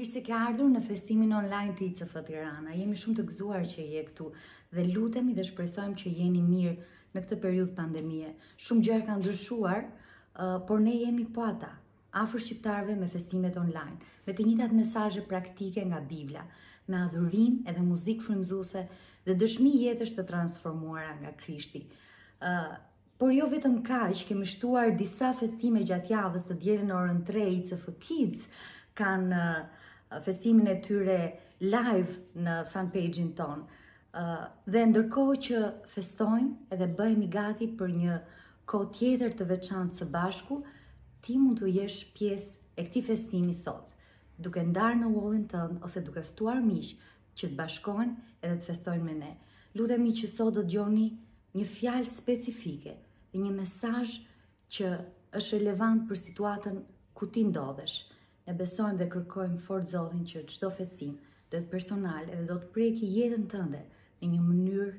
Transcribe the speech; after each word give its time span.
Mirë 0.00 0.08
se 0.16 0.20
ke 0.24 0.32
ardhur 0.32 0.70
në 0.72 0.80
festimin 0.80 1.34
online 1.36 1.74
të 1.76 1.82
ICF 1.92 2.14
Tirana. 2.24 2.72
Jemi 2.72 2.96
shumë 2.96 3.18
të 3.18 3.22
gëzuar 3.30 3.66
që 3.68 3.82
je 3.94 4.04
këtu 4.06 4.28
dhe 4.72 4.84
lutemi 4.94 5.34
dhe 5.36 5.44
shpresojmë 5.44 5.98
që 6.02 6.12
jeni 6.22 6.40
mirë 6.40 7.10
në 7.12 7.22
këtë 7.24 7.36
periudhë 7.42 7.74
pandemie. 7.80 8.30
Shumë 8.66 8.84
gjëra 8.86 9.04
kanë 9.10 9.20
ndryshuar, 9.20 9.82
por 10.70 10.80
ne 10.86 10.94
jemi 11.02 11.26
po 11.34 11.42
ata, 11.44 11.68
afër 12.22 12.40
shqiptarëve 12.46 12.94
me 13.02 13.08
festimet 13.12 13.58
online, 13.64 13.98
me 14.24 14.32
të 14.38 14.46
njëjtat 14.48 14.72
mesazhe 14.78 15.24
praktike 15.34 15.84
nga 15.90 16.00
Bibla, 16.12 16.46
me 16.88 17.02
adhurim 17.02 17.58
edhe 17.68 17.84
muzikë 17.90 18.24
frymëzuese 18.30 18.86
dhe 19.28 19.36
dëshmi 19.44 19.74
jetësh 19.82 20.14
të 20.16 20.24
transformuara 20.32 21.10
nga 21.20 21.34
Krishti. 21.44 21.82
ë 22.48 22.54
Por 23.20 23.34
jo 23.36 23.50
vetëm 23.52 23.82
kaq, 23.84 24.22
kemi 24.30 24.46
shtuar 24.48 24.94
disa 24.96 25.34
festime 25.36 25.82
gjatë 25.84 26.12
javës 26.16 26.46
të 26.48 26.54
djelen 26.62 26.90
orën 26.98 27.18
3 27.28 27.42
ICF 27.58 27.84
Kids, 28.00 28.46
kanë 28.96 29.36
uh, 29.36 29.68
festimin 30.18 30.66
e 30.66 30.78
tyre 30.82 31.18
live 31.60 32.14
në 32.42 32.54
fanpage-in 32.72 33.30
tonë, 33.38 33.64
dhe 34.66 34.82
ndërkohë 34.90 35.36
që 35.46 35.60
festojmë 35.92 36.72
edhe 36.74 36.88
bëhemi 36.98 37.28
gati 37.30 37.68
për 37.82 37.92
një 38.00 38.16
kohë 38.72 38.90
tjetër 38.98 39.36
të 39.38 39.46
veçantë 39.52 40.00
së 40.00 40.08
bashku, 40.16 40.58
ti 41.22 41.36
mund 41.38 41.60
të 41.62 41.70
jesh 41.78 42.00
pjesë 42.18 42.80
e 42.80 42.86
këtij 42.88 43.06
festimi 43.10 43.54
sot, 43.54 43.92
duke 44.40 44.62
ndarë 44.72 44.98
në 45.02 45.12
wall-in 45.14 45.46
tënd 45.52 45.86
ose 45.86 46.02
duke 46.06 46.24
ftuar 46.26 46.60
miq 46.64 46.90
që 47.38 47.50
të 47.52 47.58
bashkohen 47.60 48.16
edhe 48.40 48.56
të 48.58 48.66
festojnë 48.72 49.06
me 49.06 49.14
ne. 49.22 49.32
Lutemi 49.78 50.10
që 50.18 50.30
sot 50.32 50.56
do 50.56 50.64
dëgjoni 50.66 51.08
një 51.60 51.66
fjalë 51.76 52.10
specifike, 52.10 52.96
një 53.38 53.50
mesazh 53.54 54.16
që 54.74 54.90
është 55.40 55.58
relevant 55.60 56.08
për 56.10 56.18
situatën 56.24 56.80
ku 57.14 57.28
ti 57.30 57.44
ndodhesh 57.46 58.00
ne 58.50 58.56
besojmë 58.58 58.98
dhe 58.98 59.06
kërkojmë 59.12 59.58
fort 59.64 59.86
Zotin 59.92 60.24
që 60.26 60.40
çdo 60.50 60.70
festim 60.74 61.14
do 61.50 61.58
të 61.60 61.68
personal 61.70 62.26
edhe 62.30 62.44
do 62.48 62.56
të 62.62 62.70
preki 62.74 63.08
jetën 63.16 63.44
tënde 63.52 63.80
në 64.22 64.30
një 64.32 64.42
mënyrë 64.46 64.94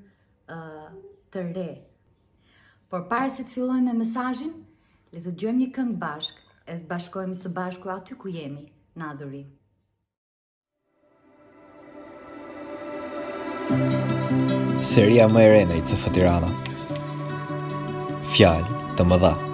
të 1.31 1.44
re. 1.56 1.66
Por 2.92 3.06
para 3.12 3.30
se 3.31 3.44
të 3.48 3.56
fillojmë 3.56 3.88
me 3.92 3.98
mesazhin, 4.03 4.53
le 5.12 5.20
të 5.20 5.31
dëgjojmë 5.36 5.62
një 5.64 5.70
këngë 5.78 6.00
bashk 6.03 6.40
edhe 6.66 6.88
bashkohemi 6.92 7.40
së 7.42 7.52
bashku 7.59 7.92
aty 7.95 8.16
ku 8.23 8.31
jemi 8.31 8.72
në 8.95 9.12
adhurim. 9.12 9.48
Seria 14.95 15.28
më 15.31 15.45
e 15.47 15.53
re 15.58 15.62
në 15.72 15.80
të 15.88 16.02
Tirana. 16.16 16.52
Fjalë 18.34 18.84
të 18.97 19.09
mëdha. 19.12 19.36
dha. 19.38 19.50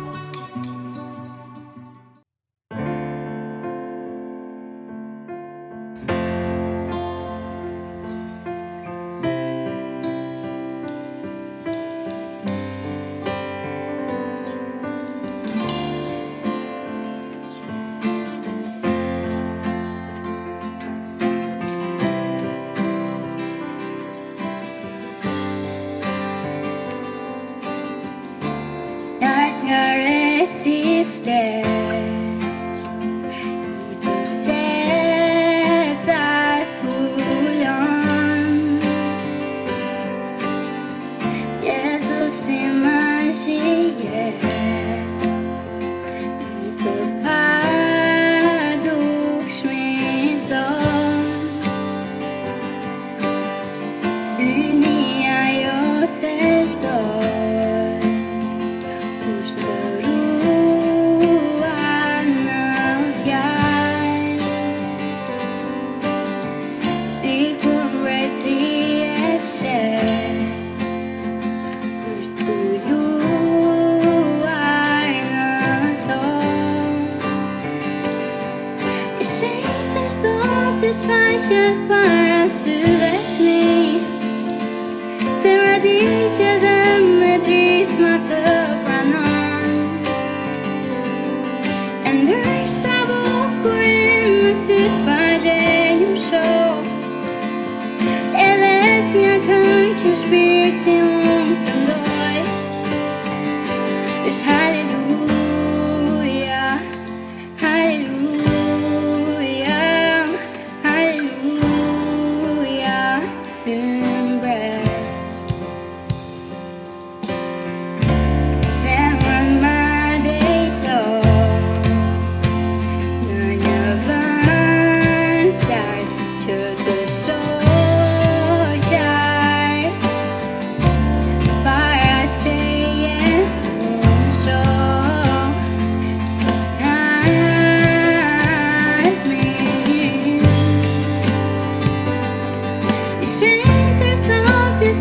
this 30.68 31.22
there. 31.22 31.67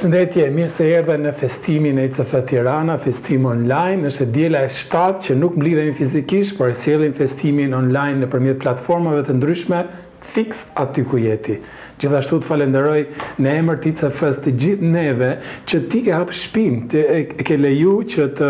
Përshëndetje, 0.00 0.44
mirë 0.56 0.68
se 0.72 0.84
erdhe 0.96 1.14
në 1.20 1.30
festimin 1.36 1.98
e 2.00 2.06
ICF 2.08 2.30
Tirana, 2.48 2.94
festim 3.04 3.44
online, 3.50 4.08
është 4.08 4.26
djela 4.32 4.62
e 4.64 4.70
7 4.72 5.18
që 5.26 5.34
nuk 5.36 5.58
më 5.60 5.66
lidhemi 5.66 5.92
fizikisht, 5.98 6.54
por 6.56 6.72
e 6.72 6.76
sielim 6.84 7.12
festimin 7.18 7.76
online 7.76 8.22
në 8.22 8.30
përmjet 8.32 8.62
platformave 8.62 9.26
të 9.26 9.36
ndryshme, 9.36 9.82
fix 10.32 10.64
aty 10.80 11.04
ku 11.10 11.20
jeti. 11.20 11.58
Gjithashtu 12.00 12.38
të 12.40 12.48
falenderoj 12.48 13.00
në 13.44 13.50
emër 13.60 13.78
ti 13.84 13.90
të 13.98 14.08
fës 14.16 14.38
të 14.40 14.50
gjithë 14.62 14.86
neve 14.94 15.28
që 15.68 15.80
ti 15.92 15.98
ke 16.06 16.12
hapë 16.16 16.36
shpim, 16.38 16.76
të 16.88 17.00
e, 17.12 17.16
ke 17.44 17.56
leju 17.60 17.96
që 18.14 18.26
të 18.38 18.48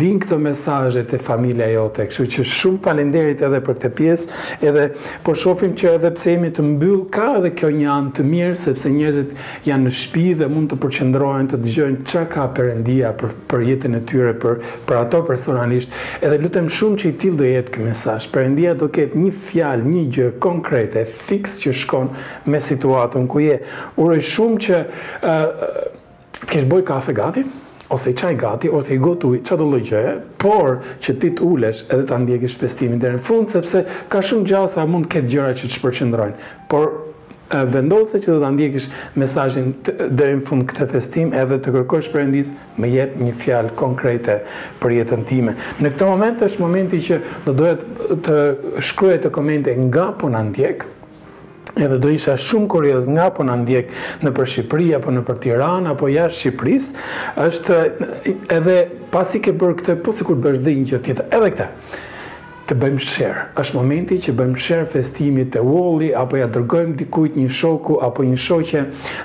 vinë 0.00 0.22
këto 0.24 0.38
mesaje 0.42 1.04
të 1.06 1.20
familja 1.26 1.68
jote. 1.76 2.08
Kështu 2.10 2.26
që 2.34 2.46
shumë 2.56 2.80
falenderit 2.88 3.44
edhe 3.46 3.60
për 3.68 3.78
këtë 3.78 3.90
pjesë, 4.00 4.38
edhe 4.72 4.86
po 5.26 5.36
shofim 5.38 5.76
që 5.78 5.92
edhe 5.98 6.10
pse 6.16 6.32
jemi 6.34 6.50
të 6.56 6.64
mbyllë, 6.72 7.04
ka 7.14 7.28
edhe 7.38 7.52
kjo 7.60 7.70
një 7.76 7.86
anë 7.94 8.10
të 8.18 8.26
mirë, 8.32 8.56
sepse 8.64 8.92
njerëzit 8.96 9.70
janë 9.70 9.86
në 9.86 9.94
shpi 10.00 10.26
dhe 10.42 10.50
mund 10.54 10.72
të 10.72 10.80
përqendrohen 10.82 11.48
të 11.54 11.62
dëgjojnë 11.68 12.00
që 12.10 12.24
ka 12.34 12.48
përendia 12.58 13.14
për, 13.22 13.62
jetën 13.68 13.96
e 14.00 14.02
tyre, 14.10 14.34
për, 14.42 14.62
ato 14.98 15.22
personalisht. 15.28 15.94
Edhe 16.18 16.40
lutem 16.42 16.66
shumë 16.74 17.00
që 17.04 17.10
i 17.12 17.14
til 17.22 17.38
do 17.38 17.46
jetë 17.46 17.70
këtë 17.76 17.86
mesaj. 17.92 18.18
Përendia 18.34 18.74
do 18.80 18.90
ketë 18.94 19.22
një 19.22 19.32
fjalë, 19.52 19.88
një 19.94 20.04
gjë 20.16 20.28
konkrete, 20.42 21.06
fix 21.28 21.60
që 21.62 21.76
shkon 21.84 22.10
me 22.48 22.58
situatë 22.58 22.86
situatën 22.88 23.28
ku 23.28 23.38
je, 23.44 23.56
uroj 24.00 24.20
shumë 24.24 24.60
që 24.64 24.80
të 25.22 26.50
kesh 26.50 26.68
boj 26.70 26.84
kafe 26.86 27.12
gati, 27.16 27.42
ose 27.92 28.12
qaj 28.12 28.34
gati, 28.40 28.68
ose 28.70 28.92
i 28.94 28.98
gotu, 29.00 29.34
qa 29.44 29.56
do 29.56 29.64
lojgje, 29.70 30.02
por 30.40 30.80
që 31.02 31.14
ti 31.20 31.30
të 31.38 31.44
ulesh 31.48 31.84
edhe 31.88 32.04
të 32.10 32.18
ndjekish 32.26 32.56
festimin 32.60 33.00
dhe 33.00 33.14
në 33.16 33.22
fund, 33.26 33.50
sepse 33.52 33.82
ka 34.12 34.22
shumë 34.24 34.48
gjasa, 34.50 34.80
sa 34.82 34.86
mund 34.86 35.08
këtë 35.12 35.32
gjëra 35.32 35.56
që 35.58 35.68
të 35.70 35.76
shpërqëndrojnë, 35.78 36.48
por 36.70 36.88
vendose 37.72 38.20
që 38.20 38.28
do 38.28 38.36
të 38.42 38.50
ndjekish 38.58 38.88
mesajin 39.16 39.70
dhe 40.18 40.26
në 40.36 40.42
fund 40.44 40.66
këtë 40.68 40.86
festim 40.92 41.32
edhe 41.32 41.56
të 41.64 41.72
kërkosh 41.78 42.10
për 42.12 42.28
me 42.84 42.90
jetë 42.92 43.24
një 43.24 43.32
fjalë 43.40 43.72
konkrete 43.80 44.42
për 44.82 44.98
jetën 44.98 45.24
time. 45.30 45.56
Në 45.80 45.94
këtë 45.94 46.10
moment 46.12 46.44
është 46.44 46.60
momenti 46.64 47.00
që 47.08 47.20
do 47.48 47.56
dohet 47.56 47.88
të 48.28 48.36
shkryet 48.84 49.24
të 49.24 49.32
komente 49.38 49.72
nga 49.80 50.10
puna 50.20 50.44
ndjekë, 50.50 50.92
edhe 51.76 51.98
do 51.98 52.08
isha 52.10 52.36
shumë 52.38 52.66
kurioz 52.68 53.08
nga 53.10 53.28
po 53.34 53.44
na 53.44 53.56
ndjek 53.56 53.90
në 54.24 54.32
për 54.36 54.48
Shqipëri 54.52 54.90
apo 54.96 55.12
në 55.12 55.22
për 55.28 55.38
Tiranë 55.44 55.90
apo 55.92 56.08
jashtë 56.10 56.40
Shqipërisë, 56.40 57.06
është 57.44 57.78
edhe 58.56 58.76
pasi 59.12 59.40
ke 59.44 59.52
bërë 59.60 59.76
këtë, 59.80 59.96
po 60.04 60.12
sikur 60.16 60.38
bësh 60.44 60.60
dhe 60.64 60.76
një 60.78 60.86
gjë 60.92 61.02
tjetër, 61.06 61.32
edhe 61.38 61.50
këtë 61.54 61.66
të 62.68 62.74
bëjmë 62.76 63.00
share. 63.08 63.44
Është 63.56 63.76
momenti 63.78 64.18
që 64.24 64.32
bëjmë 64.36 64.60
share 64.60 64.88
festimit 64.92 65.48
të 65.54 65.62
Walli 65.64 66.10
apo 66.20 66.36
ja 66.36 66.48
dërgojmë 66.52 66.98
dikujt 67.00 67.38
një 67.40 67.46
shoku 67.56 67.96
apo 68.04 68.24
një 68.28 68.36
shoqe. 68.44 68.82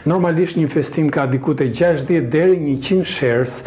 Normalisht 0.07 0.55
një 0.55 0.69
festim 0.71 1.09
ka 1.11 1.25
diku 1.27 1.51
të 1.59 1.67
60 1.75 2.29
deri 2.31 2.55
100 2.79 3.03
shares. 3.03 3.57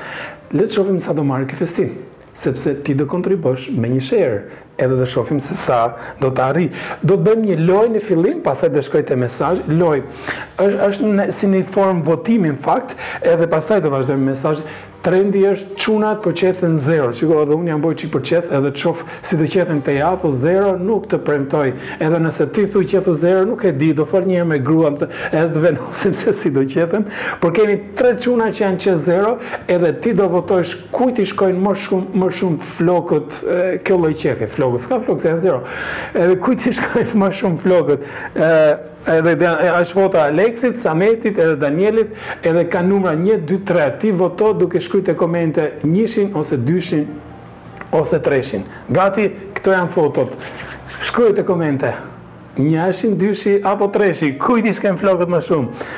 Le 0.56 0.64
të 0.64 0.78
shohim 0.78 0.96
sa 1.04 1.12
do 1.12 1.26
marrë 1.28 1.50
ky 1.52 1.60
festim 1.60 1.92
sepse 2.36 2.72
ti 2.84 2.92
do 2.92 3.06
kontribosh 3.08 3.68
me 3.72 3.88
një 3.88 4.00
share 4.10 4.40
edhe 4.78 4.96
dhe 5.00 5.06
shofim 5.12 5.40
se 5.40 5.54
sa 5.58 5.78
do 6.20 6.30
të 6.34 6.44
arri. 6.48 6.66
Do 7.02 7.16
të 7.16 7.26
bëjmë 7.26 7.44
një 7.50 7.58
loj 7.68 7.86
në 7.94 8.02
fillim, 8.08 8.40
pasaj 8.44 8.72
dhe 8.74 8.82
shkojt 8.86 9.12
e 9.16 9.20
mesaj, 9.22 9.54
loj, 9.80 10.02
është, 10.60 10.80
është 10.90 11.12
në, 11.18 11.28
si 11.38 11.50
një 11.52 11.62
form 11.76 12.02
votimin 12.08 12.58
fakt, 12.66 12.96
edhe 13.22 13.48
pasaj 13.56 13.80
do 13.86 13.94
vazhdojmë 13.96 14.30
mesaj, 14.32 14.56
trendi 15.06 15.42
është 15.52 15.76
qunat 15.78 16.18
për 16.24 16.34
qethën 16.40 16.72
zero, 16.82 17.12
që 17.14 17.26
edhe 17.42 17.54
unë 17.56 17.70
jam 17.70 17.82
bojë 17.84 17.98
qik 18.00 18.08
për 18.16 18.22
qethë 18.30 18.54
edhe 18.58 18.72
të 18.78 18.92
si 19.28 19.36
të 19.38 19.46
qethën 19.54 19.82
të 19.86 19.94
ja, 19.98 20.08
po 20.22 20.32
zero 20.42 20.72
nuk 20.80 21.04
të 21.12 21.20
premtoj, 21.28 21.66
edhe 22.06 22.18
nëse 22.24 22.48
ti 22.56 22.64
thuj 22.72 22.82
qethën 22.90 23.18
zero 23.22 23.44
nuk 23.46 23.62
e 23.64 23.72
di, 23.78 23.92
do 23.96 24.06
fër 24.10 24.26
një 24.30 24.46
me 24.50 24.58
gruan 24.68 24.98
të 24.98 25.06
edhe 25.30 25.44
të 25.54 25.62
venosim 25.62 26.16
se 26.24 26.34
si 26.40 26.50
do 26.56 26.64
qethën, 26.66 27.06
por 27.42 27.54
kemi 27.54 27.76
tre 27.98 28.16
quna 28.24 28.50
që 28.50 28.64
janë 28.64 28.82
qethë 28.86 29.04
zero, 29.06 29.36
edhe 29.76 29.92
ti 30.02 30.16
do 30.18 30.26
votojsh 30.34 30.74
kujti 30.96 31.28
shkojnë 31.32 31.62
më 31.62 32.32
shumë 32.40 32.68
flokët 32.78 33.38
kjo 33.86 34.02
lojqethi, 34.02 34.50
flokët, 34.58 34.88
s'ka 34.88 34.98
flokët 35.06 35.22
se 35.22 35.32
janë 35.36 35.46
zero, 35.46 35.62
edhe 36.18 36.40
kujti 36.42 36.74
shkojnë 36.80 37.16
më 37.24 37.30
shumë 37.40 37.62
flokët, 37.62 38.10
edhe 39.06 39.34
është 39.80 39.94
foto 39.94 40.20
Aleksit, 40.20 40.80
Sametit 40.82 41.38
edhe 41.38 41.56
Danielit 41.60 42.10
edhe 42.46 42.64
ka 42.70 42.82
numra 42.82 43.12
1, 43.14 43.44
2, 43.48 43.60
3 43.66 44.00
ti 44.00 44.10
voto 44.12 44.52
duke 44.52 44.80
shkujt 44.82 45.08
e 45.12 45.16
komente 45.16 45.68
njëshin 45.84 46.32
ose 46.36 46.56
dyshin 46.58 47.06
ose 47.94 48.18
treshin 48.22 48.64
gati 48.90 49.28
këto 49.54 49.76
janë 49.76 49.92
fotot 49.94 50.34
shkujt 51.10 51.38
e 51.40 51.46
komente 51.48 51.92
njëshin, 52.58 53.14
dyshin 53.20 53.66
apo 53.70 53.88
treshin 53.94 54.38
kujt 54.42 54.70
ishken 54.74 54.98
flokët 54.98 55.30
më 55.36 55.42
shumë 55.48 55.88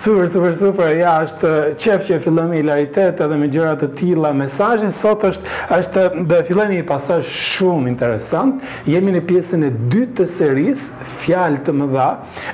Super, 0.00 0.30
super, 0.32 0.54
super, 0.56 0.86
ja, 0.96 1.10
është 1.26 1.48
qef 1.76 2.06
që 2.06 2.14
e 2.14 2.20
fillon 2.24 2.46
me 2.48 2.56
hilaritet 2.62 3.18
edhe 3.20 3.36
me 3.36 3.50
gjërat 3.52 3.82
të 3.84 3.88
tila. 3.98 4.30
Mesajin 4.32 4.88
sot 4.96 5.26
është, 5.28 5.58
është 5.76 6.04
dhe 6.30 6.38
fillon 6.48 6.70
një 6.72 6.86
pasaj 6.88 7.18
shumë 7.28 7.90
interesant. 7.92 8.62
Jemi 8.88 9.12
në 9.12 9.20
pjesën 9.28 9.66
e 9.68 9.70
dytë 9.92 10.14
të 10.22 10.28
seris, 10.38 10.86
fjallë 11.26 11.60
të 11.66 11.74
më 11.82 11.90
dha, 11.92 12.06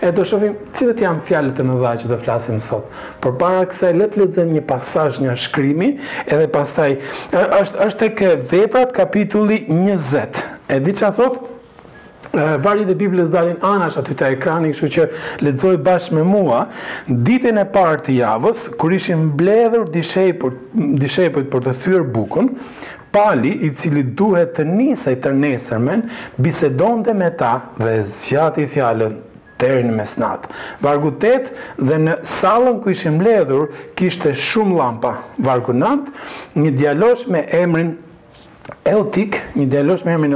e 0.03 0.11
do 0.17 0.27
shofim 0.27 0.57
cilët 0.75 1.05
janë 1.07 1.23
fjallë 1.31 1.55
të 1.61 1.69
më 1.71 1.79
dha 1.85 1.95
që 2.03 2.11
të 2.11 2.19
flasim 2.27 2.59
sot. 2.67 2.91
Por 3.23 3.39
para 3.45 3.63
kësaj, 3.71 3.95
le 4.03 4.11
të 4.17 4.27
zemë 4.41 4.59
një 4.59 4.65
pasaj 4.73 5.07
një 5.23 5.39
shkrimi, 5.45 5.93
edhe 6.27 6.51
pasaj, 6.57 6.97
është, 7.45 7.79
është 7.87 8.11
e 8.11 8.15
ke 8.23 8.35
veprat 8.57 8.99
kapitulli 9.03 9.63
20. 9.71 10.43
E 10.67 10.83
di 10.83 10.99
që 10.99 11.13
a 11.13 11.19
thotë? 11.21 11.53
vari 12.61 12.85
e 12.89 12.97
Biblës 12.99 13.31
dalin 13.33 13.59
anash 13.65 13.97
aty 14.01 14.15
te 14.19 14.29
ekrani, 14.37 14.73
kështu 14.75 14.91
që 14.95 15.07
ledzoj 15.47 15.77
bashkë 15.87 16.17
me 16.19 16.25
mua 16.29 16.65
ditën 17.09 17.61
e 17.63 17.67
parë 17.73 18.03
të 18.07 18.17
javës 18.21 18.67
kur 18.81 18.93
ishin 18.97 19.27
mbledhur 19.31 19.87
dishejpët 19.95 20.59
dishepujt 21.03 21.51
për 21.53 21.67
të 21.69 21.77
thyrë 21.85 22.05
bukën, 22.17 22.53
Pali, 23.17 23.53
i 23.65 23.71
cili 23.81 24.03
duhet 24.19 24.51
të 24.59 24.65
nisej 24.69 25.15
të 25.25 25.31
nesërmen, 25.41 26.03
bisedonte 26.43 27.15
me 27.17 27.31
ta 27.41 27.55
dhe 27.81 28.03
zgjati 28.05 28.67
fjalën 28.75 29.15
deri 29.63 29.87
në 29.89 29.95
mesnat. 29.97 30.45
Vargu 30.85 31.15
8 31.17 31.47
dhe 31.89 32.01
në 32.03 32.19
sallën 32.29 32.83
ku 32.85 32.93
ishim 32.93 33.17
mbledhur 33.17 33.71
kishte 33.97 34.35
shumë 34.37 34.77
llampa. 34.77 35.15
Vargu 35.47 35.73
9, 35.73 36.11
një 36.61 36.75
djalosh 36.77 37.25
me 37.33 37.47
emrin 37.63 37.95
Eotik, 38.87 39.37
një 39.57 39.67
delosh 39.71 40.03
me 40.07 40.15
emrin 40.17 40.35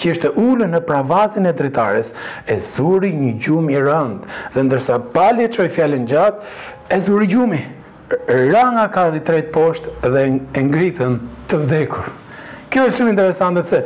që 0.00 0.10
ishte 0.12 0.30
ulë 0.40 0.68
në 0.72 0.80
pravazin 0.88 1.46
e 1.48 1.52
dritares, 1.56 2.12
e 2.48 2.56
zuri 2.64 3.10
një 3.12 3.32
gjumë 3.44 3.74
i 3.74 3.82
rëndë, 3.86 4.36
dhe 4.54 4.64
ndërsa 4.68 4.96
pali 5.12 5.44
e 5.44 5.50
qoj 5.52 5.66
fjallin 5.74 6.06
gjatë, 6.08 6.52
e 6.88 6.98
zuri 7.04 7.28
gjumë 7.32 7.58
i 7.58 7.64
rënga 8.48 8.86
ka 8.94 9.06
një 9.14 9.22
trejt 9.26 9.50
poshtë 9.56 10.08
dhe 10.14 10.24
e 10.56 10.62
ngritën 10.68 11.18
të 11.50 11.58
vdekur. 11.66 12.08
Kjo 12.72 12.86
është 12.88 13.00
shumë 13.02 13.12
interesantë 13.14 13.64
dhe 13.64 13.66
pëse, 13.66 13.82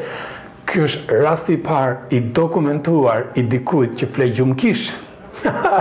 kjo 0.70 0.86
është 0.90 1.22
rasti 1.24 1.58
par 1.66 1.96
i 2.14 2.20
dokumentuar 2.38 3.32
i 3.34 3.42
dikujt 3.50 3.98
që 3.98 4.10
flejë 4.14 4.36
gjumë 4.38 4.58
kishë. 4.62 5.02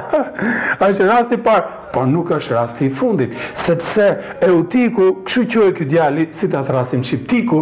është 0.81 1.05
rasti 1.11 1.37
par 1.45 1.65
por 1.93 2.05
nuk 2.07 2.31
është 2.35 2.53
rasti 2.55 2.85
i 2.87 2.93
fundit, 2.93 3.33
sepse 3.57 4.05
e 4.41 4.49
u 4.51 4.63
tiku, 4.71 5.07
këshu 5.25 5.43
që 5.53 5.63
e 5.67 5.71
kjo 5.77 5.87
djali, 5.93 6.27
si 6.33 6.47
të 6.47 6.61
thrasim 6.67 7.01
rasim 7.01 7.03
qip 7.07 7.25
tiku, 7.29 7.61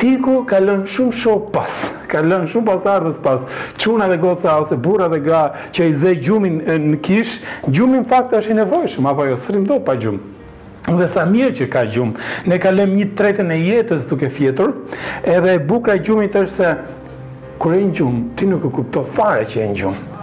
tiku 0.00 0.40
ka 0.48 0.60
lënë 0.64 0.88
shumë 0.94 1.16
shumë 1.16 1.52
pas, 1.54 1.78
ka 2.10 2.20
lënë 2.26 2.50
shumë 2.52 2.66
pas 2.68 2.88
ardhës 2.96 3.20
pas, 3.24 3.46
quna 3.80 4.08
dhe 4.12 4.18
goca, 4.22 4.58
ose 4.62 4.76
bura 4.84 5.08
dhe 5.12 5.20
gra, 5.24 5.42
që 5.72 5.88
i 5.90 5.96
zej 6.02 6.18
gjumin 6.26 6.60
në 6.90 7.00
kish, 7.06 7.38
gjumin 7.68 8.04
fakt 8.10 8.36
është 8.40 8.54
i 8.54 8.58
nevojshmë, 8.60 9.10
apo 9.12 9.28
jo 9.30 9.40
srim 9.46 9.66
do 9.68 9.80
pa 9.88 9.96
gjumë 10.00 10.28
dhe 10.96 11.06
sa 11.12 11.22
mirë 11.28 11.52
që 11.58 11.66
ka 11.70 11.82
gjumë, 11.92 12.24
ne 12.50 12.56
kalem 12.58 12.94
një 12.96 13.10
tretën 13.14 13.52
e 13.54 13.58
jetës 13.62 14.06
duke 14.10 14.30
fjetur, 14.32 14.72
edhe 15.22 15.52
bukra 15.68 15.94
gjumit 16.02 16.34
është 16.40 16.56
se, 16.56 16.70
kërë 17.62 17.78
e 17.78 17.82
në 17.84 17.92
gjumë, 17.98 18.22
ti 18.38 18.48
nuk 18.50 18.64
e 18.66 18.72
kupto 18.74 19.04
fare 19.18 19.44
që 19.52 19.60
e 19.60 19.68
në 19.70 19.76
gjumë, 19.82 20.19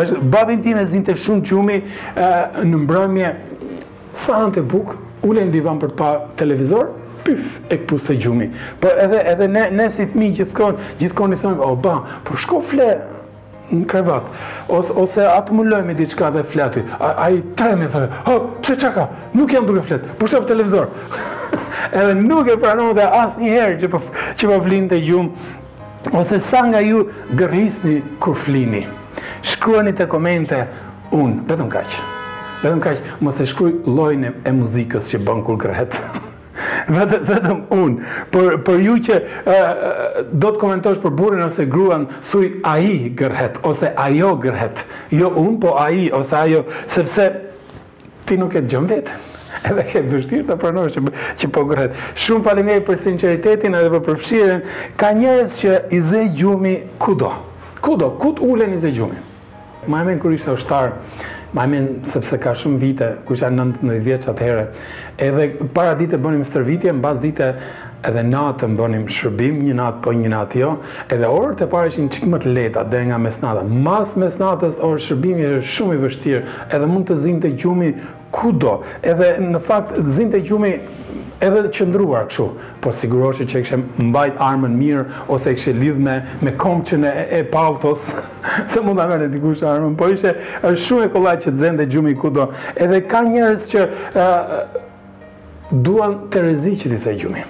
është 0.00 0.18
babin 0.34 0.62
tim 0.62 0.78
e 0.80 0.84
zinte 0.90 1.14
shumë 1.24 1.44
gjumi 1.50 1.78
në 2.16 2.84
mbrëmje 2.84 3.30
sa 4.24 4.40
në 4.44 4.52
të 4.56 4.64
bukë, 4.72 4.98
ule 5.28 5.44
në 5.48 5.54
divan 5.56 5.80
për 5.82 5.92
të 5.92 5.98
pa 5.98 6.10
televizor, 6.40 6.90
pyf, 7.26 7.56
e 7.72 7.80
këpus 7.84 8.04
të 8.06 8.16
gjumi. 8.22 8.46
Por 8.82 8.96
edhe, 9.02 9.20
edhe 9.34 9.48
ne, 9.50 9.64
ne 9.74 9.88
si 9.92 10.06
thmi 10.12 10.28
gjithkon, 10.38 10.78
gjithkon 11.00 11.34
i 11.34 11.40
thonë, 11.42 11.60
o 11.66 11.72
ba, 11.82 11.96
por 12.24 12.38
shko 12.40 12.60
fle 12.70 12.88
në 13.66 13.80
krevat, 13.90 14.28
ose, 14.70 14.94
ose 15.02 15.24
atë 15.26 15.56
më 15.58 15.64
lojme 15.72 15.94
diçka 15.98 16.28
dhe 16.36 16.44
fletu, 16.46 16.84
a, 17.02 17.26
i 17.34 17.40
tre 17.58 17.72
me 17.78 17.88
thonë, 17.92 18.22
o, 18.30 18.36
pse 18.62 18.76
qaka, 18.84 19.08
nuk 19.34 19.52
jam 19.56 19.66
duke 19.66 19.82
flet, 19.88 20.06
por 20.20 20.30
shko 20.30 20.44
televizor. 20.48 20.86
edhe 21.90 22.14
nuk 22.20 22.48
e 22.48 22.56
pranohë 22.62 22.94
dhe 23.00 23.08
asë 23.20 23.42
një 23.42 23.56
herë 23.56 23.80
që 23.82 23.90
po, 23.96 24.02
që 24.38 24.52
po 24.52 24.60
flin 24.68 24.86
të 24.92 25.02
gjumë, 25.08 25.52
ose 26.14 26.38
sa 26.46 26.62
nga 26.70 26.78
ju 26.86 27.08
gërisni 27.42 27.98
kur 28.22 28.38
flini 28.46 28.86
shkruani 29.42 29.92
të 29.98 30.06
komente 30.10 30.60
unë, 31.14 31.42
vetëm 31.48 31.68
kaqë. 31.72 32.04
Vetëm 32.62 32.80
kaqë, 32.84 33.16
mos 33.24 33.40
e 33.40 33.46
shkruaj 33.48 33.74
llojin 33.88 34.28
e 34.48 34.52
muzikës 34.56 35.10
që 35.12 35.20
bën 35.26 35.42
kur 35.46 35.58
gërhet. 35.62 35.98
vetëm 36.96 37.26
vetëm 37.30 37.60
unë. 37.76 38.10
për 38.64 38.80
ju 38.86 38.94
që 39.08 39.18
do 40.40 40.50
të 40.54 40.60
komentosh 40.62 41.00
për 41.04 41.14
burrin 41.18 41.44
ose 41.46 41.66
gruan, 41.70 42.08
thuj 42.30 42.48
ai 42.66 43.12
gërhet 43.18 43.60
ose 43.66 43.92
ajo 44.08 44.32
gërhet. 44.40 44.80
Jo 45.10 45.30
unë, 45.34 45.56
po 45.62 45.76
ai 45.80 46.08
ose 46.16 46.36
ajo, 46.40 46.64
sepse 46.86 47.28
ti 48.26 48.36
nuk 48.40 48.56
e 48.58 48.60
dëgjon 48.64 48.86
vetë 48.90 49.18
edhe 49.70 49.82
ke 49.88 50.00
vështirë 50.04 50.44
të 50.48 50.56
pranosh 50.60 50.96
që, 50.96 51.04
që 51.40 51.50
po 51.54 51.64
gërhet. 51.70 51.94
Shumë 52.24 52.44
faleminderit 52.48 52.86
për 52.88 52.98
sinqeritetin 53.04 53.76
edhe 53.78 53.92
për 53.94 54.02
përfshirjen. 54.08 54.64
Ka 55.00 55.10
njerëz 55.16 55.60
që 55.60 55.76
i 55.96 56.00
zë 56.04 56.24
gjumi 56.40 56.74
kudo. 57.02 57.32
Kudo, 57.86 58.10
kut 58.20 58.40
ulen 58.42 58.74
i 58.74 58.80
zë 58.82 58.90
gjumi. 58.96 59.18
Ma 59.88 60.02
emen 60.02 60.18
kur 60.22 60.34
ishte 60.34 60.52
ështëtarë, 60.52 60.94
ma 61.54 61.64
emen 61.68 61.86
sepse 62.10 62.38
ka 62.42 62.54
shumë 62.58 62.78
vite, 62.82 63.10
ku 63.26 63.36
isha 63.36 63.50
19 63.54 64.00
vjeç 64.08 64.26
atëherë. 64.32 64.64
edhe 65.26 65.46
para 65.76 65.92
ditë 66.00 66.18
bënim 66.24 66.42
së 66.44 66.56
tërvitje, 66.58 66.92
mbas 66.98 67.20
ditë 67.22 67.46
edhe 68.06 68.22
natën 68.26 68.76
bënim 68.78 69.06
shërbim, 69.10 69.60
një 69.66 69.76
natë 69.80 70.02
po 70.04 70.12
një 70.14 70.30
natë 70.34 70.60
jo, 70.62 70.70
edhe 71.12 71.30
orët 71.30 71.62
e 71.66 71.70
pare 71.72 71.90
ishin 71.90 72.08
qikë 72.12 72.28
më 72.34 72.40
të 72.44 72.52
leta 72.58 72.84
dhe 72.92 73.02
nga 73.10 73.18
mesnata. 73.22 73.64
Mas 73.88 74.14
mesnatës 74.20 74.78
orë 74.86 75.02
shërbimi 75.08 75.46
e 75.48 75.54
shumë 75.76 75.96
i 75.98 76.02
vështirë, 76.04 76.44
edhe 76.70 76.90
mund 76.92 77.08
të 77.10 77.18
zinë 77.24 77.44
të 77.46 77.54
gjumi 77.62 77.92
kudo, 78.36 78.78
edhe 79.02 79.32
në 79.42 79.62
fakt 79.66 79.98
zinë 80.16 80.32
të 80.36 80.44
gjumi 80.50 80.74
edhe 81.44 81.62
të 81.66 81.70
qëndruar 81.76 82.24
këshu, 82.30 82.46
po 82.80 82.90
sigurosh 82.96 83.42
që 83.44 83.58
e 83.60 83.64
kështë 83.66 84.06
mbajt 84.08 84.38
armën 84.40 84.72
mirë, 84.78 85.02
ose 85.32 85.52
e 85.52 85.56
kështë 85.58 85.74
lidhë 85.82 86.04
me, 86.06 86.14
me 86.46 86.54
komqën 86.60 87.04
e, 87.04 87.12
e 87.38 87.42
paltos, 87.52 88.06
se 88.72 88.80
mund 88.84 88.96
të 88.96 89.04
amërë 89.04 89.26
të 89.26 89.34
dikush 89.34 89.64
armën, 89.68 89.98
po 90.00 90.08
ishe 90.14 90.32
është 90.62 90.80
shumë 90.86 91.08
e 91.08 91.10
kolaj 91.16 91.34
që 91.44 91.50
të 91.52 91.60
zende 91.60 91.88
gjumi 91.92 92.16
kudo, 92.22 92.48
edhe 92.80 93.02
ka 93.10 93.20
njerës 93.28 93.68
që 93.74 93.84
duan 95.84 96.22
të 96.32 96.46
rezi 96.48 96.74
që 96.82 96.94
disa 96.94 97.12
gjumi. 97.20 97.44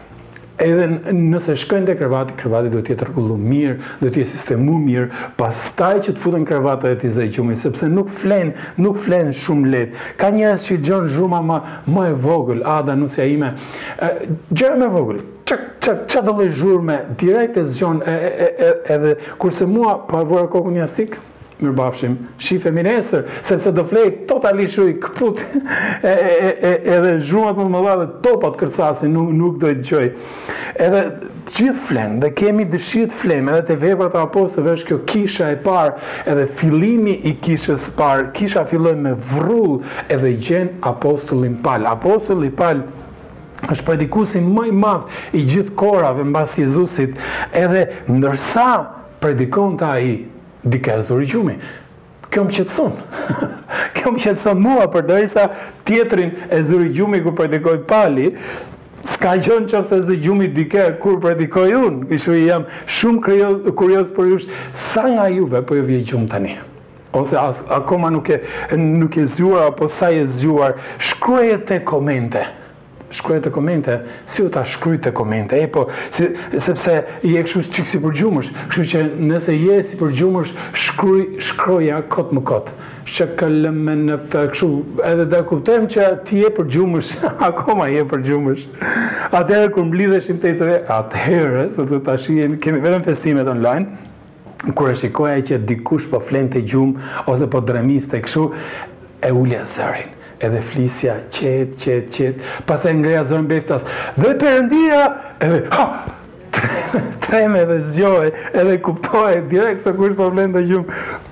Edhe 0.57 0.87
nëse 1.13 1.53
shkojnë 1.61 1.85
te 1.91 1.95
krevati, 2.01 2.33
krevati 2.41 2.71
duhet 2.73 2.87
t'i 2.89 2.95
rregullojmë 2.97 3.51
mirë, 3.51 3.75
duhet 4.01 4.15
t'i 4.17 4.25
sistemu 4.31 4.79
mirë, 4.81 5.09
pastaj 5.37 5.93
që 6.07 6.15
të 6.17 6.23
futen 6.23 6.47
krevata 6.49 6.95
t'i 7.01 7.11
zequmë 7.13 7.59
sepse 7.61 7.89
nuk 7.93 8.09
flen, 8.23 8.55
nuk 8.81 8.97
flen 9.05 9.35
shumë 9.37 9.73
lehtë. 9.75 10.03
Ka 10.21 10.31
njerëz 10.33 10.65
që 10.71 10.79
John 10.89 11.11
Zuma 11.13 11.43
më 11.45 11.61
më 11.93 12.07
e 12.09 12.17
vogël, 12.25 12.63
Ada 12.77 12.97
nusja 12.97 13.29
ime, 13.29 13.53
gjermë 14.51 14.81
më 14.85 14.89
vogël. 14.97 15.21
Çak 15.47 15.63
çak 15.85 16.03
çadollë 16.11 16.49
jurmë 16.59 16.97
direkt 17.21 17.61
e 17.61 17.65
zgjon 17.65 18.01
edhe 18.97 19.13
kurse 19.39 19.69
mua 19.71 19.95
pavuaj 20.09 20.49
po, 20.51 20.57
kokën 20.65 20.81
jashtë 20.81 21.11
mirëbafshim, 21.61 22.17
shife 22.41 22.71
mi 22.75 22.83
nesër, 22.85 23.25
sepse 23.47 23.71
do 23.75 23.85
flej 23.89 24.23
totalisht 24.29 24.79
i 24.83 24.95
këput, 25.01 25.39
edhe 26.05 27.15
zhruat 27.25 27.57
më 27.57 27.67
më 27.73 27.83
dha 27.87 27.95
dhe 28.03 28.09
topat 28.25 28.59
kërcasi, 28.61 29.09
nuk, 29.09 29.57
do 29.63 29.71
i 29.73 29.79
të 29.79 29.87
qoj. 29.89 30.05
Edhe 30.85 31.03
gjithë 31.57 31.85
flen, 31.89 32.19
dhe 32.21 32.33
kemi 32.37 32.67
dëshit 32.73 33.15
flen, 33.17 33.49
edhe 33.53 33.65
të 33.71 33.79
vepat 33.87 34.19
e 34.19 34.23
apostëve 34.27 34.75
është 34.77 34.91
kjo 34.91 35.01
kisha 35.09 35.49
e 35.55 35.59
parë, 35.65 35.97
edhe 36.35 36.47
filimi 36.59 37.17
i 37.31 37.37
kishës 37.45 37.89
parë, 37.97 38.31
kisha 38.37 38.67
filloj 38.69 38.95
me 39.01 39.15
vru 39.17 39.79
edhe 40.13 40.35
gjen 40.37 40.75
apostullin 40.87 41.57
pal 41.65 41.87
Apostullin 41.87 42.53
pal 42.57 42.83
është 43.73 43.85
predikusin 43.87 44.45
më 44.53 44.67
i 44.69 45.41
i 45.41 45.45
gjithë 45.49 45.75
korave 45.81 46.23
në 46.27 46.33
basë 46.35 46.61
Jezusit, 46.67 47.15
edhe 47.57 47.87
ndërsa 48.11 48.67
predikon 49.23 49.79
të 49.81 49.87
aji, 49.87 50.17
dike 50.67 50.91
e 50.99 51.01
zuri 51.07 51.27
gjumi. 51.31 51.55
Kjo 52.31 52.43
më 52.45 52.55
qëtëson. 52.57 52.95
Kjo 53.97 54.13
më 54.13 54.23
qëtëson 54.25 54.61
mua 54.61 54.89
për 54.91 55.05
dhe 55.09 55.19
sa 55.31 55.45
tjetrin 55.87 56.33
e 56.53 56.59
zuri 56.67 56.91
gjumi 56.97 57.21
ku 57.25 57.31
predikoj 57.39 57.79
pali, 57.89 58.33
s'ka 59.07 59.37
gjonë 59.47 59.71
që 59.71 59.83
fëse 59.87 60.09
zë 60.09 60.19
gjumi 60.25 60.49
dike 60.55 60.89
kur 61.03 61.21
predikoj 61.23 61.69
unë. 61.79 62.07
Kështu 62.11 62.35
i 62.41 62.47
jam 62.49 62.67
shumë 62.91 63.75
kurios, 63.79 64.11
për 64.17 64.33
jush, 64.33 64.49
sa 64.91 65.07
nga 65.15 65.29
juve 65.33 65.61
për 65.63 65.69
po 65.71 65.79
ju 65.79 65.87
vje 65.93 66.03
gjumë 66.11 66.31
tani? 66.35 66.57
Ose 67.17 67.39
as, 67.41 67.63
akoma 67.73 68.11
nuk 68.13 68.29
e, 68.35 68.41
nuk 68.77 69.15
e 69.17 69.25
zhuar, 69.33 69.71
apo 69.71 69.87
sa 69.89 70.11
e 70.13 70.27
zhuar, 70.29 70.75
shkruajet 70.99 71.77
e 71.79 71.83
komente 71.89 72.43
shkruaj 73.19 73.41
të 73.47 73.51
komente, 73.55 73.97
si 74.29 74.45
u 74.45 74.49
ta 74.53 74.65
shkruaj 74.69 74.99
të 75.07 75.13
komente, 75.17 75.59
e 75.65 75.69
po, 75.73 75.87
sepse 76.15 76.97
i 77.29 77.35
e 77.39 77.43
këshu 77.47 77.63
qikë 77.73 77.91
si 77.93 78.01
përgjumësh, 78.03 78.51
këshu 78.71 78.85
që 78.93 79.03
nëse 79.29 79.55
i 79.57 79.71
e 79.77 79.79
si 79.89 79.99
përgjumësh, 80.01 80.53
shkruaj, 80.85 81.23
shkruaj, 81.49 82.03
kotë 82.13 82.39
më 82.39 82.43
kotë, 82.51 82.75
që 83.17 83.29
këllëm 83.41 83.79
me 83.89 83.95
në 84.03 84.19
fëkshu, 84.33 84.71
edhe 85.11 85.29
da 85.33 85.43
kuptem 85.49 85.87
që 85.95 86.09
ti 86.29 86.43
e 86.45 86.51
përgjumësh, 86.59 87.15
akoma 87.49 87.89
i 87.95 87.99
e 88.03 88.07
përgjumësh, 88.11 88.67
atëherë 89.41 89.73
kërë 89.77 89.89
mblidh 89.93 90.19
e 90.21 90.35
tejtëve, 90.47 90.81
atëherë, 91.01 91.67
sepse 91.79 92.03
të 92.09 92.19
shien, 92.25 92.59
kemi 92.65 92.83
vërën 92.85 93.07
festimet 93.07 93.49
online, 93.53 94.03
kur 94.77 94.91
e 94.93 94.97
shikoja 94.99 95.43
që 95.49 95.61
dikush 95.69 96.09
për 96.11 96.19
po 96.23 96.27
flenë 96.31 96.57
të 96.57 96.65
gjumë, 96.73 97.09
ose 97.29 97.45
për 97.47 97.53
po 97.61 97.65
dremis 97.69 98.09
kështu 98.11 98.47
e 99.27 99.31
ullja 99.37 99.63
zërin, 99.69 100.16
edhe 100.45 100.61
flisja 100.73 101.15
qetë, 101.33 101.77
qetë, 101.81 102.11
qetë, 102.17 102.53
pas 102.69 102.85
e 102.85 102.93
ngreja 102.99 103.25
zërën 103.31 103.49
beftas, 103.51 103.87
dhe 104.21 104.35
përëndia, 104.41 105.03
edhe, 105.49 105.63
ha, 105.75 105.85
treme 107.21 107.63
dhe 107.67 107.79
zgjohet 107.91 108.35
edhe 108.57 108.77
kuptoj, 108.83 109.39
direkt 109.51 109.83
se 109.85 109.93
kush 109.97 110.15
po 110.17 110.29
vlen 110.31 110.53
të 110.55 110.63
gjum. 110.69 110.85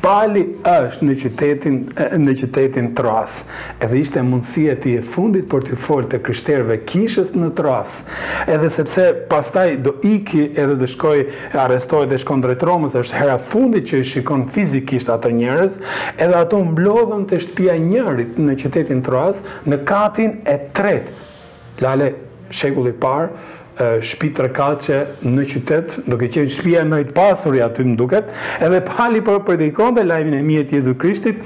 Pali 0.03 0.43
është 0.69 1.07
në 1.07 1.17
qytetin 1.23 1.77
në 2.25 2.35
qytetin 2.43 2.89
Tras. 2.99 3.41
Edhe 3.83 4.01
ishte 4.03 4.23
mundësia 4.25 4.75
ti 4.83 4.97
e 4.99 5.05
fundit 5.15 5.47
për 5.51 5.65
të 5.71 5.79
folë 5.85 6.11
të 6.15 6.21
krishterëve 6.27 6.77
kishës 6.89 7.33
në 7.37 7.53
Tras. 7.59 8.03
Edhe 8.45 8.71
sepse 8.75 9.07
pastaj 9.31 9.77
do 9.87 9.95
iki 10.09 10.49
edhe 10.55 10.77
do 10.83 10.89
shkoj 10.91 11.23
arrestohet 11.65 12.11
dhe 12.13 12.21
shkon 12.23 12.43
drejt 12.45 12.67
Romës, 12.69 12.97
është 13.05 13.21
hera 13.23 13.39
fundit 13.53 13.89
që 13.91 14.03
i 14.03 14.09
shikon 14.13 14.49
fizikisht 14.55 15.11
ato 15.15 15.31
njerëz, 15.33 15.79
edhe 16.19 16.41
ato 16.43 16.61
mblodhen 16.65 17.27
te 17.31 17.41
shtëpia 17.43 17.79
e 17.79 17.85
njërit 17.89 18.39
në 18.43 18.59
qytetin 18.65 19.03
Tras, 19.07 19.41
në 19.67 19.81
katin 19.89 20.41
e 20.49 20.59
tretë. 20.75 21.21
Lale 21.83 22.13
shekulli 22.55 22.93
i 22.93 22.97
parë, 23.03 23.33
shpi 24.03 24.29
të 24.37 24.45
rëkace 24.47 24.97
në 25.25 25.45
qytet, 25.51 25.95
duke 26.07 26.29
qenë 26.31 26.53
shpia 26.55 26.83
e 26.85 26.87
mëjtë 26.87 27.15
pasur 27.17 27.57
i 27.59 27.63
aty 27.65 27.83
më 27.89 27.97
duket, 27.99 28.29
edhe 28.63 28.79
pali 28.87 29.23
për 29.27 29.41
predikon 29.49 29.97
dhe 29.97 30.05
lajmin 30.07 30.37
e 30.39 30.43
mjetë 30.47 30.77
Jezu 30.79 30.95
Krishtit, 31.01 31.41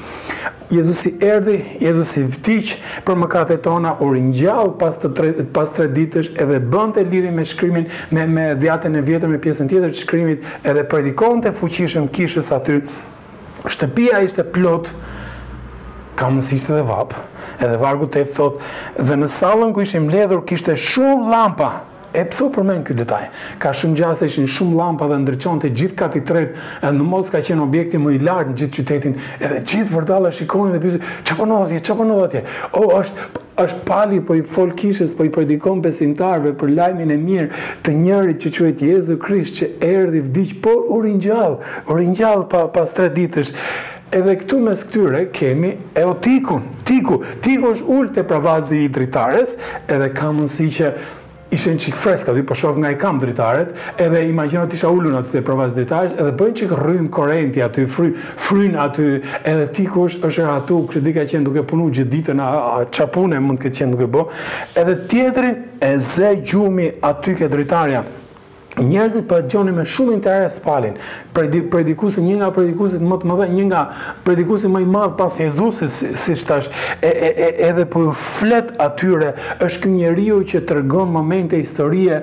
Jezusi 0.68 1.14
erdi, 1.24 1.56
Jezusi 1.80 2.26
vtiq 2.28 2.74
për 3.08 3.22
kate 3.32 3.56
tona, 3.64 3.94
u 4.04 4.10
rinjall 4.12 4.74
pas, 4.80 4.98
të 5.00 5.12
tre, 5.16 5.30
pas 5.56 5.72
ditësh 5.78 6.34
edhe 6.36 6.60
bënd 6.60 6.98
të 6.98 7.06
liri 7.08 7.30
me 7.32 7.46
shkrymin, 7.48 7.88
me, 8.12 8.26
me 8.28 8.50
dhjatën 8.60 8.98
e 9.00 9.04
vjetër, 9.08 9.32
me 9.32 9.40
pjesën 9.40 9.70
tjetër 9.70 9.94
të 9.94 10.02
shkrymit, 10.02 10.44
edhe 10.68 10.84
predikon 10.90 11.40
të 11.46 11.54
fuqishëm 11.56 12.10
kishës 12.12 12.52
aty, 12.52 12.82
shtëpia 13.64 14.20
ishte 14.28 14.44
plot, 14.52 14.92
ka 16.18 16.28
mësishtë 16.34 16.74
dhe 16.76 16.82
vapë, 16.84 17.24
edhe 17.62 17.76
vargu 17.80 18.04
të 18.10 18.24
e 18.26 18.28
thot, 18.36 18.60
dhe 18.98 19.16
në 19.22 19.32
salën 19.40 19.72
ku 19.72 19.80
ishim 19.86 20.10
ledhur, 20.12 20.44
kishte 20.50 20.74
shumë 20.76 21.30
lampa, 21.32 21.72
E 22.16 22.22
pëso 22.24 22.46
përmen 22.54 22.78
këtë 22.88 23.02
detaj? 23.02 23.24
Ka 23.60 23.68
shumë 23.76 23.98
gjasë 23.98 24.26
e 24.40 24.46
shumë 24.48 24.76
lampa 24.78 25.08
dhe 25.10 25.16
ndryqonë 25.26 25.60
të 25.60 25.70
gjithë 25.76 25.96
kati 25.98 26.20
tretë, 26.24 26.62
e 26.88 26.92
në 26.96 27.04
mos 27.04 27.26
ka 27.32 27.42
qenë 27.44 27.60
objekti 27.66 28.00
më 28.00 28.14
i 28.16 28.20
lartë 28.24 28.54
në 28.54 28.56
gjithë 28.62 28.76
qytetin, 28.78 29.16
edhe 29.44 29.58
gjithë 29.68 29.92
vërdala 29.92 30.30
shikojnë 30.32 30.72
dhe 30.72 30.80
pysë, 30.86 31.00
që 31.28 31.36
për 31.36 31.50
nëzë 31.50 31.76
një, 31.76 31.82
që 31.84 31.96
për 31.98 32.12
atje? 32.24 32.42
O, 32.72 32.82
është, 32.96 33.26
është 33.66 33.84
pali 33.90 34.22
për 34.22 34.26
po 34.30 34.38
i 34.38 34.44
folkishës, 34.54 35.12
për 35.12 35.18
po 35.18 35.28
i 35.28 35.32
predikon 35.36 35.84
besimtarve, 35.84 36.54
për 36.60 36.74
lajmin 36.78 37.12
e 37.12 37.20
mirë 37.26 37.68
të 37.84 37.96
njërit 38.00 38.40
që 38.40 38.54
quet 38.56 38.86
Jezu 38.88 39.18
Krisht 39.20 39.60
që 39.60 39.70
erdi 39.90 40.24
vdikë, 40.30 40.58
por 40.64 40.88
u 40.96 41.02
rinjallë, 41.04 41.70
u 41.90 42.00
rinjallë 42.00 42.48
pas 42.54 42.96
3 43.02 43.12
ditësh, 43.20 43.52
Edhe 44.08 44.38
këtu 44.40 44.56
mes 44.64 44.82
këtyre 44.88 45.18
kemi 45.36 45.74
eotikun, 46.00 46.62
tiku, 46.88 47.18
tiku 47.44 47.74
është 47.74 47.90
ullë 47.92 48.14
të 48.16 48.22
pravazi 48.30 48.78
i 48.80 48.86
dritares, 48.88 49.50
edhe 49.92 50.06
ka 50.16 50.30
mundësi 50.32 50.68
që 50.78 50.92
ishen 51.50 51.76
qik 51.80 51.96
freska, 51.96 52.32
dhe 52.34 52.42
po 52.44 52.52
përshof 52.54 52.76
nga 52.82 52.90
i 52.92 52.96
kam 53.00 53.18
dritaret, 53.20 53.70
edhe 54.02 54.20
i 54.28 54.32
maqenë 54.36 54.74
isha 54.76 54.90
ullun 54.92 55.14
aty 55.20 55.32
të 55.36 55.42
përvas 55.46 55.72
dritaret, 55.76 56.14
edhe 56.20 56.32
bëjnë 56.40 56.56
qik 56.60 56.74
rrën 56.76 57.08
korenti 57.14 57.62
aty, 57.64 57.86
fryn 57.88 58.76
aty, 58.84 59.06
edhe 59.48 59.68
ti 59.76 59.86
kush 59.88 60.18
është 60.18 60.44
e 60.44 60.46
ratu, 60.50 60.82
kështë 60.92 61.06
di 61.06 61.16
ka 61.16 61.26
qenë 61.32 61.48
duke 61.48 61.64
punu 61.72 61.88
gjithë 61.88 62.12
ditën, 62.12 62.44
a 62.44 62.82
qapune 62.98 63.40
mund 63.44 63.60
këtë 63.64 63.80
qenë 63.82 63.96
duke 63.96 64.10
bo, 64.16 64.26
edhe 64.76 64.98
tjetërin 65.08 65.60
e 65.84 65.94
ze 66.14 66.34
gjumi 66.44 66.90
aty 67.12 67.36
ke 67.40 67.48
dritarja, 67.52 68.04
njerëzit 68.82 69.26
po 69.28 69.38
dëgjonin 69.42 69.74
me 69.78 69.84
shumë 69.88 70.12
interes 70.16 70.58
falin, 70.62 70.96
për 71.36 71.48
edikusit 71.84 72.24
një 72.24 72.36
nga 72.42 72.50
për 72.58 72.68
më 73.12 73.18
të 73.24 73.30
më 73.32 73.48
një 73.54 73.64
nga 73.70 73.82
për 74.26 74.44
më 74.44 74.82
i 74.84 74.90
madhë 74.94 75.16
pas 75.18 75.38
Jezusit, 75.40 75.90
si 76.18 76.36
e, 77.02 77.08
edhe 77.70 77.86
për 77.92 78.10
flet 78.38 78.74
atyre, 78.80 79.34
është 79.64 79.82
kënjë 79.86 79.96
njeriu 79.96 80.42
që 80.50 80.64
të 80.68 80.78
rgonë 80.82 81.16
momente 81.18 81.58
historie, 81.62 82.22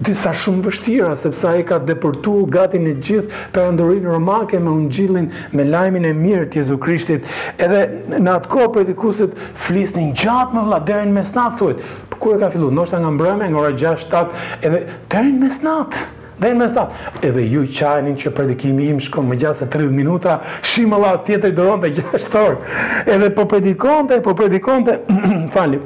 disa 0.00 0.32
shumë 0.34 0.62
vështira, 0.64 1.10
sepse 1.20 1.46
ai 1.50 1.62
ka 1.68 1.76
depërtu 1.84 2.32
gati 2.52 2.78
në 2.80 2.94
gjithë 3.04 3.40
perandorinë 3.54 4.08
romake 4.08 4.58
me 4.64 4.72
ungjillin 4.72 5.26
me 5.52 5.64
lajmin 5.68 6.06
e 6.08 6.12
mirë 6.16 6.46
të 6.52 6.60
Jezu 6.62 6.78
Krishtit. 6.80 7.26
Edhe 7.60 7.82
në 8.16 8.32
atë 8.38 8.50
kohë 8.54 8.70
predikuesit 8.78 9.34
flisnin 9.66 10.14
gjatë 10.16 10.56
më 10.56 10.64
vla, 10.70 10.78
deri 10.88 11.08
në 11.10 11.18
mesnat 11.18 11.58
thujt 11.60 11.82
për 12.10 12.20
kur 12.22 12.38
e 12.38 12.40
ka 12.42 12.50
filluar? 12.54 12.72
nështë 12.80 13.00
nga 13.02 13.10
mbrëmja 13.18 13.50
nga 13.52 13.60
ora 13.60 13.74
6, 13.82 14.08
7, 14.14 14.40
edhe 14.70 14.80
deri 15.12 15.34
në 15.34 15.42
mesnat. 15.44 16.00
Dhe 16.40 16.54
në 16.54 16.58
mesnat, 16.62 16.94
edhe 17.28 17.42
ju 17.52 17.66
qajnin 17.76 18.14
që 18.22 18.30
predikimi 18.36 18.86
im 18.94 19.00
shkon 19.04 19.26
më 19.28 19.36
gjatë 19.42 19.58
se 19.58 19.66
30 19.74 19.90
minuta, 19.92 20.38
shimë 20.70 20.96
Allah 20.96 21.18
tjetër 21.26 21.52
dëron 21.58 21.82
të 21.82 22.06
6 22.14 22.38
orë. 22.40 22.86
Edhe 23.04 23.28
po 23.36 23.44
predikonte, 23.52 24.22
po 24.24 24.32
predikonte, 24.38 24.96
falim, 25.52 25.84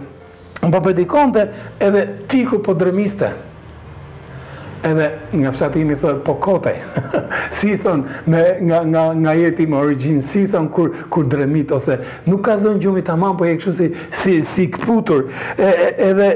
po 0.63 0.81
predikonte 0.87 1.49
edhe 1.83 2.05
tiku 2.31 2.63
po 2.63 2.77
dërmiste 2.79 3.33
edhe 4.85 5.09
nga 5.41 5.53
fshati 5.53 5.81
imi 5.81 5.97
thërë, 6.01 6.21
po 6.27 6.35
kote, 6.45 6.75
si 7.59 7.75
thënë, 7.81 8.17
me, 8.31 8.43
nga, 8.69 8.83
nga, 8.93 9.05
nga 9.25 9.35
jeti 9.39 9.67
më 9.71 9.79
origin, 9.81 10.19
si 10.29 10.45
thënë, 10.53 10.71
kur, 10.75 10.91
kur 11.13 11.29
dremit, 11.33 11.73
ose 11.73 11.97
nuk 12.29 12.45
ka 12.47 12.59
zënë 12.63 12.83
gjumi 12.85 13.05
të 13.07 13.15
aman, 13.15 13.39
po 13.39 13.49
e 13.49 13.55
këshu 13.59 13.73
si, 13.79 14.35
si, 14.53 14.67
këputur, 14.75 15.27
edhe 15.57 16.29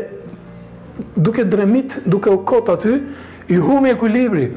duke 1.17 1.45
dremit, 1.47 1.99
duke 2.09 2.33
u 2.35 2.41
kote 2.49 2.75
aty, 2.79 2.97
i 3.53 3.61
humi 3.65 3.93
ekulibri, 3.95 4.49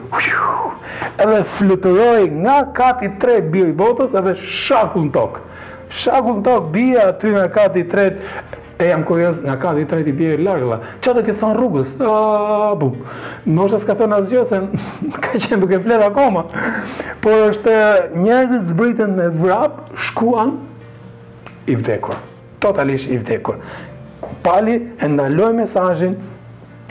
edhe 1.21 1.41
flëtëroj 1.57 2.25
nga 2.43 2.57
kati 2.75 3.11
tre 3.19 3.37
birë 3.53 3.73
i 3.73 3.77
botës, 3.83 4.15
edhe 4.19 4.37
shakun 4.45 5.11
tokë, 5.15 5.43
shakun 6.01 6.41
tokë, 6.47 6.71
bia 6.73 7.07
aty 7.11 7.35
nga 7.35 7.47
kati 7.59 7.85
tre, 7.91 8.07
e 8.83 8.87
jam 8.89 9.03
kurios 9.03 9.37
nga 9.43 9.57
ka 9.59 9.73
dhe 9.73 9.81
i 9.83 9.85
trajti 9.87 10.11
largë, 10.13 10.41
largëla, 10.47 10.77
që 11.03 11.13
do 11.15 11.21
këtë 11.27 11.37
thonë 11.41 11.57
rrugës, 11.57 11.91
a, 12.05 12.71
bu, 12.81 12.87
në 13.45 13.65
është 13.67 13.79
s'ka 13.83 13.95
thonë 13.99 14.17
asgjo 14.17 14.43
se 14.49 14.59
ka 15.23 15.37
qenë 15.37 15.59
duke 15.61 15.79
fletë 15.85 16.07
akoma, 16.09 16.43
por 17.21 17.37
është 17.51 17.75
njerëzit 18.23 18.65
zbritën 18.71 19.13
me 19.19 19.27
vrap, 19.37 19.85
shkuan, 20.09 20.55
i 21.69 21.75
vdekur, 21.77 22.17
totalisht 22.63 23.11
i 23.13 23.19
vdekur. 23.21 23.61
Pali 24.41 24.79
e 24.97 25.07
ndaloj 25.13 25.53
mesajin, 25.61 26.17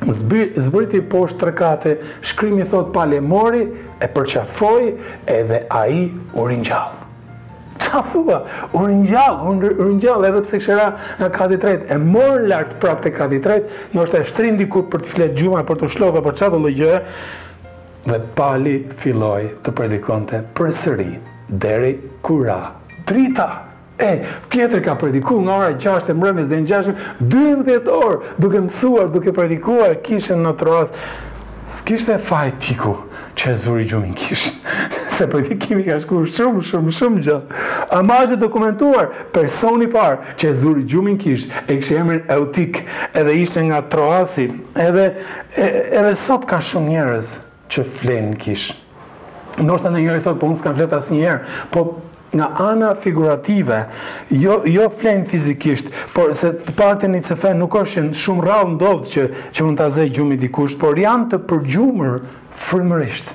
zbriti 0.07 1.03
poshtë 1.11 1.41
të 1.43 1.49
rëkate, 1.51 1.97
shkrimi 2.31 2.69
thot 2.71 2.93
pali 2.95 3.19
e 3.19 3.27
mori, 3.35 3.67
e 4.01 4.09
përqafoj, 4.15 4.93
edhe 5.29 5.65
a 5.75 5.87
i 5.91 6.05
u 6.39 6.47
rinjallë 6.51 7.10
qa 7.81 8.03
thua, 8.13 8.39
u 8.77 8.81
rinjallë, 8.89 9.39
u 9.81 9.87
rinjallë, 9.89 10.29
edhe 10.29 10.43
pëse 10.45 10.61
këshera 10.61 10.87
nga 11.21 11.29
kati 11.35 11.59
tret, 11.63 11.87
e 11.91 11.97
morë 12.03 12.45
lartë 12.51 12.79
prapë 12.83 13.05
të 13.07 13.13
kati 13.17 13.39
tret, 13.45 13.73
në 13.95 14.05
është 14.05 14.21
e 14.21 14.27
shtrin 14.29 14.59
dikur 14.61 14.85
për 14.93 15.05
të 15.07 15.13
fletë 15.15 15.39
gjuma, 15.41 15.63
për 15.69 15.81
të 15.81 15.91
shlovë, 15.97 16.19
dhe 16.19 16.25
për 16.29 16.37
qatë 16.43 16.61
dhe 16.67 16.73
gjë, 16.81 17.01
dhe 18.11 18.21
pali 18.39 18.77
filloj 19.01 19.49
të 19.65 19.75
predikonte 19.81 20.43
për 20.57 20.71
sëri, 20.83 21.09
deri 21.63 21.95
kura, 22.27 22.59
drita, 23.09 23.49
e, 24.01 24.13
tjetër 24.53 24.85
ka 24.87 24.97
prediku 25.03 25.41
nga 25.45 25.59
ora 25.63 25.73
6 25.77 26.09
e 26.09 26.17
mërëmis 26.21 26.49
dhe 26.51 26.61
në 26.63 26.71
6, 26.91 27.05
12 27.33 27.91
orë, 28.01 28.21
duke 28.41 28.63
mësuar, 28.69 29.11
duke 29.15 29.35
predikuar, 29.37 29.99
kishën 30.07 30.41
në 30.47 30.55
troas, 30.61 30.93
s'kishte 31.79 32.19
fajt 32.27 32.59
tiku, 32.65 32.97
që 33.37 33.53
e 33.53 33.57
zuri 33.59 33.85
gjumin 33.89 34.15
kishë. 34.19 34.51
se 35.21 35.27
për 35.29 35.47
ti 35.51 35.57
kimi 35.61 35.85
ka 35.85 35.99
shku 36.01 36.23
shumë, 36.33 36.63
shumë, 36.71 36.95
shumë 36.97 37.25
gjatë. 37.27 37.63
A 37.93 38.03
ma 38.07 38.21
që 38.31 38.39
dokumentuar, 38.41 39.11
personi 39.35 39.89
parë 39.93 40.37
që 40.41 40.51
e 40.51 40.59
zuri 40.63 40.85
gjumin 40.89 41.19
kishë, 41.21 41.51
e 41.71 41.79
kështë 41.81 41.99
emrin 42.01 42.23
eutik, 42.37 42.81
edhe 43.21 43.35
ishte 43.43 43.65
nga 43.69 43.81
troasi, 43.93 44.49
edhe, 44.89 45.09
edhe 45.61 46.13
sot 46.27 46.47
ka 46.49 46.63
shumë 46.71 46.95
njerës 46.97 47.35
që 47.71 47.87
flenë 47.99 48.39
kishë. 48.45 48.79
Ndo 49.61 49.77
shtë 49.81 49.93
në 49.93 50.07
njërë 50.07 50.23
i 50.23 50.25
thotë, 50.25 50.41
po 50.41 50.49
unë 50.51 50.61
s'kam 50.63 50.79
fletë 50.79 50.97
asë 51.03 51.19
njerë, 51.19 51.59
po 51.75 51.85
nga 52.31 52.47
ana 52.63 52.93
figurative, 53.03 53.77
jo, 54.39 54.61
jo 54.71 54.85
flenë 54.95 55.27
fizikisht, 55.33 55.89
por 56.15 56.33
se 56.39 56.55
të 56.63 56.77
partë 56.79 57.09
një 57.11 57.25
cëfe 57.27 57.53
nuk 57.59 57.75
është 57.83 58.07
shumë 58.23 58.45
rralë 58.47 58.75
ndodhë 58.79 59.11
që, 59.13 59.25
që 59.57 59.67
mund 59.67 59.81
të 59.83 59.89
azej 59.91 60.13
gjumi 60.17 60.39
dikusht, 60.39 60.79
por 60.79 60.99
janë 61.03 61.33
të 61.33 61.43
përgjumër 61.51 62.21
frimërisht. 62.69 63.31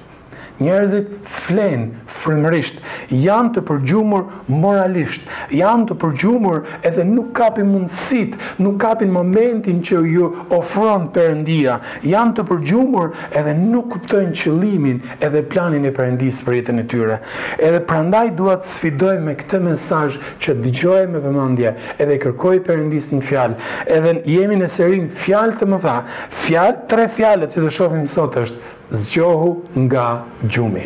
Njerëzit 0.56 1.10
flenë 1.44 2.06
frimërisht, 2.22 2.78
janë 3.12 3.50
të 3.58 3.62
përgjumur 3.68 4.22
moralisht, 4.64 5.26
janë 5.52 5.90
të 5.90 5.96
përgjumur 6.00 6.62
edhe 6.88 7.04
nuk 7.10 7.34
kapin 7.36 7.68
mundësit, 7.74 8.38
nuk 8.64 8.78
kapin 8.80 9.10
momentin 9.12 9.82
që 9.84 9.98
ju 10.14 10.30
ofron 10.56 11.10
përëndia, 11.12 11.76
janë 12.08 12.38
të 12.38 12.46
përgjumur 12.54 13.10
edhe 13.36 13.52
nuk 13.60 13.90
kuptojnë 13.98 14.32
qëlimin 14.46 15.02
edhe 15.28 15.42
planin 15.52 15.90
e 15.90 15.92
përëndis 15.98 16.40
për 16.48 16.56
jetën 16.62 16.80
e 16.80 16.86
tyre. 16.94 17.18
Edhe 17.60 17.82
prandaj 17.90 18.30
duat 18.40 18.64
sfidoj 18.78 19.18
me 19.28 19.34
këtë 19.42 19.60
mesaj 19.68 20.06
që 20.46 20.56
digjoj 20.64 21.02
me 21.12 21.20
vëmëndje 21.28 21.74
edhe 21.98 22.16
kërkoj 22.24 22.62
përëndis 22.70 23.12
një 23.12 23.26
fjalë, 23.28 23.60
edhe 23.98 24.16
jemi 24.38 24.62
në 24.64 24.72
serin 24.80 25.12
fjalë 25.26 25.60
të 25.60 25.70
më 25.76 25.82
tha, 25.84 25.98
fjalë, 26.46 26.86
tre 26.94 27.10
fjalët 27.20 27.54
që 27.60 27.66
të 27.68 27.74
shofim 27.76 28.08
sot 28.08 28.40
është, 28.46 28.64
zgjohu 28.92 29.64
nga 29.78 30.24
gjumi. 30.44 30.84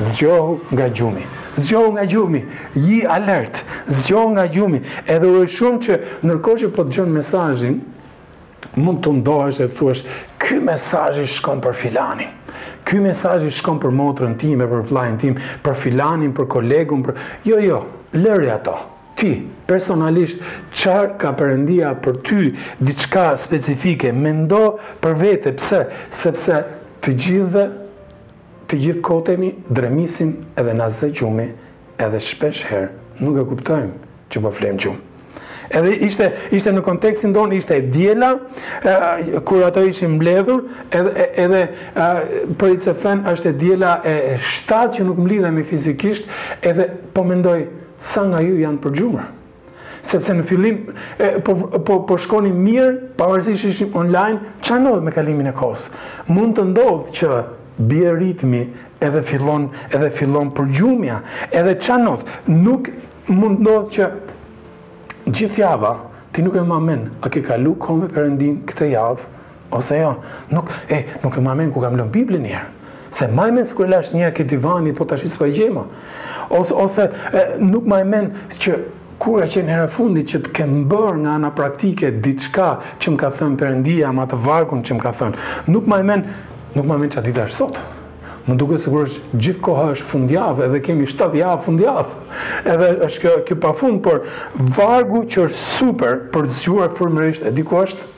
Zgjohu 0.00 0.58
nga 0.72 0.88
gjumi. 0.88 1.24
Zgjohu 1.56 1.92
nga 1.92 2.04
gjumi. 2.06 2.44
Ji 2.74 3.04
alert. 3.08 3.62
Zgjohu 3.88 4.28
nga 4.32 4.46
gjumi. 4.48 4.80
Edhe 5.06 5.28
u 5.28 5.44
shumë 5.48 5.80
që 5.84 5.98
nërkohë 6.28 6.60
që 6.62 6.70
po 6.76 6.84
të 6.84 6.96
gjën 6.96 7.14
mesajin, 7.18 7.78
mund 8.76 9.00
të 9.04 9.14
ndohesh 9.22 9.58
dhe 9.62 9.68
të 9.70 9.76
thuash, 9.78 10.02
ky 10.40 10.58
mesajji 10.64 11.26
shkon 11.36 11.62
për 11.64 11.74
filanin. 11.80 12.34
Ky 12.88 13.00
mesajji 13.04 13.50
shkon 13.56 13.80
për 13.84 13.94
motrën 13.96 14.36
tim 14.40 14.60
e 14.62 14.68
për 14.72 14.84
vlajnë 14.90 15.20
tim, 15.22 15.40
për 15.64 15.78
filanin, 15.80 16.34
për 16.36 16.48
kolegun, 16.56 17.02
për... 17.06 17.20
Jo, 17.48 17.58
jo, 17.64 17.80
lërë 18.16 18.52
ato. 18.56 18.76
Ti, 19.16 19.30
personalisht, 19.66 20.42
qarë 20.76 21.14
ka 21.20 21.30
përëndia 21.38 21.94
për 22.04 22.18
ty 22.26 22.50
diçka 22.84 23.30
specifike, 23.40 24.10
me 24.12 24.34
për 25.02 25.14
vete, 25.22 25.54
pse? 25.56 25.80
Sepse 26.12 26.60
të 27.06 27.14
gjithë 27.22 27.50
dhe 27.54 27.64
të 28.66 28.76
gjithë 28.82 29.00
kotemi 29.06 29.52
dremisim 29.70 30.32
edhe 30.58 30.72
në 30.74 30.88
zë 30.98 31.08
gjumi 31.14 31.44
edhe 32.02 32.18
shpesh 32.28 32.64
herë 32.66 32.88
nuk 33.22 33.38
e 33.38 33.44
kuptojmë 33.46 34.10
që 34.32 34.42
po 34.42 34.50
flemë 34.56 34.80
gjumë. 34.82 35.02
Edhe 35.78 35.92
ishte 36.58 36.72
në 36.74 36.82
kontekstin 36.86 37.30
do 37.34 37.44
në 37.50 37.60
ishte 37.60 37.78
e 37.78 37.84
djela, 37.94 38.32
kur 39.46 39.62
ato 39.66 39.82
ishim 39.86 40.16
mbledhur, 40.18 40.64
edhe 40.94 41.62
për 42.58 42.74
i 42.76 42.82
të 42.84 42.94
fen 43.02 43.22
është 43.30 43.52
e 43.52 43.56
djela 43.60 43.94
e 44.06 44.16
shtatë 44.52 44.98
që 44.98 45.06
nuk 45.10 45.22
mblidhemi 45.24 45.66
fizikisht, 45.70 46.30
edhe 46.60 46.90
po 47.14 47.22
mendoj 47.26 47.60
sa 48.12 48.26
nga 48.32 48.42
ju 48.46 48.58
janë 48.66 48.82
për 48.82 48.98
gjumërë 48.98 49.32
sepse 50.06 50.34
në 50.38 50.44
fillim 50.46 50.76
po, 51.46 51.54
po, 51.86 51.98
po 52.08 52.18
shkoni 52.22 52.50
mirë, 52.52 52.94
pa 53.18 53.28
vërësi 53.30 53.56
që 53.60 53.70
ishim 53.72 53.94
online, 54.00 54.52
që 54.64 54.76
anodhë 54.78 55.04
me 55.08 55.14
kalimin 55.14 55.50
e 55.50 55.54
kosë? 55.56 55.92
Mund 56.32 56.56
të 56.58 56.66
ndodhë 56.70 57.14
që 57.18 57.40
bje 57.90 58.12
ritmi 58.20 58.62
edhe 59.04 59.20
fillon 59.28 59.68
edhe 59.92 60.08
fillon 60.16 60.48
për 60.56 60.70
gjumja, 60.78 61.18
edhe 61.50 61.74
që 61.82 61.94
anodhë? 61.98 62.36
Nuk 62.54 62.90
mund 63.34 63.60
të 63.60 63.64
ndodhë 63.64 63.94
që 63.96 64.10
gjithë 65.36 65.60
java 65.62 65.94
ti 66.36 66.44
nuk 66.44 66.56
e 66.56 66.62
më 66.68 66.76
amen, 66.76 67.04
a 67.24 67.30
ke 67.32 67.42
kalu 67.44 67.74
kome 67.80 68.10
për 68.12 68.28
endin 68.30 68.58
këtë 68.68 68.90
javë, 68.92 69.28
ose 69.76 69.96
jo, 69.98 70.10
nuk, 70.52 70.68
e, 70.92 71.02
nuk 71.24 71.36
e 71.36 71.42
më 71.42 71.54
amen 71.54 71.70
ku 71.74 71.80
kam 71.82 71.96
lën 71.98 72.10
Biblin 72.12 72.44
njerë, 72.44 72.74
se 73.16 73.24
më 73.32 73.46
amen 73.50 73.64
së 73.66 73.78
kërë 73.78 73.90
lash 73.94 74.12
njerë 74.14 74.34
këtë 74.36 74.50
divani, 74.52 74.92
po 74.94 75.06
të 75.08 75.16
ashtë 75.16 75.30
së 75.32 75.40
fajgjema, 75.40 75.86
ose 76.60 77.08
nuk 77.64 77.88
më 77.88 78.02
amen 78.04 78.28
që 78.60 78.76
kur 79.20 79.40
e 79.42 79.48
qenë 79.50 79.72
herë 79.72 79.90
fundi 79.94 80.22
që 80.28 80.40
të 80.46 80.52
kemë 80.56 80.82
bërë 80.90 81.20
nga 81.24 81.36
ana 81.40 81.50
praktike 81.56 82.10
diçka 82.22 82.68
që 83.00 83.12
më 83.14 83.20
ka 83.22 83.30
thënë 83.38 83.58
Perëndia, 83.60 84.10
ma 84.12 84.26
të 84.28 84.38
varkun 84.44 84.82
që 84.84 84.96
më 84.98 85.04
ka 85.04 85.12
thënë 85.20 85.46
nuk 85.72 85.86
ma 85.88 86.00
e 86.02 86.16
nuk 86.16 86.82
më 86.82 86.82
e 86.98 87.00
menë 87.04 87.12
që 87.14 87.20
a 87.20 87.24
ditë 87.24 87.46
është 87.46 87.60
sot 87.60 87.80
më 88.46 88.54
duke 88.60 88.76
së 88.78 88.90
kërë 88.92 89.06
është 89.08 89.40
gjithë 89.42 89.62
kohë 89.66 89.86
është 89.96 90.08
fundjavë 90.12 90.64
edhe 90.68 90.80
kemi 90.86 91.08
7 91.10 91.38
javë 91.40 91.64
fundjavë 91.64 92.66
edhe 92.74 92.90
është 93.08 93.32
kjo 93.48 93.56
pa 93.64 93.72
fund 93.80 94.02
por 94.04 94.22
vargu 94.76 95.24
që 95.32 95.46
është 95.48 95.64
super 95.78 96.20
për 96.34 96.50
të 96.50 96.60
zhjuar 96.60 96.92
fërmërisht 96.98 97.48
e 97.50 97.54
diku 97.56 97.80
është 97.80 98.10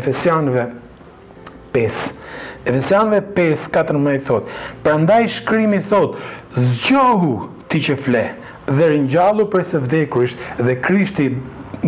Efesianve 0.00 0.66
5 1.76 2.08
Efesianve 2.64 3.20
5 3.36 4.28
thotë 4.30 4.60
për 4.86 4.98
ndaj 5.04 5.22
shkrimi 5.36 5.82
thotë 5.92 6.64
zgjohu 6.72 7.36
ti 7.72 7.80
që 7.88 7.94
fle, 8.04 8.22
dhe 8.68 8.86
rinjallu 8.92 9.46
për 9.52 9.62
se 9.70 9.80
vdekurisht 9.86 10.42
dhe 10.60 10.76
krishti 10.84 11.30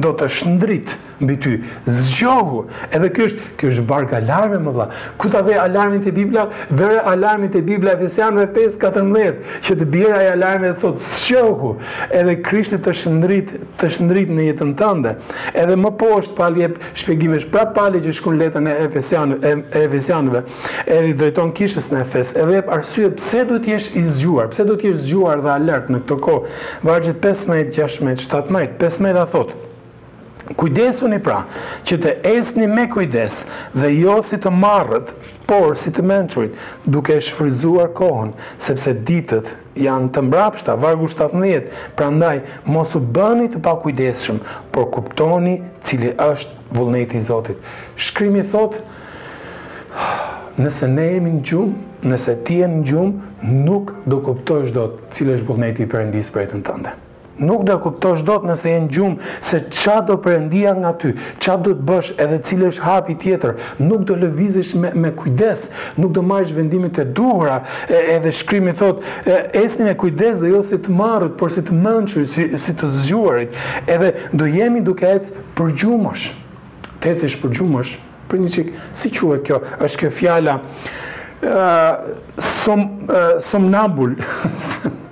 do 0.05 0.15
të 0.19 0.31
shndrit 0.39 0.95
mbi 1.25 1.41
ty. 1.41 1.57
Zgjohu. 1.87 2.65
Edhe 2.93 3.09
kjo 3.15 3.27
është, 3.29 3.51
kjo 3.59 3.73
është 3.75 3.85
barg 3.89 4.13
alarme 4.19 4.61
më 4.65 4.75
valla. 4.77 5.01
Ku 5.21 5.31
ta 5.33 5.43
vë 5.47 5.57
alarmin 5.65 6.03
te 6.05 6.13
Bibla? 6.15 6.47
Vëre 6.75 7.03
alarmin 7.15 7.51
te 7.55 7.63
Bibla 7.67 7.95
Efesianëve 7.99 8.47
5:14 8.59 9.59
që 9.65 9.77
të 9.81 9.89
bjerë 9.95 10.19
ai 10.21 10.29
alarmi 10.37 10.71
dhe 10.71 10.79
thotë 10.83 11.05
zgjohu. 11.23 11.73
Edhe 12.21 12.37
Krishti 12.47 12.79
të 12.87 12.95
shndrit, 13.01 13.53
të 13.81 13.91
shndrit 13.97 14.31
në 14.37 14.47
jetën 14.51 14.75
tënde. 14.81 15.17
Edhe 15.55 15.77
më 15.85 15.95
poshtë 16.03 16.37
pa 16.39 16.51
lëp 16.59 16.79
shpjegimesh 17.01 17.49
pa 17.53 17.67
palë 17.77 18.05
që 18.07 18.17
shkon 18.19 18.39
letën 18.43 18.71
e 18.71 18.75
Efesianëve, 18.89 19.55
e 19.73 19.85
Efesianëve. 19.89 20.43
Edhe 20.87 21.15
drejton 21.23 21.53
kishës 21.61 21.91
në 21.93 22.01
Efes. 22.07 22.35
Edhe 22.37 22.59
jep 22.61 22.71
arsye 22.79 23.11
pse 23.21 23.45
duhet 23.49 23.65
të 23.65 23.75
jesh 23.75 23.89
i 23.99 24.05
zgjuar, 24.15 24.51
pse 24.53 24.67
duhet 24.69 24.83
të 24.83 24.91
jesh 24.91 25.05
zgjuar 25.07 25.43
dhe 25.45 25.53
alert 25.59 25.91
në 25.91 26.03
këtë 26.05 26.21
kohë. 26.27 26.57
Vargjet 26.85 27.21
15, 27.23 27.73
16, 27.79 28.27
17, 28.27 28.77
15 28.81 29.21
a 29.23 29.27
thotë 29.35 29.63
Kujdesuni 30.53 31.19
pra, 31.25 31.39
që 31.89 31.97
të 32.03 32.11
esni 32.29 32.67
me 32.69 32.85
kujdes 32.93 33.39
dhe 33.73 33.89
jo 33.97 34.19
si 34.29 34.37
të 34.37 34.51
marrët, 34.53 35.09
por 35.49 35.73
si 35.81 35.89
të 35.95 36.03
menqërit, 36.05 36.59
duke 36.85 37.15
shfryzuar 37.25 37.89
kohën, 37.97 38.35
sepse 38.61 38.93
ditët 39.09 39.49
janë 39.81 40.11
të 40.13 40.23
mbrapshta, 40.29 40.75
vargu 40.81 41.09
17, 41.09 41.71
pra 41.97 42.11
ndaj, 42.13 42.43
mos 42.69 42.93
u 42.97 43.01
bëni 43.17 43.49
të 43.55 43.63
pa 43.65 43.73
kujdeshëm, 43.83 44.43
por 44.75 44.91
kuptoni 44.93 45.57
cili 45.85 46.13
është 46.27 46.77
vullneti 46.77 47.17
i 47.23 47.25
Zotit. 47.31 47.65
Shkrimi 47.97 48.45
thot, 48.53 48.77
nëse 50.61 50.91
ne 50.93 51.09
jemi 51.15 51.35
në 51.39 51.43
gjumë, 51.49 51.89
nëse 52.13 52.37
ti 52.45 52.61
e 52.65 52.69
në 52.69 52.85
gjumë, 52.91 53.33
nuk 53.65 53.97
do 54.09 54.21
kuptojsh 54.29 54.77
do 54.77 54.91
të 54.93 55.19
cilë 55.19 55.39
është 55.41 55.51
vullneti 55.53 55.89
i 55.89 55.89
përëndis 55.97 56.31
për 56.37 56.45
e 56.47 56.53
të 56.53 56.61
në 56.61 56.69
tënde. 56.69 56.95
Nuk 57.39 57.65
do 57.67 57.75
kuptosh 57.83 58.23
dot 58.25 58.45
nëse 58.47 58.69
je 58.71 58.81
në 58.85 58.91
gjumë 58.95 59.31
se 59.43 59.59
qa 59.73 59.97
do 60.07 60.15
përëndia 60.23 60.75
nga 60.77 60.93
ty. 61.03 61.15
qa 61.43 61.57
do 61.59 61.73
të 61.75 61.83
bësh 61.89 62.11
edhe 62.23 62.39
cilë 62.47 62.69
është 62.71 62.83
hapi 62.85 63.15
tjetër. 63.23 63.55
Nuk 63.79 64.05
do 64.07 64.15
lëvizësh 64.15 64.75
me 64.79 64.93
me 64.95 65.11
kujdes, 65.19 65.67
nuk 65.99 66.13
do 66.15 66.23
marrësh 66.23 66.53
vendimin 66.55 66.93
e 67.01 67.05
duhra 67.05 67.63
edhe 67.89 68.33
shkrimi 68.33 68.73
thotë 68.79 69.51
esni 69.65 69.85
me 69.89 69.95
kujdes, 69.99 70.41
dhe 70.41 70.53
jo 70.55 70.63
si 70.63 70.77
të 70.79 70.91
marrët, 70.95 71.35
por 71.39 71.51
si 71.51 71.61
të 71.63 71.75
mënçur, 71.75 72.27
si 72.59 72.73
të 72.81 72.91
zgjuarit. 73.03 73.51
Edhe 73.89 74.15
do 74.33 74.47
jemi 74.47 74.81
duke 74.81 75.05
ecë 75.07 75.33
për 75.59 75.75
gjumësh. 75.83 76.31
Tecesh 77.03 77.35
për 77.43 77.51
gjumësh, 77.59 77.97
për 78.31 78.39
një 78.43 78.49
çik, 78.55 78.73
si 78.95 79.11
quhet 79.11 79.43
kjo? 79.47 79.59
Është 79.83 79.99
kjo 80.05 80.11
fjala 80.21 80.61
ëh 81.43 82.19
som 82.39 82.91
somnambul. 83.43 84.15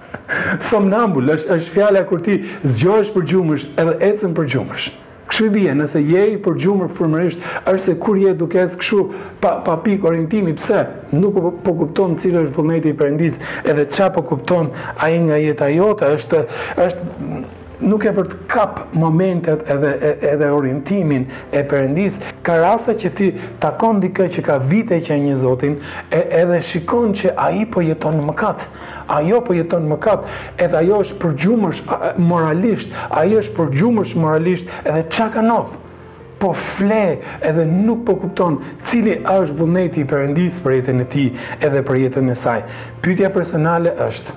Somnambull, 0.71 1.31
është, 1.37 1.49
është 1.57 1.73
fjala 1.75 2.03
kur 2.09 2.23
ti 2.25 2.37
zgjohesh 2.63 3.13
për 3.15 3.25
gjumësh 3.33 3.65
edhe 3.83 3.95
ecën 4.09 4.35
për 4.37 4.49
gjumësh. 4.55 4.87
Kështu 5.33 5.49
bie, 5.55 5.73
nëse 5.75 6.01
je 6.05 6.23
i 6.35 6.37
gjumër 6.45 6.89
frymërisht, 6.97 7.45
është 7.71 7.85
se 7.87 7.95
kur 8.05 8.19
je 8.21 8.35
duke 8.37 8.59
ecë 8.61 8.81
kështu 8.83 9.01
pa 9.41 9.55
pa 9.65 9.79
pikë 9.87 10.09
orientimi, 10.11 10.53
pse? 10.59 10.83
Nuk 11.17 11.39
po, 11.39 11.55
po 11.65 11.75
kupton 11.81 12.19
cili 12.21 12.43
është 12.43 12.57
vullneti 12.59 12.93
i 12.93 12.99
Perëndis, 13.01 13.39
edhe 13.65 13.87
çfarë 13.89 14.15
po 14.19 14.27
kupton 14.35 14.69
ai 15.01 15.15
nga 15.25 15.41
jeta 15.41 15.71
jote, 15.73 16.13
është 16.19 16.45
është 16.87 17.11
nuk 17.87 18.05
e 18.07 18.13
për 18.15 18.27
të 18.31 18.39
kap 18.51 18.81
momentet 18.99 19.65
edhe 19.71 20.49
orientimin 20.55 21.25
e 21.55 21.63
përëndis, 21.69 22.17
ka 22.47 22.57
rase 22.63 22.95
që 23.01 23.11
ti 23.19 23.31
takon 23.63 24.01
dike 24.03 24.29
që 24.35 24.45
ka 24.47 24.57
vite 24.67 24.99
që 25.05 25.15
e 25.17 25.23
një 25.27 25.37
zotin, 25.43 25.77
edhe 26.15 26.61
shikon 26.69 27.13
që 27.19 27.33
a 27.37 27.51
i 27.59 27.67
po 27.67 27.83
jeton 27.85 28.19
në 28.21 28.27
mëkat, 28.31 28.65
a 29.17 29.21
jo 29.27 29.41
po 29.47 29.57
jeton 29.59 29.87
në 29.87 29.95
mëkat, 29.95 30.27
edhe 30.65 30.79
a 30.79 30.83
jo 30.87 31.01
është 31.05 31.19
përgjumësh 31.25 31.83
moralisht, 32.33 32.93
a 33.11 33.25
jo 33.29 33.41
është 33.43 33.57
përgjumësh 33.59 34.17
moralisht 34.23 34.73
edhe 34.85 35.05
qa 35.13 35.31
ka 35.37 35.43
nofë 35.47 35.79
po 36.43 36.51
fle 36.59 37.03
edhe 37.47 37.63
nuk 37.71 38.01
po 38.07 38.17
kupton 38.19 38.57
cili 38.89 39.21
është 39.31 39.55
vullneti 39.61 40.01
i 40.03 40.07
përëndis 40.11 40.57
për 40.65 40.73
jetën 40.79 41.03
e 41.05 41.11
ti 41.13 41.29
edhe 41.69 41.83
për 41.87 42.01
jetën 42.05 42.31
e 42.33 42.39
saj. 42.39 42.63
Pytja 43.05 43.31
personale 43.35 43.93
është, 44.11 44.35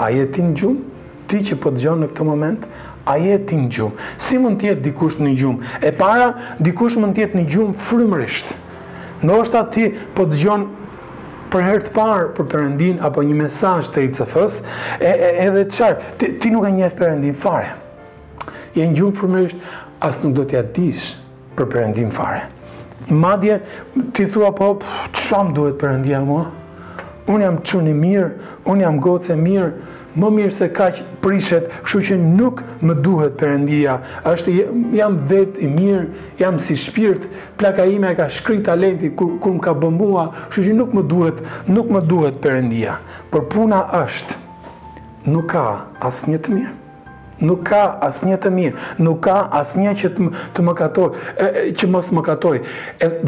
a 0.00 0.08
jetin 0.16 0.54
gjumë? 0.56 0.92
ti 1.28 1.42
që 1.46 1.56
po 1.60 1.70
dëgjon 1.74 2.02
në 2.04 2.08
këtë 2.12 2.26
moment, 2.28 2.64
a 3.06 3.16
je 3.22 3.36
ti 3.48 3.58
në 3.58 3.68
gjumë? 3.74 4.06
Si 4.22 4.38
mund 4.42 4.58
të 4.60 4.70
jetë 4.70 4.84
dikush 4.86 5.18
në 5.22 5.34
gjumë? 5.40 5.70
E 5.86 5.92
para, 5.94 6.30
dikush 6.62 6.96
mund 7.00 7.14
të 7.16 7.24
jetë 7.24 7.38
në 7.38 7.44
gjumë 7.52 7.76
frymërisht. 7.88 8.50
Ndoshta 9.22 9.62
ti 9.74 9.88
po 10.14 10.26
dëgjon 10.30 10.66
për 11.52 11.64
herë 11.66 11.84
të 11.86 11.92
parë 11.94 12.26
për 12.36 12.48
Perëndin 12.50 12.98
apo 13.06 13.22
një 13.24 13.36
mesazh 13.44 13.92
të 13.94 14.06
ICF-s, 14.08 14.58
edhe 15.00 15.64
çfarë? 15.70 16.12
Ti, 16.20 16.32
ti 16.42 16.50
nuk 16.52 16.66
e 16.68 16.74
njeh 16.74 16.96
Perëndin 16.98 17.38
fare. 17.38 17.74
Je 18.76 18.84
në 18.84 18.98
gjumë 18.98 19.16
frymërisht, 19.20 19.64
as 20.04 20.18
nuk 20.24 20.34
do 20.36 20.44
të 20.50 20.58
ja 20.58 20.64
dish 20.76 21.14
për 21.56 21.70
Perëndin 21.72 22.10
fare. 22.14 22.42
Madje 23.06 23.60
ti 24.16 24.26
thua 24.26 24.50
po 24.56 24.74
çfarë 25.14 25.54
duhet 25.54 25.78
Perëndia 25.80 26.20
mua? 26.26 26.48
Un 27.30 27.40
jam 27.42 27.56
çun 27.66 27.86
i 27.90 27.94
mirë, 27.94 28.28
un 28.70 28.82
jam 28.82 28.98
gocë 29.02 29.32
e 29.34 29.36
mirë, 29.38 29.70
më 30.16 30.28
mirë 30.36 30.54
se 30.56 30.68
kaq 30.72 31.00
prishet, 31.20 31.66
kështu 31.84 32.00
që 32.08 32.16
nuk 32.20 32.62
më 32.88 32.94
duhet 33.04 33.36
Perëndia. 33.40 33.98
Është 34.30 34.54
jam 34.96 35.18
vetë 35.28 35.60
i 35.62 35.68
mirë, 35.72 36.24
jam 36.40 36.58
si 36.62 36.76
shpirt, 36.80 37.26
plaka 37.60 37.84
ime 37.88 38.12
ka 38.16 38.28
shkrit 38.32 38.64
talenti 38.66 39.10
kur 39.16 39.38
më 39.38 39.60
ka 39.66 39.74
bën 39.76 39.98
mua, 39.98 40.26
kështu 40.50 40.64
që 40.70 40.76
nuk 40.80 40.94
më 40.96 41.04
duhet, 41.12 41.44
nuk 41.68 41.92
më 41.92 42.02
duhet 42.08 42.40
Perëndia. 42.42 42.98
Por 43.30 43.44
puna 43.52 43.82
është 44.00 44.40
nuk 45.30 45.46
ka 45.52 45.66
asnjë 46.08 46.40
të 46.44 46.52
mirë. 46.56 46.74
Nuk 47.36 47.66
ka 47.68 47.82
asnjë 48.08 48.36
të 48.40 48.50
mirë, 48.52 48.74
nuk 49.04 49.18
ka 49.26 49.34
asnjë 49.60 49.90
që 50.00 50.08
të, 50.56 50.62
më 50.64 50.72
katoj, 50.78 51.10
që 51.76 51.88
mos 51.92 52.08
më 52.16 52.22
katoj. 52.24 52.54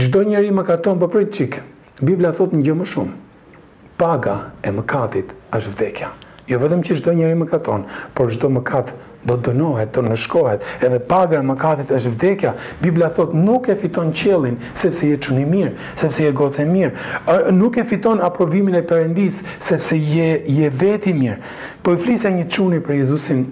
Çdo 0.00 0.22
njeri 0.30 0.54
më 0.56 0.64
katoj, 0.70 0.94
më 0.96 1.02
po 1.04 1.08
prit 1.12 1.28
çik. 1.36 1.58
Bibla 2.00 2.30
thotë 2.38 2.56
një 2.56 2.64
gjë 2.70 2.78
më 2.80 2.86
shumë. 2.94 3.58
Paga 4.00 4.38
e 4.64 4.72
mëkatit 4.72 5.36
është 5.58 5.74
vdekja. 5.74 6.10
Jo 6.48 6.58
vetëm 6.62 6.80
që 6.86 6.94
çdo 6.96 7.12
njeri 7.12 7.34
mëkaton, 7.36 7.82
por 8.16 8.30
çdo 8.32 8.48
mëkat 8.54 8.88
do 9.28 9.34
dënohet, 9.44 9.90
do 9.92 10.02
nëshkohet, 10.06 10.62
edhe 10.86 11.00
paga 11.10 11.42
e 11.42 11.44
mëkatit 11.44 11.90
është 11.98 12.12
vdekja. 12.14 12.54
Bibla 12.80 13.10
thot 13.18 13.34
nuk 13.36 13.68
e 13.68 13.76
fiton 13.82 14.14
qiellin 14.16 14.56
sepse 14.72 15.06
je 15.10 15.18
i 15.18 15.44
mirë, 15.52 15.74
sepse 16.00 16.24
je 16.24 16.32
gocë 16.38 16.64
mirë. 16.72 17.52
Nuk 17.52 17.76
e 17.76 17.84
fiton 17.90 18.22
aprovimin 18.24 18.80
e 18.80 18.82
Perëndis 18.88 19.42
sepse 19.60 20.00
je 20.00 20.30
je 20.48 20.72
vetë 20.80 21.12
mirë. 21.20 21.38
Po 21.82 21.92
i 21.92 22.00
flisë 22.06 22.32
një 22.38 22.48
çuni 22.54 22.80
për 22.86 23.02
Jezusin 23.02 23.44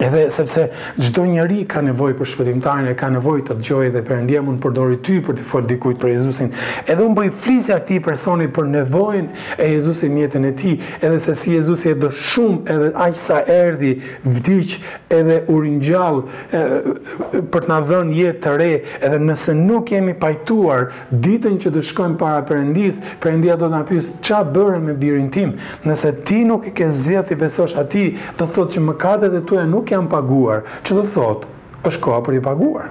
Edhe 0.00 0.30
sepse 0.30 0.68
çdo 1.00 1.24
njeri 1.26 1.62
ka 1.70 1.80
nevojë 1.80 2.16
për 2.18 2.28
shpëtimtarin, 2.30 2.88
ka 3.00 3.08
nevojë 3.14 3.44
të 3.48 3.54
dëgjojë 3.56 3.92
dhe 3.94 4.00
endje 4.18 4.40
mund 4.44 4.58
përdori 4.60 4.98
ty 5.04 5.20
për 5.24 5.38
të 5.38 5.44
fol 5.48 5.64
dikujt 5.70 6.00
për 6.02 6.10
Jezusin. 6.10 6.50
Edhe 6.84 7.00
un 7.06 7.14
po 7.16 7.24
i 7.24 7.30
flisja 7.30 7.78
këtij 7.80 8.02
personi 8.04 8.48
për 8.52 8.68
nevojën 8.74 9.30
e 9.56 9.68
Jezusit 9.70 10.12
në 10.12 10.20
jetën 10.26 10.44
e 10.48 10.52
tij, 10.58 10.74
edhe 11.00 11.20
se 11.24 11.34
si 11.34 11.54
Jezusi 11.54 11.92
e 11.94 11.96
do 11.96 12.10
shumë 12.12 12.68
edhe 12.74 12.90
aq 13.06 13.16
sa 13.22 13.40
erdhi, 13.46 13.94
vdiq 14.26 14.74
edhe 15.16 15.38
u 15.50 15.62
ringjall 15.64 16.20
për 16.52 17.64
të 17.66 17.72
na 17.72 17.80
dhënë 17.88 18.14
jetë 18.20 18.44
të 18.44 18.54
re, 18.60 18.70
edhe 19.08 19.22
nëse 19.24 19.54
nuk 19.62 19.92
jemi 19.94 20.12
pajtuar 20.20 20.90
ditën 21.10 21.56
që 21.64 21.72
të 21.74 21.86
shkojmë 21.92 22.20
para 22.20 22.44
Perëndis, 22.46 23.00
Perëndia 23.24 23.56
do 23.58 23.72
na 23.72 23.80
pyes 23.88 24.10
ç'a 24.20 24.44
bëre 24.52 24.76
me 24.82 24.92
birin 24.92 25.30
tim. 25.32 25.56
Nëse 25.88 26.12
ti 26.28 26.44
nuk 26.44 26.68
e 26.68 26.74
ke 26.76 26.90
zgjedhë 26.92 27.30
të 27.32 27.40
besosh 27.40 27.76
atij, 27.80 28.18
do 28.36 28.44
thotë 28.46 28.76
që 28.76 28.84
mëkatet 28.90 29.34
e 29.40 29.44
tua 29.48 29.64
nuk 29.66 29.85
nuk 29.86 29.94
janë 29.94 30.10
paguar, 30.10 30.64
që 30.82 30.96
do 30.98 31.04
thot, 31.14 31.44
është 31.86 32.00
koha 32.02 32.22
për 32.26 32.38
i 32.40 32.42
paguar. 32.42 32.88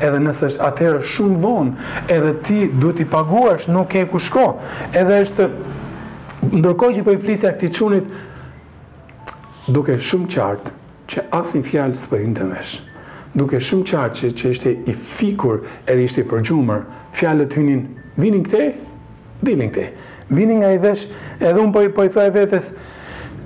Edhe 0.00 0.18
nëse 0.20 0.50
është 0.50 0.66
atëherë 0.66 1.04
shumë 1.08 1.38
vonë, 1.40 2.08
edhe 2.12 2.34
ti 2.44 2.58
du 2.72 2.90
t'i 2.92 3.04
paguash, 3.08 3.68
nuk 3.72 3.94
e 3.96 4.02
ku 4.10 4.18
shko. 4.18 4.56
Edhe 4.92 5.22
është, 5.24 5.46
ndërkoj 6.60 6.90
që 6.98 7.04
për 7.04 7.04
po 7.04 7.14
i 7.16 7.22
flisja 7.22 7.52
këti 7.56 7.70
qunit, 7.72 8.10
duke 9.72 9.96
shumë 9.96 10.28
qartë, 10.34 10.74
që 11.10 11.24
asin 11.40 11.62
fjallë 11.64 11.96
së 12.02 12.20
i 12.20 12.26
ndëmesh. 12.34 12.74
Duke 13.36 13.58
shumë 13.60 13.86
qartë 13.90 14.18
që, 14.20 14.30
që 14.38 14.50
ishte 14.52 14.74
i 14.88 14.94
fikur 15.16 15.62
edhe 15.86 16.04
ishte 16.08 16.20
i 16.20 16.28
përgjumër, 16.30 16.84
fjallët 17.16 17.56
hynin, 17.56 17.82
vinin 18.20 18.44
këte, 18.46 18.68
dilin 19.44 19.72
këte. 19.72 19.88
Vinin 20.28 20.60
nga 20.60 20.72
i 20.76 20.80
vesh, 20.82 21.06
edhe 21.40 21.56
unë 21.62 21.72
për 21.76 21.80
po 21.80 21.86
i 21.86 21.92
po 21.96 22.12
thua 22.16 22.26
e 22.28 22.32
vetës, 22.34 22.70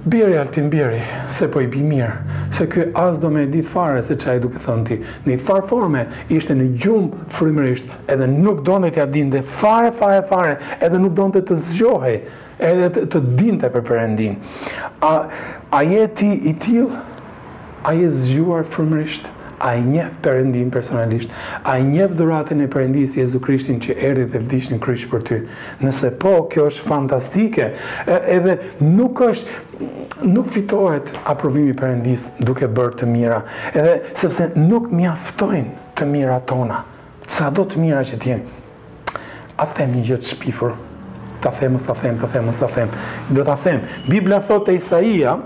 Biri 0.06 0.40
altin 0.40 0.72
biri, 0.72 1.02
se 1.30 1.44
po 1.52 1.60
i 1.60 1.66
bi 1.68 1.82
mirë, 1.84 2.14
se 2.56 2.64
kjo 2.72 2.86
as 2.96 3.18
do 3.20 3.28
me 3.32 3.42
ditë 3.52 3.68
fare 3.68 4.00
se 4.06 4.14
qaj 4.22 4.38
duke 4.40 4.56
thënë 4.64 4.86
ti. 4.88 4.96
Një 5.28 5.36
farforme 5.42 5.42
farë 5.42 5.66
forme, 5.72 6.04
ishte 6.38 6.56
në 6.56 6.68
gjumë 6.80 7.24
frimërisht, 7.36 7.90
edhe 8.14 8.28
nuk 8.32 8.62
do 8.64 8.78
në 8.80 8.94
tja 8.96 9.04
dinde 9.12 9.42
fare, 9.60 9.90
fare, 10.00 10.22
fare, 10.30 10.54
edhe 10.88 11.00
nuk 11.02 11.12
do 11.20 11.26
të 11.50 11.58
zgjohe, 11.68 12.14
edhe 12.70 13.04
të 13.12 13.22
dinte 13.42 13.68
për 13.74 13.84
përrendin. 13.90 14.40
A 15.04 15.82
jeti 15.90 16.30
i 16.50 16.56
tilë, 16.64 17.04
a 17.84 17.92
jeti 17.92 18.24
zgjuar 18.24 18.64
frimërisht, 18.72 19.28
a 19.60 19.74
i 19.76 19.82
njef 19.84 20.14
përëndin 20.24 20.70
personalisht, 20.72 21.32
a 21.68 21.76
i 21.78 21.84
njef 21.84 22.14
dhuratën 22.16 22.64
e 22.64 22.68
përëndisë 22.72 23.20
Jezu 23.20 23.40
Krishtin 23.44 23.78
që 23.84 23.96
erdi 24.08 24.24
dhe 24.32 24.40
vdish 24.46 24.70
në 24.72 24.78
krysh 24.82 25.06
për 25.10 25.24
ty. 25.28 25.38
Nëse 25.84 26.10
po, 26.22 26.32
kjo 26.52 26.66
është 26.70 26.86
fantastike, 26.88 27.68
edhe 28.08 28.56
nuk 28.80 29.20
është, 29.28 29.58
nuk 30.28 30.48
fitohet 30.54 31.12
aprovimi 31.34 31.76
përëndisë 31.76 32.46
duke 32.48 32.68
bërë 32.76 32.98
të 33.02 33.10
mira, 33.12 33.42
edhe 33.74 33.98
sepse 34.20 34.48
nuk 34.64 34.88
mjaftojnë 34.94 35.92
të 36.00 36.08
mira 36.08 36.40
tona, 36.48 36.82
sa 37.28 37.50
do 37.50 37.68
të 37.68 37.84
mira 37.84 38.02
që 38.08 38.20
t'jenë. 38.20 39.56
A 39.60 39.66
them 39.76 39.92
një 39.92 40.06
gjëtë 40.08 40.30
shpifur, 40.32 40.72
ta 41.44 41.52
themë, 41.60 41.84
ta 41.84 41.92
themë, 42.00 42.18
ta 42.22 42.32
themë, 42.32 42.56
ta 42.62 42.68
themë, 42.72 43.08
do 43.36 43.44
ta 43.44 43.58
themë. 43.60 44.04
Biblia 44.08 44.40
thotë 44.46 44.72
e 44.74 44.80
Isaia, 44.80 45.36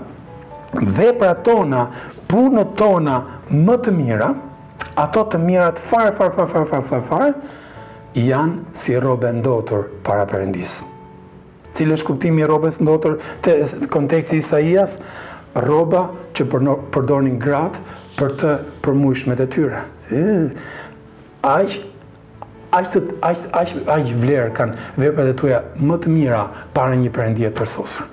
vepra 0.81 1.33
tona, 1.43 1.87
punët 2.27 2.75
tona 2.79 3.19
më 3.51 3.77
të 3.85 3.93
mira, 3.95 4.29
ato 4.99 5.23
të 5.31 5.39
mira 5.43 5.69
farë, 5.89 6.15
farë, 6.17 6.33
farë, 6.33 6.51
farë, 6.51 6.67
farë, 6.71 6.89
farë, 6.89 7.05
farë, 7.09 7.55
janë 8.25 8.79
si 8.79 8.95
robe 9.01 9.31
ndotur 9.39 9.89
para 10.05 10.25
përëndis. 10.29 10.79
Cilë 11.75 11.97
është 11.97 12.07
kuptimi 12.07 12.45
robes 12.47 12.77
ndotur 12.81 13.17
të 13.45 13.55
konteksti 13.91 14.39
Isaias? 14.39 14.95
Roba 15.63 16.05
që 16.35 16.45
përdorin 16.93 17.37
gratë 17.39 17.81
për 18.19 18.33
të 18.41 18.53
përmujshmet 18.83 19.43
e 19.45 19.49
tyre. 19.55 19.83
Ajë, 21.47 21.83
Aq 22.75 24.09
vlerë 24.19 24.49
kanë 24.57 24.87
veprat 24.99 25.29
e 25.31 25.35
tuja 25.39 25.61
më 25.79 25.95
të 26.03 26.11
mira 26.11 26.41
para 26.75 26.95
një 26.99 27.11
perëndie 27.15 27.47
të 27.51 27.55
përsosur 27.59 28.09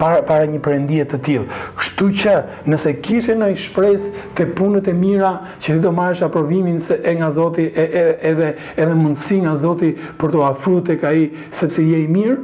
para 0.00 0.46
një 0.48 0.60
përëndijet 0.64 1.10
të 1.12 1.18
tjilë. 1.26 1.58
Shtu 1.84 2.08
që 2.22 2.34
nëse 2.72 2.92
kishe 3.04 3.34
në 3.36 3.48
i 3.54 3.58
shpres 3.60 4.06
të 4.38 4.46
punët 4.56 4.88
e 4.88 4.94
mira 4.96 5.32
që 5.60 5.74
ti 5.76 5.80
do 5.84 5.92
marrësh 5.96 6.22
aprovimin 6.26 6.80
se 6.84 6.98
e 7.04 7.14
nga 7.18 7.28
Zoti 7.36 7.68
edhe 7.74 8.94
mundësi 8.96 9.42
nga 9.44 9.56
Zoti 9.62 9.92
për 10.20 10.34
të 10.36 10.44
afru 10.48 10.78
të 10.88 10.96
ka 11.02 11.12
i 11.20 11.26
sepse 11.58 11.84
je 11.84 12.02
i 12.04 12.08
mirë, 12.08 12.38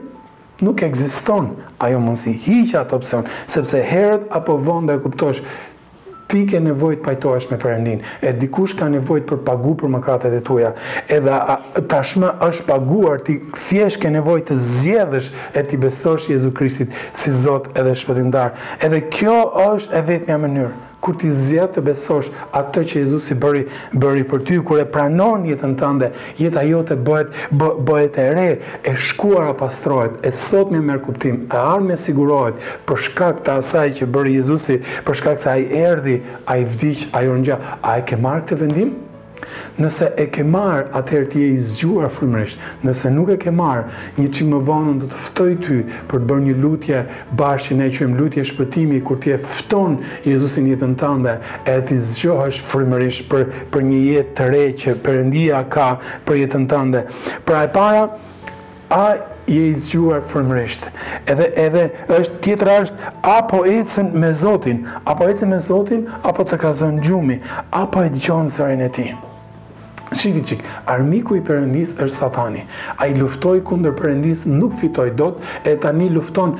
nuk 0.66 0.83
eksiston 0.87 1.55
ajo 1.85 1.99
mundësi, 2.03 2.35
hiqa 2.47 2.85
të 2.88 2.97
opcion, 3.01 3.27
sepse 3.53 3.81
herët 3.90 4.29
apo 4.38 4.59
vonda 4.64 4.97
e 4.97 5.03
kuptosh 5.05 5.40
ti 6.29 6.47
ke 6.49 6.61
nevojt 6.61 7.03
pajtoesh 7.07 7.49
me 7.53 7.59
përëndin, 7.62 8.01
e 8.25 8.33
dikush 8.41 8.75
ka 8.79 8.89
nevojt 8.91 9.27
për 9.31 9.41
pagu 9.47 9.75
për 9.81 9.93
mëkatet 9.97 10.37
e 10.37 10.41
tuja, 10.47 10.73
edhe 11.12 11.37
tashmë 11.93 12.33
është 12.49 12.67
paguar, 12.71 13.23
ti 13.27 13.39
thjesht 13.69 14.01
ke 14.03 14.11
nevojt 14.17 14.49
të 14.51 14.59
zjedhësh 14.79 15.31
e 15.57 15.65
ti 15.71 15.81
besosh 15.83 16.31
Jezu 16.35 16.53
Kristit 16.59 16.95
si 17.17 17.33
Zot 17.35 17.71
edhe 17.79 17.95
shpëtindar. 18.01 18.57
Edhe 18.83 19.05
kjo 19.12 19.41
është 19.71 20.03
e 20.03 20.21
një 20.27 20.41
mënyrë 20.47 20.77
kur 21.07 21.14
ti 21.21 21.31
zjetë 21.31 21.77
të 21.79 21.83
besosh 21.87 22.31
atë 22.59 22.83
që 22.90 23.03
Jezusi 23.05 23.37
bëri, 23.38 23.61
bëri 24.03 24.25
për 24.31 24.42
ty, 24.49 24.57
kur 24.66 24.81
e 24.83 24.87
pranon 24.90 25.45
jetën 25.49 25.77
tënde, 25.79 26.09
jetë 26.40 26.61
ajo 26.64 26.81
të 26.90 26.97
bëhet, 27.07 27.37
bëhet 27.87 28.19
e 28.23 28.27
re, 28.35 28.47
e 28.92 28.97
shkuar 29.07 29.53
a 29.53 29.57
pastrojt, 29.61 30.19
e 30.27 30.33
sot 30.47 30.75
me 30.75 30.81
mërë 30.90 31.05
kuptim, 31.07 31.38
e 31.47 31.61
arme 31.62 31.95
sigurojt, 32.09 32.59
për 32.88 33.05
shkak 33.09 33.42
të 33.47 33.55
asaj 33.62 33.95
që 34.01 34.11
bëri 34.19 34.35
Jezusi, 34.40 34.81
për 35.07 35.21
shkak 35.23 35.42
se 35.45 35.53
ai 35.55 35.66
erdi, 35.87 36.19
a 36.45 36.59
i 36.62 36.66
ai 36.66 36.95
a 37.12 37.27
i 37.29 37.31
rëngja, 37.35 37.61
a 37.87 37.99
i 38.03 38.07
ke 38.09 38.19
marrë 38.27 38.49
të 38.51 38.61
vendim? 38.66 38.95
Nëse 39.80 40.06
e 40.16 40.24
ke 40.35 40.42
marë, 40.46 40.87
atëherë 40.98 41.26
ti 41.32 41.42
e 41.44 41.48
i 41.54 41.59
zgjuar 41.66 42.09
frimërisht. 42.14 42.61
Nëse 42.87 43.11
nuk 43.12 43.32
e 43.35 43.37
ke 43.42 43.52
marë, 43.52 43.85
një 44.18 44.26
që 44.37 44.46
më 44.48 44.61
vonën 44.68 45.00
do 45.02 45.11
të 45.12 45.20
ftoj 45.26 45.50
ty 45.64 45.76
për 46.11 46.22
të 46.22 46.28
bërë 46.30 46.44
një 46.46 46.54
lutje 46.62 47.02
bashkë 47.38 47.68
që 47.68 47.76
ne 47.80 47.88
qëmë 47.96 48.18
lutje 48.20 48.46
shpëtimi, 48.50 49.02
kur 49.06 49.20
ti 49.22 49.35
e 49.37 49.38
fton 49.59 49.98
Jezusin 50.26 50.70
jetën 50.72 50.96
tënde, 51.00 51.37
e 51.68 51.76
ti 51.88 51.98
zgjohesh 52.12 52.62
frimërisht 52.72 53.26
për, 53.32 53.46
për 53.74 53.87
një 53.90 54.00
jetë 54.12 54.37
të 54.40 54.48
re 54.52 54.64
që 54.85 54.96
përëndia 55.06 55.62
ka 55.76 55.88
për 56.26 56.42
jetën 56.44 56.68
tënde. 56.72 57.04
Pra 57.46 57.64
e 57.66 57.72
para, 57.76 58.06
a 58.96 59.04
je 59.46 59.62
i 59.68 59.76
zgjuar 59.78 60.24
frymërisht. 60.32 60.88
Edhe 61.30 61.50
edhe 61.66 61.85
është 62.18 62.40
tjetra 62.46 62.78
është 62.87 63.12
apo 63.37 63.61
ecën 63.76 64.12
me 64.16 64.32
Zotin, 64.40 64.85
apo 65.04 65.28
ecën 65.30 65.52
me 65.54 65.61
Zotin, 65.68 66.06
apo 66.26 66.46
të 66.50 66.59
ka 66.64 66.72
zënë 66.80 67.04
gjumi, 67.06 67.40
apo 67.85 68.06
e 68.06 68.11
dëgjon 68.16 68.50
zërin 68.56 68.82
e 68.88 68.92
ti. 68.96 69.09
Shifi 70.14 70.42
qik, 70.47 70.61
armiku 70.87 71.37
i 71.40 71.42
përëndis 71.42 71.95
është 71.97 72.16
satani. 72.16 72.62
A 72.99 73.09
i 73.11 73.14
luftoj 73.19 73.59
kundër 73.66 73.95
përëndis 73.99 74.45
nuk 74.47 74.77
fitoj 74.81 75.09
dot, 75.19 75.40
e 75.66 75.73
tani 75.83 76.07
lufton, 76.14 76.55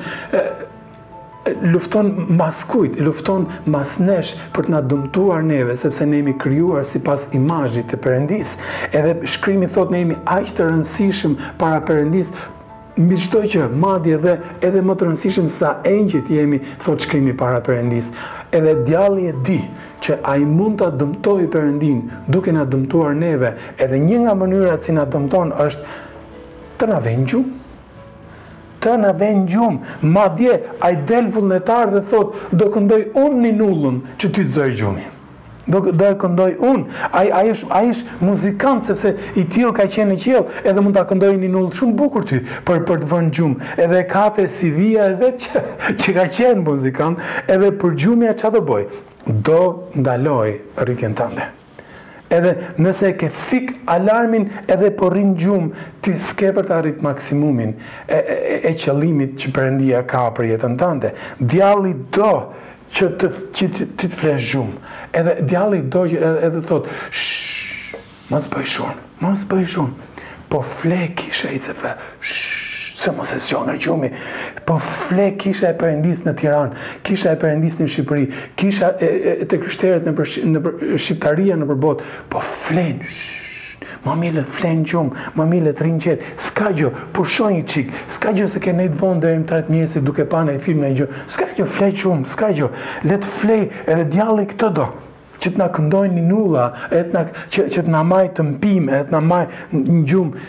lufton 1.71 2.11
mas 2.39 2.65
kujt, 2.67 2.97
lufton 2.99 3.47
mas 3.65 3.95
nesh 4.03 4.33
për 4.55 4.67
të 4.67 4.75
na 4.75 4.83
dëmtuar 4.91 5.45
neve, 5.47 5.77
sepse 5.81 6.03
ne 6.05 6.19
jemi 6.19 6.35
krijuar 6.43 6.83
sipas 6.91 7.29
imazhit 7.39 7.87
të 7.93 8.01
Perëndis. 8.03 8.55
Edhe 8.91 9.15
shkrimi 9.35 9.71
thotë 9.77 9.95
ne 9.95 10.03
jemi 10.03 10.19
aq 10.37 10.51
të 10.57 10.67
rëndësishëm 10.67 11.39
para 11.61 11.79
Perëndis, 11.87 12.33
mbi 12.97 13.17
që 13.17 13.67
madje 13.81 14.15
edhe 14.17 14.31
edhe 14.65 14.81
më 14.85 14.95
të 14.97 15.05
rëndësishëm 15.05 15.47
sa 15.53 15.71
engjëjt 15.85 16.29
jemi 16.33 16.59
thotë 16.83 17.05
shkrimi 17.05 17.35
para 17.37 17.59
Perëndis. 17.65 18.07
Edhe 18.53 18.73
djalli 18.87 19.27
e 19.29 19.33
di 19.45 19.57
që 20.01 20.17
ai 20.25 20.45
mund 20.45 20.79
ta 20.81 20.89
dëmtoj 20.89 21.45
Perëndin 21.53 22.01
duke 22.27 22.53
na 22.55 22.65
dëmtuar 22.65 23.13
neve, 23.15 23.53
edhe 23.77 23.99
një 24.01 24.23
nga 24.25 24.33
mënyrat 24.41 24.85
si 24.87 24.95
na 24.97 25.05
dëmton 25.05 25.53
është 25.67 26.01
të 26.79 26.89
na 26.93 26.99
vënë 27.05 27.43
Të 28.81 28.93
na 29.01 29.09
vendgjum. 29.17 29.79
madje 30.01 30.59
ai 30.85 30.95
del 31.09 31.31
vullnetar 31.33 31.89
dhe 31.93 32.01
thotë 32.11 32.33
do 32.57 32.65
këndoj 32.75 33.01
unë 33.23 33.37
ninullën 33.47 34.01
që 34.19 34.27
ty 34.33 34.45
të 34.45 34.53
zoj 34.53 34.73
do 35.67 35.79
do 35.91 36.05
e 36.07 36.15
këndoj 36.19 36.53
un 36.63 36.85
ai 37.11 37.27
ai 37.35 37.49
është 37.51 37.67
ai 37.75 37.89
është 37.91 38.21
muzikant 38.23 38.85
sepse 38.87 39.11
i 39.37 39.43
till 39.51 39.71
ka 39.75 39.85
qenë 39.91 40.13
në 40.13 40.17
qiell 40.23 40.45
edhe 40.63 40.83
mund 40.83 40.95
ta 40.95 41.03
këndoj 41.09 41.33
në 41.41 41.51
ull 41.59 41.69
shumë 41.75 41.95
bukur 41.99 42.25
ty 42.29 42.39
për 42.67 42.85
për 42.87 43.01
të 43.03 43.09
vënë 43.11 43.33
gjumë 43.37 43.73
edhe 43.85 44.01
kape 44.13 44.47
si 44.57 44.71
via 44.71 45.09
e 45.11 45.17
vet 45.19 45.43
që, 45.43 45.63
që 45.99 46.15
ka 46.15 46.27
qenë 46.39 46.63
muzikant 46.65 47.19
edhe 47.51 47.73
për 47.81 47.97
gjumja 48.01 48.35
çfarë 48.39 48.57
do 48.57 48.65
bëj 48.71 49.31
do 49.47 49.61
ndaloj 49.99 50.53
rrugën 50.87 51.15
tënde 51.19 51.49
edhe 52.33 52.55
nëse 52.83 53.11
ke 53.19 53.27
fik 53.49 53.73
alarmin 53.91 54.47
edhe 54.71 54.93
po 54.99 55.11
rrin 55.11 55.35
gjumë 55.39 55.83
ti 56.03 56.15
s'ke 56.19 56.53
për 56.57 56.67
të 56.71 56.77
arrit 56.79 57.03
maksimumin 57.05 57.75
e, 58.07 58.17
e, 58.17 58.37
e 58.71 58.73
qëllimit 58.79 59.35
që 59.43 59.51
përëndia 59.55 60.03
ka 60.07 60.25
për 60.37 60.53
jetën 60.53 60.79
tante 60.79 61.13
djalli 61.43 61.93
do 62.17 62.33
që 62.95 63.09
të, 63.19 63.27
të, 63.99 64.09
flesh 64.15 64.51
gjumë. 64.53 64.77
Edhe 65.17 65.35
djallit 65.49 65.89
dojë 65.93 66.19
edhe, 66.21 66.31
edhe 66.49 66.61
thotë, 66.69 66.93
shhh, 67.09 67.97
mos 68.31 68.47
bëj 68.51 68.67
shumë, 68.75 69.07
mos 69.23 69.43
bëj 69.49 69.67
shumë. 69.73 70.23
Po 70.47 70.61
flek 70.63 71.25
ishe 71.31 71.51
i 71.53 71.59
cefe, 71.63 71.95
shhh, 72.21 72.93
se 72.97 73.11
mos 73.13 73.33
e 73.35 73.39
sjonë 73.43 73.75
e 73.75 73.81
gjumi. 73.83 74.09
Po 74.67 74.77
flek 74.83 75.37
kisha 75.43 75.69
e 75.71 75.75
përendis 75.79 76.23
në 76.25 76.33
Tiran, 76.39 76.71
kisha 77.07 77.35
e 77.35 77.39
përendis 77.39 77.75
në 77.81 77.89
Shqipëri, 77.93 78.23
kisha 78.59 78.89
e, 78.97 79.11
të 79.49 79.59
kështeret 79.61 80.09
në, 80.09 80.15
në 80.55 80.63
Shqiptaria 81.01 81.59
në 81.61 81.69
përbot, 81.69 82.01
po 82.33 82.41
flen, 82.65 83.03
shhh, 83.05 83.36
Më 84.07 84.15
mile 84.21 84.43
flenë 84.47 84.85
gjumë, 84.87 85.23
më 85.35 85.45
mile 85.51 85.73
të 85.75 85.85
rinë 85.87 86.03
qëtë, 86.03 86.29
s'ka 86.47 86.69
gjë, 86.77 86.91
për 87.15 87.27
shonjë 87.33 87.63
qikë, 87.71 88.03
s'ka 88.15 88.31
gjë 88.37 88.47
se 88.53 88.61
ke 88.63 88.73
nejtë 88.77 88.99
vonë 89.01 89.23
dhe 89.23 89.31
e 89.35 89.39
më 89.41 89.47
të 89.49 89.55
ratë 89.57 89.73
mjesit 89.73 90.05
duke 90.07 90.25
panë 90.31 90.53
e 90.55 90.61
firme 90.63 90.91
e 90.93 90.99
gjë, 91.01 91.07
s'ka 91.33 91.47
gjë, 91.57 91.65
flenë 91.77 91.97
gjumë, 92.03 92.29
s'ka 92.33 92.51
gjë, 92.59 92.69
letë 93.11 93.33
flenë 93.39 93.81
edhe 93.95 94.05
djallë 94.15 94.45
i 94.45 94.47
këtë 94.53 94.69
do, 94.79 94.85
që 95.43 95.51
të 95.57 95.67
këndojnë 95.73 96.19
një 96.19 96.27
nulla, 96.29 96.69
që 97.57 97.67
të 97.79 97.87
na 97.91 98.05
majtë 98.13 98.39
të 98.39 98.47
mpimë, 98.53 99.03
që 99.09 99.09
të 99.09 99.13
nga 99.15 99.21
majtë 99.33 99.83
një 99.89 100.05
gjumë, 100.11 100.47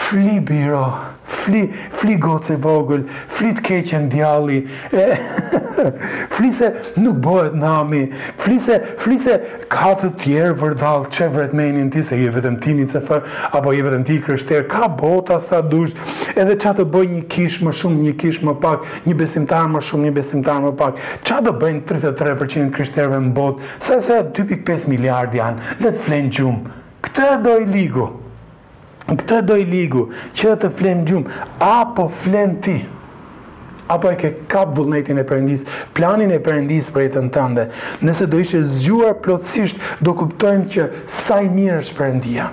Fli 0.00 0.40
biro, 0.42 0.84
fli, 1.28 1.60
fli 1.94 2.14
gocë 2.24 2.56
vogël, 2.64 3.02
fli 3.36 3.50
të 3.58 3.62
keqen 3.66 4.06
djali, 4.10 4.60
e, 4.96 5.04
fli 6.34 6.48
se 6.56 6.70
nuk 7.04 7.20
bohet 7.22 7.52
nami, 7.54 8.02
fli 8.42 8.56
se, 8.64 8.78
fli 9.04 9.18
se 9.22 9.36
ka 9.70 9.92
të 10.00 10.10
tjerë 10.24 10.56
vërdalë, 10.62 11.10
që 11.14 11.28
vret 11.34 11.54
menin 11.56 11.90
ti, 11.94 12.02
se 12.06 12.18
je 12.18 12.32
vetëm 12.34 12.56
ti 12.64 12.74
një 12.80 12.86
cefër, 12.94 13.26
apo 13.58 13.74
je 13.76 13.84
vetëm 13.86 14.06
ti 14.08 14.16
i 14.18 14.22
kryshterë, 14.24 14.66
ka 14.72 14.88
bota 14.98 15.38
sa 15.46 15.60
dusht, 15.66 16.00
edhe 16.34 16.56
qa 16.64 16.72
të 16.80 16.86
bëj 16.96 17.04
një 17.12 17.22
kish 17.36 17.60
më 17.68 17.76
shumë, 17.82 18.00
një 18.08 18.16
kish 18.24 18.40
më 18.46 18.56
pak, 18.64 18.88
një 19.06 19.18
besimtar 19.20 19.68
më 19.76 19.84
shumë, 19.90 20.08
një 20.08 20.16
besimtar 20.18 20.64
më 20.64 20.72
pak, 20.80 21.04
qa 21.28 21.38
të 21.44 21.54
bëjnë 21.60 21.84
33% 21.92 22.72
kryshterëve 22.78 23.20
në 23.28 23.36
botë, 23.38 23.70
se 23.86 24.00
se 24.08 24.18
2.5 24.40 24.90
miliard 24.90 25.36
janë, 25.38 25.76
dhe 25.84 25.92
të 25.94 26.02
flenë 26.08 26.34
gjumë, 26.40 26.76
këtë 27.06 27.28
e 27.28 27.38
do 27.46 27.58
i 27.62 27.68
ligu, 27.70 28.08
Këtë 29.10 29.36
do 29.42 29.54
doj 29.54 29.64
ligu, 29.66 30.04
që 30.38 30.50
dhe 30.52 30.56
të 30.62 30.68
flenë 30.78 31.04
gjumë, 31.10 31.36
apo 31.66 32.04
flenë 32.22 32.58
ti, 32.66 32.74
apo 33.90 34.10
e 34.12 34.18
ke 34.20 34.30
kap 34.52 34.74
vullnetin 34.76 35.18
e 35.18 35.24
përëndis, 35.26 35.64
planin 35.98 36.30
e 36.30 36.38
përëndis 36.46 36.92
për 36.94 37.08
e 37.08 37.10
të 37.16 37.24
në 37.26 37.32
tënde. 37.34 37.64
Nëse 38.06 38.28
do 38.30 38.38
ishe 38.44 38.62
zgjuar 38.76 39.18
plotësisht, 39.24 39.82
do 40.06 40.14
kuptojnë 40.22 40.66
që 40.76 40.88
saj 41.20 41.42
mirë 41.58 41.80
është 41.84 41.98
përëndia 41.98 42.50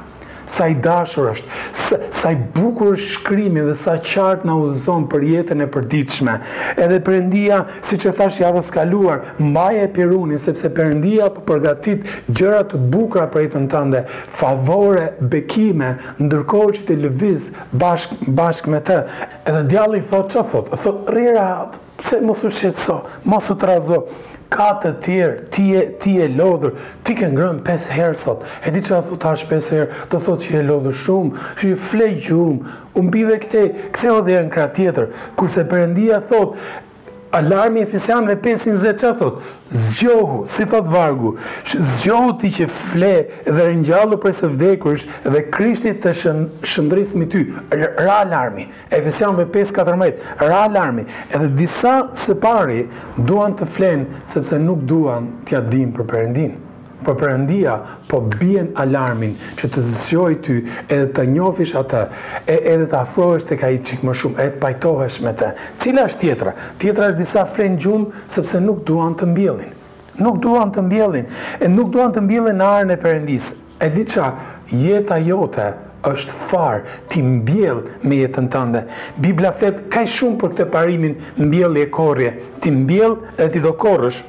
sa 0.50 0.68
i 0.72 0.76
dashur 0.82 1.32
është 1.34 1.72
sa 1.78 1.96
sa 2.18 2.32
i 2.34 2.38
bukur 2.56 2.94
është 2.96 3.08
shkrimi 3.16 3.64
dhe 3.68 3.74
sa 3.82 3.98
qartë 4.04 4.48
na 4.48 4.56
udhëzon 4.64 5.06
për 5.12 5.26
jetën 5.32 5.62
e 5.66 5.70
përditshme 5.76 6.36
edhe 6.82 7.00
perëndia 7.08 7.60
siç 7.88 8.06
e 8.10 8.14
thash 8.20 8.40
javos 8.42 8.72
kaluar 8.74 9.22
mbaje 9.44 9.84
e 9.88 9.92
perunit 9.98 10.42
sepse 10.46 10.72
perëndia 10.78 11.30
po 11.36 11.44
përgatit 11.52 12.08
gjëra 12.32 12.64
të 12.72 12.82
bukura 12.96 13.28
për 13.34 13.46
jetën 13.48 13.68
tënde 13.74 14.04
favore 14.40 15.10
bekime 15.36 15.92
ndërkohë 16.24 16.76
që 16.78 16.88
të 16.88 17.00
lëviz 17.04 17.52
bashkë 18.38 18.74
me 18.76 18.84
të 18.92 19.02
edhe 19.52 19.66
djalli 19.74 20.02
thot 20.10 20.32
çfarë 20.32 20.66
thot 20.72 20.88
thot 20.88 21.14
rri 21.14 21.28
s'e 22.08 22.20
mos 22.26 22.42
u 22.46 22.52
shqetëso 22.54 23.02
mos 23.26 23.52
u 23.52 23.56
ka 24.54 24.68
të 24.82 24.92
tjerë, 25.04 25.40
ti 25.54 25.66
e, 25.76 25.82
ti 26.02 26.16
e 26.24 26.28
lodhur, 26.32 26.76
ti 27.06 27.16
ke 27.20 27.28
ngrën 27.32 27.60
5 27.68 27.88
herë 27.98 28.18
sot, 28.22 28.44
e 28.64 28.72
di 28.74 28.84
që 28.86 28.98
a 29.00 29.20
tash 29.24 29.46
5 29.50 29.72
herë, 29.76 29.88
do 30.12 30.22
thotë 30.24 30.46
që 30.48 30.56
je 30.58 30.66
lodhur 30.70 30.98
shumë, 31.04 31.46
që 31.60 31.72
je 31.72 31.80
flej 31.90 32.12
gjumë, 32.28 32.76
unë 33.00 33.16
bive 33.18 33.40
këte, 33.46 33.66
këte 33.98 34.18
dhe 34.28 34.38
e 34.40 34.44
në 34.48 34.68
tjetër, 34.80 35.10
kurse 35.40 35.68
përëndia 35.72 36.22
thotë 36.32 36.78
Alarmi 37.32 37.82
e 37.84 37.88
fisjanëve 37.92 38.38
5.20 38.40 38.96
që 39.02 39.10
thot? 39.20 39.40
Zgjohu, 39.90 40.38
si 40.48 40.64
thot 40.72 40.86
vargu, 40.88 41.34
zgjohu 42.00 42.36
ti 42.40 42.52
që 42.56 42.68
fle 42.72 43.10
dhe 43.50 43.66
rëngjallu 43.68 44.16
për 44.24 44.36
së 44.38 44.50
vdekush 44.54 45.04
dhe 45.26 45.42
krishti 45.52 45.92
të 46.04 46.14
shën, 46.22 47.26
ty. 47.34 47.42
Ra 48.00 48.22
alarmi, 48.24 48.70
e 48.90 49.02
fisjanëve 49.04 49.50
5.14, 49.58 50.24
ra 50.48 50.62
alarmi. 50.70 51.04
Edhe 51.34 51.52
disa 51.60 51.98
se 52.16 52.32
pari 52.36 52.86
duan 53.18 53.58
të 53.60 53.68
flenë 53.76 54.24
sepse 54.32 54.60
nuk 54.64 54.86
duan 54.88 55.28
t'ja 55.48 55.60
din 55.68 55.92
për 55.98 56.08
përëndinë 56.14 56.64
po 57.08 57.14
përëndia 57.16 57.76
po 58.12 58.18
bjen 58.34 58.74
alarmin 58.84 59.38
që 59.60 59.68
të 59.74 59.84
zësjoj 59.88 60.32
ty 60.44 60.56
edhe 60.92 61.06
të 61.16 61.24
njofish 61.32 61.72
atë, 61.80 62.02
edhe 62.52 62.88
të 62.92 62.98
afrohesh 63.00 63.46
të 63.48 63.58
ka 63.62 63.70
i 63.72 63.80
qikë 63.88 64.10
më 64.10 64.16
shumë, 64.20 64.38
edhe 64.42 64.54
të 64.58 64.62
pajtohesh 64.66 65.22
me 65.24 65.32
të. 65.40 65.52
Cila 65.80 66.04
është 66.12 66.26
tjetra? 66.26 66.54
Tjetra 66.84 67.08
është 67.14 67.20
disa 67.22 67.46
frenë 67.54 67.80
gjumë, 67.86 68.26
sepse 68.36 68.60
nuk 68.66 68.82
duan 68.90 69.16
të 69.20 69.30
mbjellin. 69.32 69.72
Nuk 70.20 70.42
duan 70.44 70.74
të 70.76 70.84
mbjellin. 70.90 71.32
E 71.64 71.72
nuk 71.72 71.94
duan 71.96 72.12
të 72.16 72.26
mbjellin 72.28 72.60
në 72.60 72.72
arën 72.76 72.96
e 72.98 73.02
përëndisë. 73.08 73.56
E 73.88 73.92
di 73.96 74.04
qa, 74.12 74.28
jeta 74.76 75.20
jote 75.24 75.70
është 76.12 76.34
farë 76.50 76.96
ti 77.12 77.22
mbjell 77.24 77.86
me 78.04 78.20
jetën 78.26 78.50
tënde. 78.54 78.84
Biblia 79.24 79.54
flet 79.56 79.86
kaj 79.96 80.04
shumë 80.18 80.42
për 80.44 80.56
këtë 80.58 80.68
parimin 80.76 81.16
mbjell 81.48 81.80
e 81.80 81.88
korje. 81.94 82.34
Ti 82.64 82.74
mbjell 82.84 83.16
e 83.38 83.48
ti 83.54 83.64
do 83.64 83.72
korësh 83.84 84.20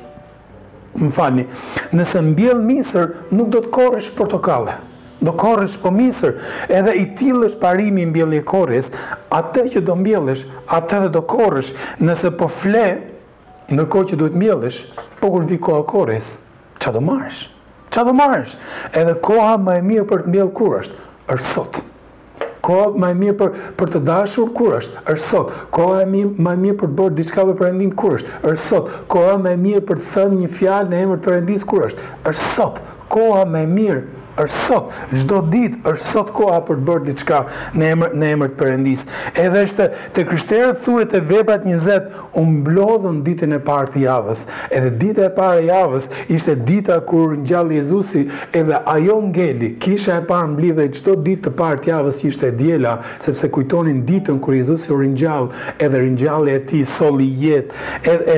më 1.02 1.14
falni, 1.14 1.44
nëse 1.94 2.20
mbjell 2.24 2.62
misër, 2.64 3.10
nuk 3.34 3.50
do 3.52 3.62
të 3.64 3.72
korrësh 3.74 4.10
portokale. 4.16 4.78
Do 5.20 5.32
korrësh 5.38 5.76
po 5.82 5.90
misër, 5.94 6.36
edhe 6.70 6.92
i 7.00 7.06
parimi 7.60 8.04
mbjellë 8.06 8.08
mbjellje 8.12 8.44
korrës, 8.46 8.90
atë 9.34 9.64
që 9.74 9.80
do 9.82 9.96
mbjellësh, 9.98 10.44
atë 10.70 11.00
dhe 11.04 11.10
do 11.16 11.22
korrësh, 11.22 11.72
nëse 12.00 12.30
po 12.38 12.46
fle, 12.48 12.84
ndërkohë 13.70 14.08
që 14.12 14.16
duhet 14.20 14.34
mbjellësh, 14.38 14.78
po 15.20 15.30
kur 15.34 15.44
vjen 15.50 15.58
koha 15.58 15.82
korrës, 15.90 16.36
çfarë 16.78 16.94
do 16.94 17.02
marrësh? 17.08 17.42
Çfarë 17.90 18.06
do 18.06 18.14
marrësh? 18.20 18.54
Edhe 18.94 19.14
koha 19.20 19.56
më 19.58 19.78
e 19.78 19.82
mirë 19.90 20.08
për 20.10 20.22
të 20.22 20.28
mbjellë 20.30 20.54
kur 20.60 20.78
është? 20.84 21.04
Është 21.34 21.54
sot 21.56 21.82
koha 22.68 22.92
më 23.00 23.10
e 23.14 23.16
mirë 23.22 23.36
për 23.40 23.52
për 23.78 23.92
të 23.94 24.00
dashur 24.08 24.50
kur 24.58 24.74
është? 24.80 25.02
Është 25.14 25.26
sot. 25.30 25.54
Koha 25.76 26.02
e 26.04 26.08
mirë 26.12 26.44
më 26.46 26.54
e 26.54 26.60
mirë 26.66 26.78
për 26.82 26.90
të 26.92 26.98
bërë 27.00 27.16
diçka 27.20 27.46
për 27.50 27.56
Perëndin 27.62 27.94
kur 28.02 28.18
është? 28.18 28.38
Është 28.52 28.64
sot. 28.68 28.92
Koha 29.14 29.36
më 29.44 29.54
e 29.56 29.60
mirë 29.64 29.84
për 29.90 30.00
të 30.04 30.12
thënë 30.14 30.40
një 30.42 30.52
fjalë 30.60 30.92
në 30.92 31.02
emër 31.06 31.22
të 31.24 31.34
rendis 31.36 31.64
kur 31.70 31.86
është? 31.88 32.08
Është 32.32 32.52
sot. 32.58 32.82
Koha 33.16 33.44
më 33.54 33.64
e 33.66 33.70
mirë 33.76 34.02
është 34.38 34.58
sot, 34.66 34.90
çdo 35.18 35.40
ditë 35.50 35.80
është 35.82 36.06
sot 36.12 36.30
koha 36.36 36.60
për 36.66 36.78
të 36.80 36.86
bërë 36.88 37.06
diçka 37.08 37.38
në 37.78 37.88
emër 37.94 38.12
në 38.20 38.28
emër 38.34 38.50
të 38.52 38.58
Perëndis. 38.60 39.04
Edhe 39.44 39.64
është 39.66 39.86
te 40.16 40.24
krishterët 40.28 40.82
thuhet 40.84 41.14
e 41.18 41.22
veprat 41.32 41.66
20 41.66 42.38
u 42.40 42.44
mblodhën 42.46 43.20
ditën 43.26 43.56
e 43.56 43.60
parë 43.68 43.92
të 43.96 44.02
javës. 44.04 44.44
Edhe 44.78 44.92
dita 45.00 45.26
e 45.28 45.32
parë 45.38 45.62
e 45.62 45.66
javës 45.72 46.08
ishte 46.36 46.54
dita 46.70 47.00
kur 47.08 47.34
ngjall 47.42 47.72
Jezusi 47.78 48.24
edhe 48.56 48.80
ajo 48.94 49.18
ngelli, 49.28 49.74
Kisha 49.82 50.18
e 50.22 50.26
parë 50.28 50.50
mblidhe 50.54 50.88
çdo 50.98 51.18
ditë 51.26 51.46
të 51.48 51.54
parë 51.58 51.82
të 51.84 51.92
javës 51.94 52.18
që 52.22 52.30
ishte 52.32 52.52
djela, 52.60 52.96
sepse 53.24 53.50
kujtonin 53.54 54.04
ditën 54.08 54.38
kur 54.42 54.56
Jezusi 54.58 54.90
u 54.94 55.00
ringjall, 55.02 55.50
edhe 55.78 56.04
ringjallja 56.06 56.58
e 56.60 56.64
ti, 56.70 56.84
soli 56.98 57.28
jetë. 57.42 57.86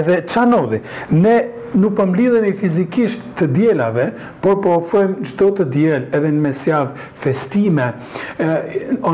Edhe 0.00 0.20
çanodhi. 0.28 0.82
Ne 1.10 1.38
nuk 1.74 1.94
po 1.96 2.06
mblidhen 2.06 2.44
e 2.48 2.54
fizikisht 2.58 3.22
të 3.38 3.46
dielave, 3.54 4.08
por 4.42 4.58
po 4.64 4.74
ofrojmë 4.80 5.28
çdo 5.30 5.50
të 5.60 5.66
diel 5.72 6.08
edhe 6.10 6.30
në 6.30 6.42
mesjav 6.46 6.90
festime 7.22 7.90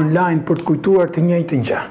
online 0.00 0.44
për 0.48 0.60
të 0.60 0.66
kujtuar 0.70 1.12
të 1.12 1.26
njëjtë 1.28 1.60
gjë. 1.68 1.84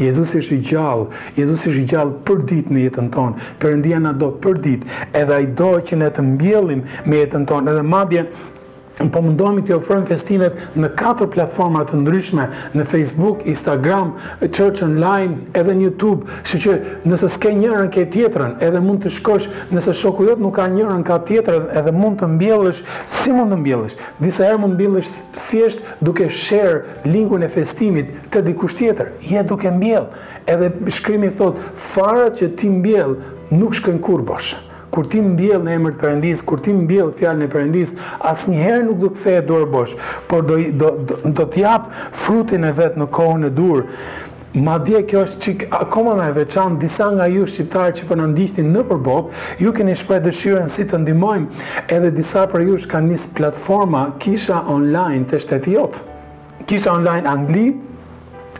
Jezusi 0.00 0.38
Jezus 0.38 0.52
i 0.54 0.60
gjallë, 0.64 1.18
Jezusi 1.36 1.68
është 1.70 1.82
gjallë 1.90 2.14
për 2.24 2.38
ditë 2.48 2.72
në 2.72 2.84
jetën 2.86 3.10
tonë. 3.12 3.48
Perëndia 3.60 3.98
na 4.00 4.14
do 4.16 4.30
për 4.40 4.60
ditë, 4.64 4.94
edhe 5.12 5.34
ai 5.36 5.46
do 5.60 5.74
që 5.90 5.98
ne 6.00 6.08
të 6.16 6.24
mbjellim 6.24 6.86
me 7.04 7.20
jetën 7.20 7.44
tonë, 7.50 7.74
edhe 7.74 7.82
madje 7.84 8.24
po 9.08 9.22
mundohemi 9.24 9.62
të 9.64 9.74
ofrojmë 9.78 10.08
festimet 10.10 10.58
në 10.76 10.90
katër 10.98 11.30
platforma 11.32 11.86
të 11.88 12.00
ndryshme, 12.02 12.44
në 12.76 12.84
Facebook, 12.90 13.46
Instagram, 13.48 14.10
Church 14.52 14.82
Online, 14.84 15.38
edhe 15.56 15.76
në 15.78 15.86
YouTube, 15.86 16.28
kështu 16.44 16.60
që 16.66 16.76
nëse 17.08 17.30
s'ke 17.32 17.54
njërën 17.56 17.88
ke 17.94 18.04
tjetrën, 18.12 18.58
edhe 18.66 18.82
mund 18.84 19.00
të 19.06 19.14
shkosh, 19.16 19.48
nëse 19.72 19.94
shoku 19.96 20.26
jot 20.28 20.42
nuk 20.42 20.58
ka 20.58 20.66
njërën 20.74 21.04
ka 21.08 21.20
tjetrën, 21.28 21.70
edhe 21.80 21.94
mund 21.96 22.20
të 22.20 22.28
mbjellësh, 22.34 22.82
si 23.16 23.32
mund 23.34 23.54
të 23.54 23.60
mbjellësh? 23.62 23.96
Disa 24.20 24.48
herë 24.50 24.60
mund 24.66 24.76
mbjellësh 24.76 25.10
thjesht 25.48 25.92
duke 26.04 26.28
share 26.36 26.82
linkun 27.08 27.46
e 27.46 27.52
festimit 27.52 28.12
të 28.32 28.44
dikush 28.50 28.76
tjetër, 28.82 29.14
je 29.30 29.42
duke 29.44 29.70
mbjell. 29.72 30.10
Edhe 30.50 30.72
shkrimi 30.92 31.28
thot, 31.36 31.60
farat 31.94 32.40
që 32.40 32.52
ti 32.58 32.70
mbjell 32.72 33.16
nuk 33.54 33.76
shkën 33.80 34.00
kurrë 34.02 34.26
boshë 34.28 34.66
kur 34.94 35.06
ti 35.10 35.20
mbjell 35.22 35.62
në 35.64 35.74
emër 35.78 35.94
të 35.94 36.02
Perëndis, 36.04 36.42
kur 36.46 36.62
ti 36.64 36.72
mbjell 36.74 37.12
fjalën 37.18 37.46
e 37.46 37.50
Perëndis, 37.52 37.92
asnjëherë 38.30 38.82
nuk 38.88 38.98
do 39.02 39.10
të 39.14 39.34
e 39.38 39.42
dorë 39.46 39.68
bosh, 39.72 39.96
por 40.30 40.44
do 40.48 40.58
do 41.36 41.48
të 41.52 41.62
jap 41.62 41.88
frutin 42.22 42.66
e 42.66 42.72
vet 42.74 42.98
në 42.98 43.06
kohën 43.14 43.46
e 43.46 43.52
dur. 43.56 43.84
Ma 44.50 44.78
dje 44.82 45.04
kjo 45.06 45.20
është 45.28 45.42
qik 45.44 45.60
akoma 45.78 46.16
me 46.18 46.30
veçan, 46.34 46.74
disa 46.82 47.06
nga 47.14 47.28
ju 47.30 47.44
shqiptarë 47.46 47.92
që 48.00 48.08
përna 48.08 48.24
po 48.24 48.30
ndishtin 48.32 48.72
në 48.74 48.82
përbot, 48.88 49.28
ju 49.62 49.70
keni 49.72 49.94
shprej 49.94 50.24
dëshiren 50.24 50.66
si 50.74 50.88
të 50.90 50.98
ndimojmë, 51.04 51.66
edhe 51.94 52.10
disa 52.16 52.48
për 52.50 52.64
ju 52.66 52.80
shka 52.82 52.98
njës 53.04 53.28
platforma 53.38 54.08
kisha 54.18 54.64
online 54.74 55.22
të 55.30 55.38
shtetiot. 55.44 56.00
Kisha 56.66 56.92
online 56.96 57.28
Angli, 57.30 57.68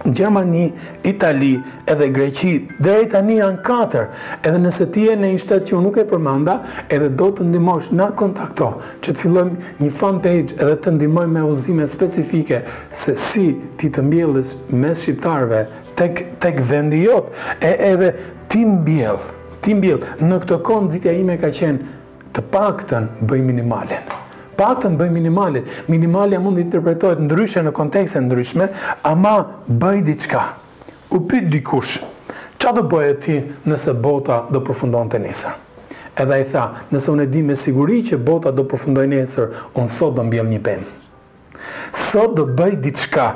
Gjermani, 0.05 0.73
Itali 1.05 1.63
edhe 1.87 2.09
Greqi 2.13 2.69
dhe 2.81 2.93
e 3.03 3.07
tani 3.11 3.37
janë 3.37 3.61
katër 3.67 4.07
edhe 4.47 4.59
nëse 4.63 4.87
ti 4.93 5.05
e 5.13 5.17
në 5.19 5.31
i 5.35 5.41
shtetë 5.43 5.67
që 5.71 5.81
nuk 5.85 5.99
e 6.01 6.05
përmanda 6.11 6.57
edhe 6.89 7.11
do 7.21 7.29
të 7.37 7.47
ndimosh 7.51 7.91
na 8.01 8.11
kontakto 8.17 8.71
që 9.05 9.13
të 9.13 9.19
fillojmë 9.23 9.75
një 9.81 9.91
fan 10.01 10.21
page 10.25 10.57
edhe 10.57 10.77
të 10.87 10.95
ndimoj 10.97 11.27
me 11.35 11.43
uzime 11.53 11.87
specifike 11.93 12.63
se 13.03 13.15
si 13.27 13.49
ti 13.81 13.91
të 13.93 14.05
mbjellës 14.09 14.55
me 14.73 14.95
shqiptarve 14.95 15.67
tek, 16.01 16.25
tek 16.41 16.63
vendi 16.73 17.03
jot 17.05 17.31
e 17.61 17.75
edhe 17.93 18.15
ti 18.49 18.65
mbjell 18.67 19.21
ti 19.61 19.77
mbjell 19.77 20.07
në 20.25 20.41
këtë 20.47 20.61
konë 20.71 20.91
zitja 20.97 21.13
ime 21.21 21.37
ka 21.43 21.53
qenë 21.61 22.33
të 22.35 22.49
pak 22.55 22.87
bëj 23.21 23.43
minimalin 23.51 24.13
pakën 24.61 24.97
bëj 25.01 25.11
minimalit, 25.15 25.69
minimale 25.93 26.37
që 26.37 26.43
mund 26.45 26.61
të 26.61 26.65
interpretohet 26.67 27.23
ndryshe 27.25 27.63
në 27.65 27.73
kontekste 27.77 28.21
ndryshme, 28.27 28.69
ama 29.09 29.33
bëj 29.67 30.03
diçka. 30.11 30.43
U 31.15 31.23
but 31.29 31.49
dikush, 31.53 31.97
qa 32.01 32.05
Çfarë 32.61 32.77
do 32.83 32.89
bëje 32.93 33.13
ti 33.25 33.37
nëse 33.67 33.95
bota 34.05 34.43
do 34.53 34.61
përfundonte 34.61 35.19
nesër? 35.19 35.57
Edhe 36.13 36.37
ai 36.37 36.45
tha, 36.53 36.67
nëse 36.93 37.09
unë 37.09 37.25
e 37.25 37.33
di 37.33 37.43
me 37.43 37.57
siguri 37.57 38.03
që 38.05 38.19
bota 38.21 38.53
do 38.53 38.67
përfundoj 38.69 39.09
nesër, 39.09 39.57
unë 39.81 39.93
sot 39.97 40.19
do 40.19 40.27
mbjell 40.29 40.51
një 40.53 40.61
pemë. 40.69 40.97
Sot 41.93 42.35
do 42.39 42.45
bëj 42.47 42.75
diçka, 42.85 43.27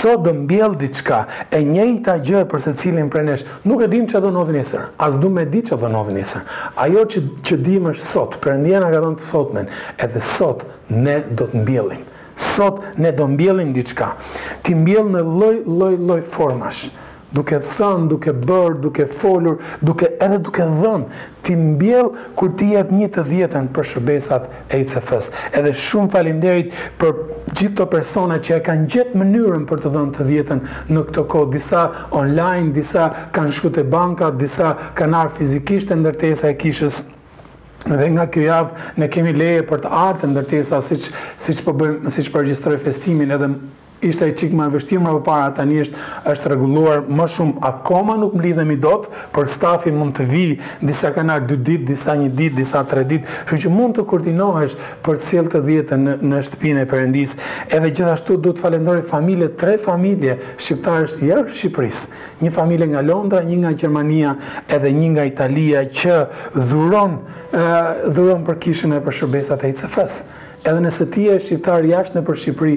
sot 0.00 0.22
do 0.24 0.32
mbjell 0.34 0.74
diçka. 0.80 1.18
E 1.52 1.60
njëjta 1.64 2.16
gjë 2.24 2.42
për 2.44 2.50
përse 2.54 2.74
cilin 2.80 3.08
për 3.12 3.24
nesh, 3.26 3.46
nuk 3.68 3.84
e 3.84 3.88
dim 3.92 4.06
që 4.10 4.20
do 4.24 4.32
në 4.34 4.44
nesër, 4.58 4.86
as 5.04 5.18
du 5.20 5.30
me 5.30 5.44
di 5.48 5.62
që 5.66 5.78
do 5.82 5.90
në 5.92 6.02
nesër. 6.18 6.44
Ajo 6.84 7.06
që, 7.12 7.22
që 7.48 7.60
dim 7.64 7.90
është 7.92 8.06
sot, 8.12 8.38
për 8.44 8.58
ndjena 8.62 8.90
ka 8.92 9.00
do 9.04 9.14
të 9.18 9.28
sotmen, 9.32 9.68
edhe 10.06 10.20
sot 10.34 10.64
ne 10.92 11.20
do 11.38 11.48
të 11.50 11.62
mbjellim. 11.64 12.04
Sot 12.38 12.84
ne 13.02 13.10
do 13.12 13.26
mbjellim 13.28 13.72
diçka. 13.74 14.12
Ti 14.64 14.76
mbjell 14.78 15.10
në 15.14 15.24
loj, 15.26 15.62
loj, 15.66 15.94
loj 16.10 16.20
formash 16.36 16.86
duke 17.32 17.58
thënë, 17.60 18.06
duke 18.10 18.32
bërë, 18.32 18.76
duke 18.82 19.04
folur, 19.12 19.58
duke 19.84 20.06
edhe 20.22 20.38
duke 20.44 20.64
dhënë, 20.64 21.20
ti 21.44 21.56
mbjell 21.56 22.12
kur 22.38 22.54
ti 22.56 22.70
jep 22.72 22.92
një 22.94 23.08
të 23.16 23.24
djetën 23.28 23.68
për 23.76 23.88
shërbesat 23.90 24.46
e 24.72 24.80
ICF-s. 24.84 25.30
Edhe 25.56 25.74
shumë 25.76 26.12
falimderit 26.14 26.72
për 27.00 27.18
gjithë 27.56 27.74
të 27.80 27.88
persona 27.92 28.40
që 28.44 28.58
e 28.58 28.62
kanë 28.68 28.88
gjithë 28.94 29.20
mënyrën 29.22 29.66
për 29.70 29.84
të 29.84 29.92
dhënë 29.96 30.16
të 30.18 30.28
dhjetën 30.30 30.62
në 30.92 31.04
këto 31.10 31.26
kohë, 31.34 31.50
disa 31.58 31.84
online, 32.20 32.72
disa 32.76 33.10
kanë 33.36 33.54
shku 33.58 33.74
të 33.78 33.84
banka, 33.92 34.30
disa 34.32 34.72
kanë 34.98 35.22
arë 35.24 35.36
fizikisht 35.38 35.92
e 35.94 36.00
ndërtesa 36.02 36.50
e 36.54 36.58
kishës, 36.64 37.04
Dhe 37.88 38.08
nga 38.10 38.24
kjo 38.28 38.42
javë 38.42 38.88
ne 39.00 39.06
kemi 39.08 39.30
leje 39.32 39.60
për 39.70 39.84
të 39.84 39.90
artë 40.00 40.28
ndërtesa 40.32 40.80
si 40.84 40.96
siç 41.40 41.60
po 41.64 41.72
bëjmë 41.78 42.10
siç 42.12 42.26
regjistroj 42.34 42.80
festimin 42.82 43.30
edhe 43.36 43.48
ishte 44.04 44.28
e 44.30 44.34
qikë 44.36 44.54
më 44.58 44.66
vështimë, 44.74 45.04
më 45.04 45.12
përpara, 45.16 45.48
tani 45.56 45.80
është 45.82 46.02
është 46.30 46.50
reguluar 46.52 47.00
më 47.08 47.26
shumë, 47.34 47.54
akoma 47.68 48.14
nuk 48.20 48.34
më 48.38 48.44
lidhemi 48.44 48.76
dot, 48.80 49.08
për 49.34 49.48
stafin 49.50 49.96
mund 49.98 50.14
të 50.18 50.26
vi, 50.30 50.42
disa 50.86 51.10
kanar 51.16 51.42
2 51.48 51.58
dit, 51.66 51.84
disa 51.88 52.14
1 52.14 52.28
dit, 52.38 52.54
disa 52.58 52.84
3 52.90 53.04
dit, 53.10 53.26
shu 53.48 53.58
që 53.64 53.72
mund 53.74 53.96
të 53.98 54.04
koordinohesh 54.12 54.76
për 55.06 55.18
cil 55.26 55.50
të 55.52 55.62
dhjetë 55.66 55.98
në, 56.04 56.16
në 56.30 56.42
shtëpine 56.46 56.86
përëndis, 56.90 57.34
edhe 57.68 57.90
gjithashtu 57.90 58.38
du 58.44 58.54
të 58.54 58.64
falendori 58.64 59.02
familje, 59.10 59.50
tre 59.58 59.78
familje, 59.88 60.38
shqiptarës 60.56 61.18
jërë 61.26 61.46
Shqipëris, 61.58 62.04
një 62.44 62.54
familje 62.54 62.90
nga 62.92 63.02
Londra, 63.02 63.42
një 63.42 63.58
nga 63.64 63.74
Gjermania, 63.82 64.36
edhe 64.76 64.94
një 64.94 65.10
nga 65.16 65.26
Italia, 65.32 65.84
që 66.00 66.18
dhuron, 66.70 67.18
dhuron 68.12 68.46
për 68.46 68.60
kishën 68.66 68.94
e 68.98 69.02
për 69.06 69.18
shërbesat 69.22 69.64
e 69.66 69.72
ICFS 69.74 70.22
edhe 70.66 70.80
nëse 70.82 71.06
ti 71.14 71.26
e 71.30 71.38
shqiptar 71.40 71.84
jashtë 71.86 72.18
në 72.18 72.22
për 72.26 72.38
Shqipëri, 72.42 72.74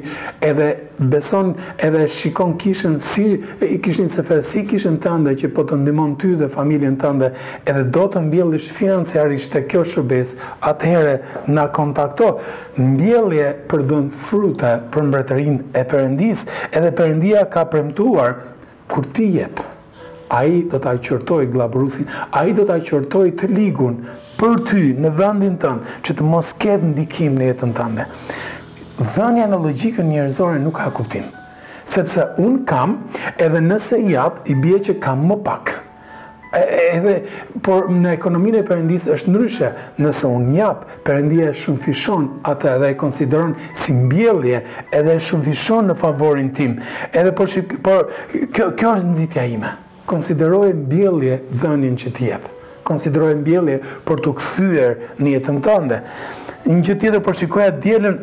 edhe 0.47 0.67
beson, 1.11 1.53
edhe 1.84 2.03
shikon 2.13 2.55
kishën 2.61 2.97
si, 3.01 3.25
i 3.65 3.77
kishën 3.84 4.09
se 4.13 4.23
fe, 4.27 4.39
si 4.45 4.63
kishën 4.69 4.99
tënde 5.03 5.34
që 5.39 5.49
po 5.55 5.65
të 5.69 5.79
ndimon 5.82 6.15
ty 6.21 6.36
dhe 6.39 6.49
familjen 6.53 6.97
tënde, 7.01 7.32
edhe 7.65 7.84
do 7.95 8.05
të 8.11 8.23
mbjellish 8.27 8.69
financiarisht 8.77 9.53
të 9.55 9.63
kjo 9.71 9.84
shërbes, 9.93 10.36
atëhere 10.69 11.17
na 11.49 11.67
kontakto, 11.73 12.36
mbjellje 12.77 13.49
për 13.71 13.86
dhën 13.89 14.07
fruta 14.29 14.75
për 14.93 15.09
mbretërin 15.09 15.59
e 15.82 15.86
përëndis, 15.93 16.45
edhe 16.71 16.93
përëndia 16.99 17.47
ka 17.53 17.65
premtuar, 17.73 18.38
kur 18.91 19.09
ti 19.15 19.32
jep, 19.39 19.59
a 20.32 20.45
i 20.47 20.61
do 20.71 20.79
të 20.79 20.93
ajqërtoj 20.95 21.45
glabrusin, 21.51 22.07
a 22.32 22.45
i 22.47 22.53
do 22.55 22.63
të 22.69 22.77
ajqërtoj 22.77 23.27
të 23.41 23.49
ligun, 23.51 23.97
për 24.41 24.55
ty 24.65 24.81
në 24.97 25.11
vendin 25.19 25.59
tënd 25.61 25.91
që 26.05 26.15
të 26.17 26.25
mos 26.25 26.49
ketë 26.63 26.89
ndikim 26.95 27.35
në 27.37 27.51
jetën 27.51 27.75
tënde. 27.77 28.07
Dhënia 29.13 29.45
në 29.49 29.59
logjikën 29.63 30.07
njerëzore 30.09 30.57
nuk 30.61 30.79
ka 30.81 30.89
kuptim. 30.97 31.29
Sepse 31.89 32.25
un 32.41 32.59
kam, 32.69 32.97
edhe 33.37 33.61
nëse 33.61 33.99
jap, 34.09 34.41
i 34.51 34.55
bie 34.63 34.79
që 34.85 34.97
kam 35.03 35.25
më 35.29 35.37
pak. 35.45 35.71
Edhe, 36.91 37.13
por 37.63 37.85
në 37.93 38.15
ekonominë 38.17 38.59
e 38.59 38.65
përëndis 38.67 39.05
është 39.13 39.31
ndryshe, 39.31 39.69
nëse 40.03 40.27
unë 40.29 40.55
jap, 40.57 40.81
përëndia 41.07 41.51
e 41.53 41.57
shumë 41.61 41.81
fishon 41.85 42.25
atë 42.51 42.73
edhe 42.75 42.89
e 42.91 42.97
konsideron 43.01 43.53
si 43.81 43.93
mbjellje 43.95 44.63
edhe 44.99 45.15
e 45.15 45.23
shumë 45.27 45.45
fishon 45.49 45.87
në 45.91 45.95
favorin 46.01 46.49
tim. 46.57 46.79
Edhe 47.13 47.31
por, 47.37 47.47
por 47.85 48.09
kjo, 48.33 48.71
kjo 48.79 48.95
është 48.97 49.11
nëzitja 49.13 49.45
ime, 49.53 49.75
konsideroj 50.11 50.73
mbjellje 50.81 51.39
dhenin 51.61 51.95
që 52.03 52.13
t'jepë 52.19 52.55
konsiderojnë 52.88 53.43
bjellje 53.45 53.79
për 54.07 54.21
të 54.25 54.34
këthyër 54.39 55.01
një 55.25 55.34
jetën 55.36 55.59
tënde. 55.65 55.99
Një 56.69 56.84
që 56.89 56.99
tjetër 57.03 57.23
përshikoja 57.25 57.73
djelen 57.84 58.19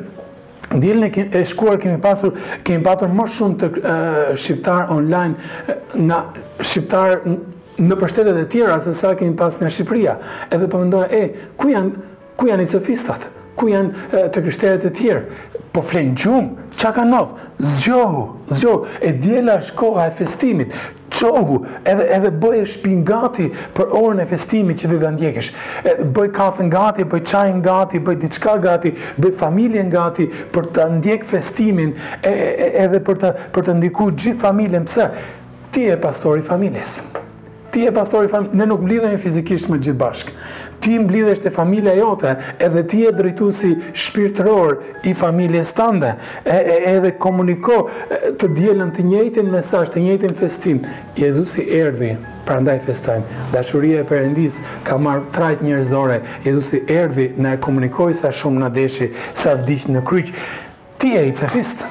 Djelën 0.68 1.30
e 1.32 1.40
shkuar 1.48 1.78
kemi 1.80 1.96
pasur, 2.04 2.34
kemi 2.60 2.82
patur 2.84 3.08
më 3.16 3.24
shumë 3.32 3.54
të 3.62 3.68
shqiptar 4.36 4.90
online 4.92 5.72
nga 6.04 6.18
shqiptar 6.60 7.22
në 7.80 7.96
pështetet 8.02 8.42
e 8.42 8.44
tjera 8.52 8.74
se 8.84 8.92
sa 8.98 9.14
kemi 9.16 9.32
pas 9.38 9.56
nga 9.62 9.70
Shqipëria. 9.72 10.18
Edhe 10.52 10.68
përmendoja, 10.68 11.08
po 11.08 11.16
e, 11.22 11.48
ku 11.56 11.72
janë, 11.72 12.04
ku 12.36 12.50
janë 12.50 12.66
i 12.66 12.68
cëfistat? 12.74 13.24
Ku 13.56 13.70
janë 13.72 14.26
të 14.36 14.42
kryshteret 14.44 14.84
e 14.84 14.92
tjerë? 14.98 15.22
po 15.78 15.84
flenë 15.86 16.14
gjumë, 16.18 16.68
qa 16.78 16.90
ka 16.94 17.02
nëfë, 17.06 17.48
zgjohu, 17.82 18.22
zgjohu, 18.50 18.94
e 19.06 19.12
djela 19.22 19.58
është 19.62 19.76
koha 19.78 20.06
e 20.10 20.14
festimit, 20.18 20.72
qohu, 21.18 21.58
edhe, 21.86 22.06
edhe 22.14 22.30
bëj 22.42 22.56
e 22.58 22.64
shpin 22.72 23.00
gati 23.06 23.48
për 23.76 23.92
orën 23.98 24.22
e 24.22 24.26
festimit 24.30 24.80
që 24.82 24.90
dhe 24.90 24.98
dhe 25.02 25.12
ndjekesh, 25.16 25.48
bëj 26.16 26.28
kafe 26.34 26.66
gati, 26.74 27.06
bëj 27.10 27.24
qaj 27.32 27.54
gati, 27.64 28.00
bëj 28.08 28.18
diçka 28.24 28.56
gati, 28.62 28.92
bëj 29.18 29.34
familjen 29.40 29.90
gati, 29.94 30.26
për 30.54 30.68
të 30.76 30.88
ndjek 30.98 31.26
festimin, 31.32 31.94
edhe 32.26 33.02
për 33.08 33.22
të, 33.24 33.32
për 33.54 33.68
të 33.68 33.78
ndiku 33.80 34.10
gjithë 34.18 34.38
familjen, 34.44 34.86
pëse, 34.88 35.10
ti 35.74 35.86
e 35.94 35.98
pastori 36.02 36.42
familjes, 36.46 37.00
ti 37.74 37.86
e 37.90 37.94
pastori 37.98 38.30
familjes, 38.30 38.58
ne 38.62 38.70
nuk 38.70 38.86
e 39.14 39.18
fizikisht 39.26 39.68
me 39.70 39.78
gjithë 39.78 39.98
bashkë, 39.98 40.32
ti 40.80 40.98
mblidhesh 40.98 41.38
te 41.42 41.50
familja 41.50 41.94
jote, 41.96 42.34
edhe 42.58 42.82
ti 42.86 43.00
je 43.02 43.12
drejtuesi 43.12 43.72
shpirtëror 43.96 44.76
i 45.08 45.14
familjes 45.14 45.72
tande, 45.76 46.14
edhe 46.94 47.10
komuniko 47.20 47.80
të 48.38 48.50
djelën 48.56 48.92
të 48.94 49.04
njëjtin 49.10 49.50
mesazh, 49.52 49.90
të 49.94 50.02
njëjtin 50.06 50.36
festim. 50.38 50.80
Jezusi 51.18 51.64
erdhi, 51.80 52.12
prandaj 52.46 52.78
festojmë. 52.86 53.42
Dashuria 53.52 54.04
e 54.04 54.08
Perëndis 54.08 54.58
ka 54.86 54.96
marrë 55.02 55.28
trajt 55.34 55.64
njerëzore. 55.66 56.20
Jezusi 56.46 56.82
erdhi, 56.94 57.28
na 57.36 57.56
e 57.56 57.60
komunikoi 57.62 58.14
sa 58.14 58.30
shumë 58.32 58.62
na 58.64 58.68
deshi, 58.72 59.10
sa 59.34 59.56
vdiq 59.58 59.88
në 59.92 60.04
kryq. 60.06 60.32
Ti 60.98 61.14
je 61.16 61.26
i 61.28 61.32
cefist. 61.34 61.82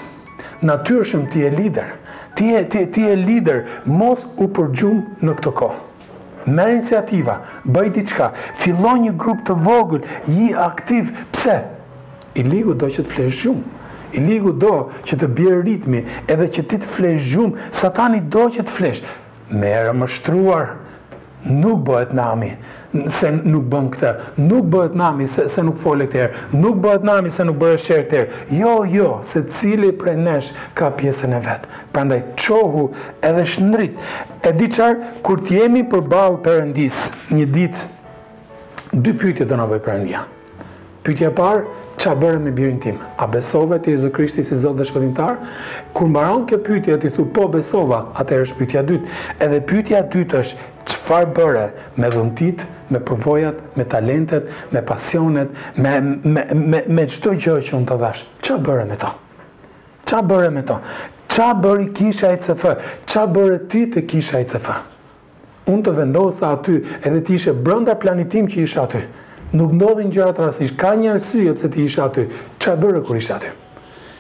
Natyrshëm 0.64 1.28
ti 1.32 1.44
je 1.46 1.52
lider. 1.54 1.92
Ti 2.38 2.46
je 2.54 2.64
ti, 2.94 3.02
je 3.02 3.16
lider, 3.16 3.64
mos 3.90 4.22
u 4.38 4.46
përgjumë 4.54 5.26
në 5.26 5.38
këto 5.40 5.54
kohë. 5.60 5.84
Merë 6.48 6.78
iniciativa, 6.78 7.36
bëjt 7.68 7.98
diqka, 8.00 8.30
fillon 8.62 9.02
një 9.04 9.14
grup 9.20 9.42
të 9.48 9.56
vogël, 9.66 10.06
ji 10.32 10.52
aktiv, 10.64 11.10
pse? 11.36 11.58
I 12.40 12.46
ligu 12.48 12.76
do 12.80 12.88
që 12.94 13.04
të 13.04 13.12
flesh 13.16 13.42
shumë, 13.44 13.64
i 14.16 14.22
ligu 14.24 14.54
do 14.56 14.74
që 15.10 15.20
të 15.20 15.30
bjerë 15.40 15.66
ritmi, 15.66 16.06
edhe 16.32 16.48
që 16.56 16.64
ti 16.72 16.80
të 16.84 16.92
flesh 16.96 17.28
shumë, 17.34 17.68
satani 17.76 18.24
do 18.38 18.46
që 18.56 18.64
të 18.70 18.76
flesh. 18.80 19.04
Merë 19.52 19.92
më 20.00 20.08
shtruar, 20.16 20.72
nuk 21.48 21.84
bëhet 21.88 22.16
nami 22.18 22.54
se 23.12 23.30
nuk 23.44 23.68
bën 23.70 23.90
këtë, 23.94 24.12
nuk 24.48 24.68
bëhet 24.72 24.94
nami 24.98 25.28
se, 25.32 25.44
nuk 25.66 25.76
fole 25.84 26.06
këtë 26.10 26.56
nuk 26.56 26.78
bëhet 26.86 27.04
nami 27.06 27.32
se 27.36 27.44
nuk 27.46 27.58
bëhet 27.60 27.84
shërë 27.84 28.06
këtë 28.08 28.58
Jo, 28.60 28.74
jo, 28.88 29.10
se 29.28 29.42
cili 29.52 29.90
prej 29.98 30.16
nesh 30.16 30.52
ka 30.78 30.88
pjesën 30.96 31.36
e 31.38 31.42
vetë. 31.44 31.74
Prandaj, 31.94 32.22
qohu 32.40 32.88
edhe 33.26 33.44
shëndrit. 33.52 33.98
E 34.48 34.54
di 34.56 34.70
qarë, 34.72 35.12
kur 35.26 35.42
t'jemi 35.44 35.84
për 35.92 36.06
balë 36.14 36.40
përëndis, 36.46 37.02
një 37.36 37.48
ditë, 37.56 37.86
dy 39.04 39.14
pyjtje 39.20 39.48
të 39.50 39.60
nëvoj 39.60 39.82
përëndia. 39.86 40.24
Pyjtje 41.04 41.34
parë, 41.38 41.66
qa 41.98 42.14
bërë 42.18 42.42
me 42.46 42.52
birin 42.54 42.80
tim? 42.84 43.00
A 43.18 43.28
besove 43.30 43.80
të 43.82 43.96
Jezu 43.96 44.10
Krishti 44.14 44.44
si 44.46 44.56
Zotë 44.60 44.82
dhe 44.84 44.88
Shpëdintar? 44.90 45.40
Kur 45.96 46.10
mbaron 46.12 46.44
kjo 46.50 46.60
pytja, 46.66 46.98
ti 47.02 47.10
thu 47.14 47.26
po 47.34 47.48
besova, 47.52 48.04
atër 48.22 48.44
është 48.46 48.58
pytja 48.60 48.84
dytë. 48.88 49.14
Edhe 49.46 49.60
pytja 49.68 50.04
dytë 50.14 50.42
është 50.44 50.70
qëfar 50.88 51.30
bërë 51.36 51.66
me 52.00 52.12
dhëntit, 52.14 52.62
me 52.94 53.02
përvojat, 53.04 53.64
me 53.76 53.86
talentet, 53.92 54.50
me 54.72 54.84
pasionet, 54.88 55.54
me, 55.84 55.96
me, 56.24 56.82
me, 56.86 57.06
qëto 57.10 57.34
gjë 57.44 57.58
që 57.72 57.78
unë 57.80 57.92
të 57.92 57.98
dhash? 58.06 58.26
Qa 58.46 58.60
bërë 58.68 58.86
me 58.94 59.00
to? 59.02 59.12
Qa 60.08 60.22
bërë 60.32 60.54
me 60.60 60.66
to? 60.70 60.80
Qa 61.34 61.50
bërë 61.64 61.90
i 61.90 61.94
kisha 61.98 62.32
i 62.34 62.40
CF? 62.40 62.68
Qa 63.10 63.26
bërë 63.30 63.58
ti 63.74 63.88
të 63.94 64.06
kisha 64.10 64.40
i 64.42 64.48
CF? 64.50 64.70
Unë 65.68 65.84
të 65.84 65.94
vendosa 65.98 66.54
aty 66.56 66.78
edhe 67.04 67.18
ti 67.28 67.36
ishe 67.36 67.52
brënda 67.52 67.98
planitim 68.00 68.46
që 68.48 68.62
ishe 68.64 68.80
aty 68.84 69.02
nuk 69.56 69.72
ndodhin 69.76 70.12
gjëra 70.12 70.34
të 70.38 70.48
rastish. 70.48 70.74
Ka 70.80 70.94
një 71.00 71.14
arsye 71.16 71.54
pse 71.56 71.70
ti 71.74 71.86
isha 71.88 72.06
aty. 72.10 72.28
Çfarë 72.60 72.82
bëre 72.84 73.04
kur 73.08 73.16
isha 73.18 73.38
aty? 73.38 73.52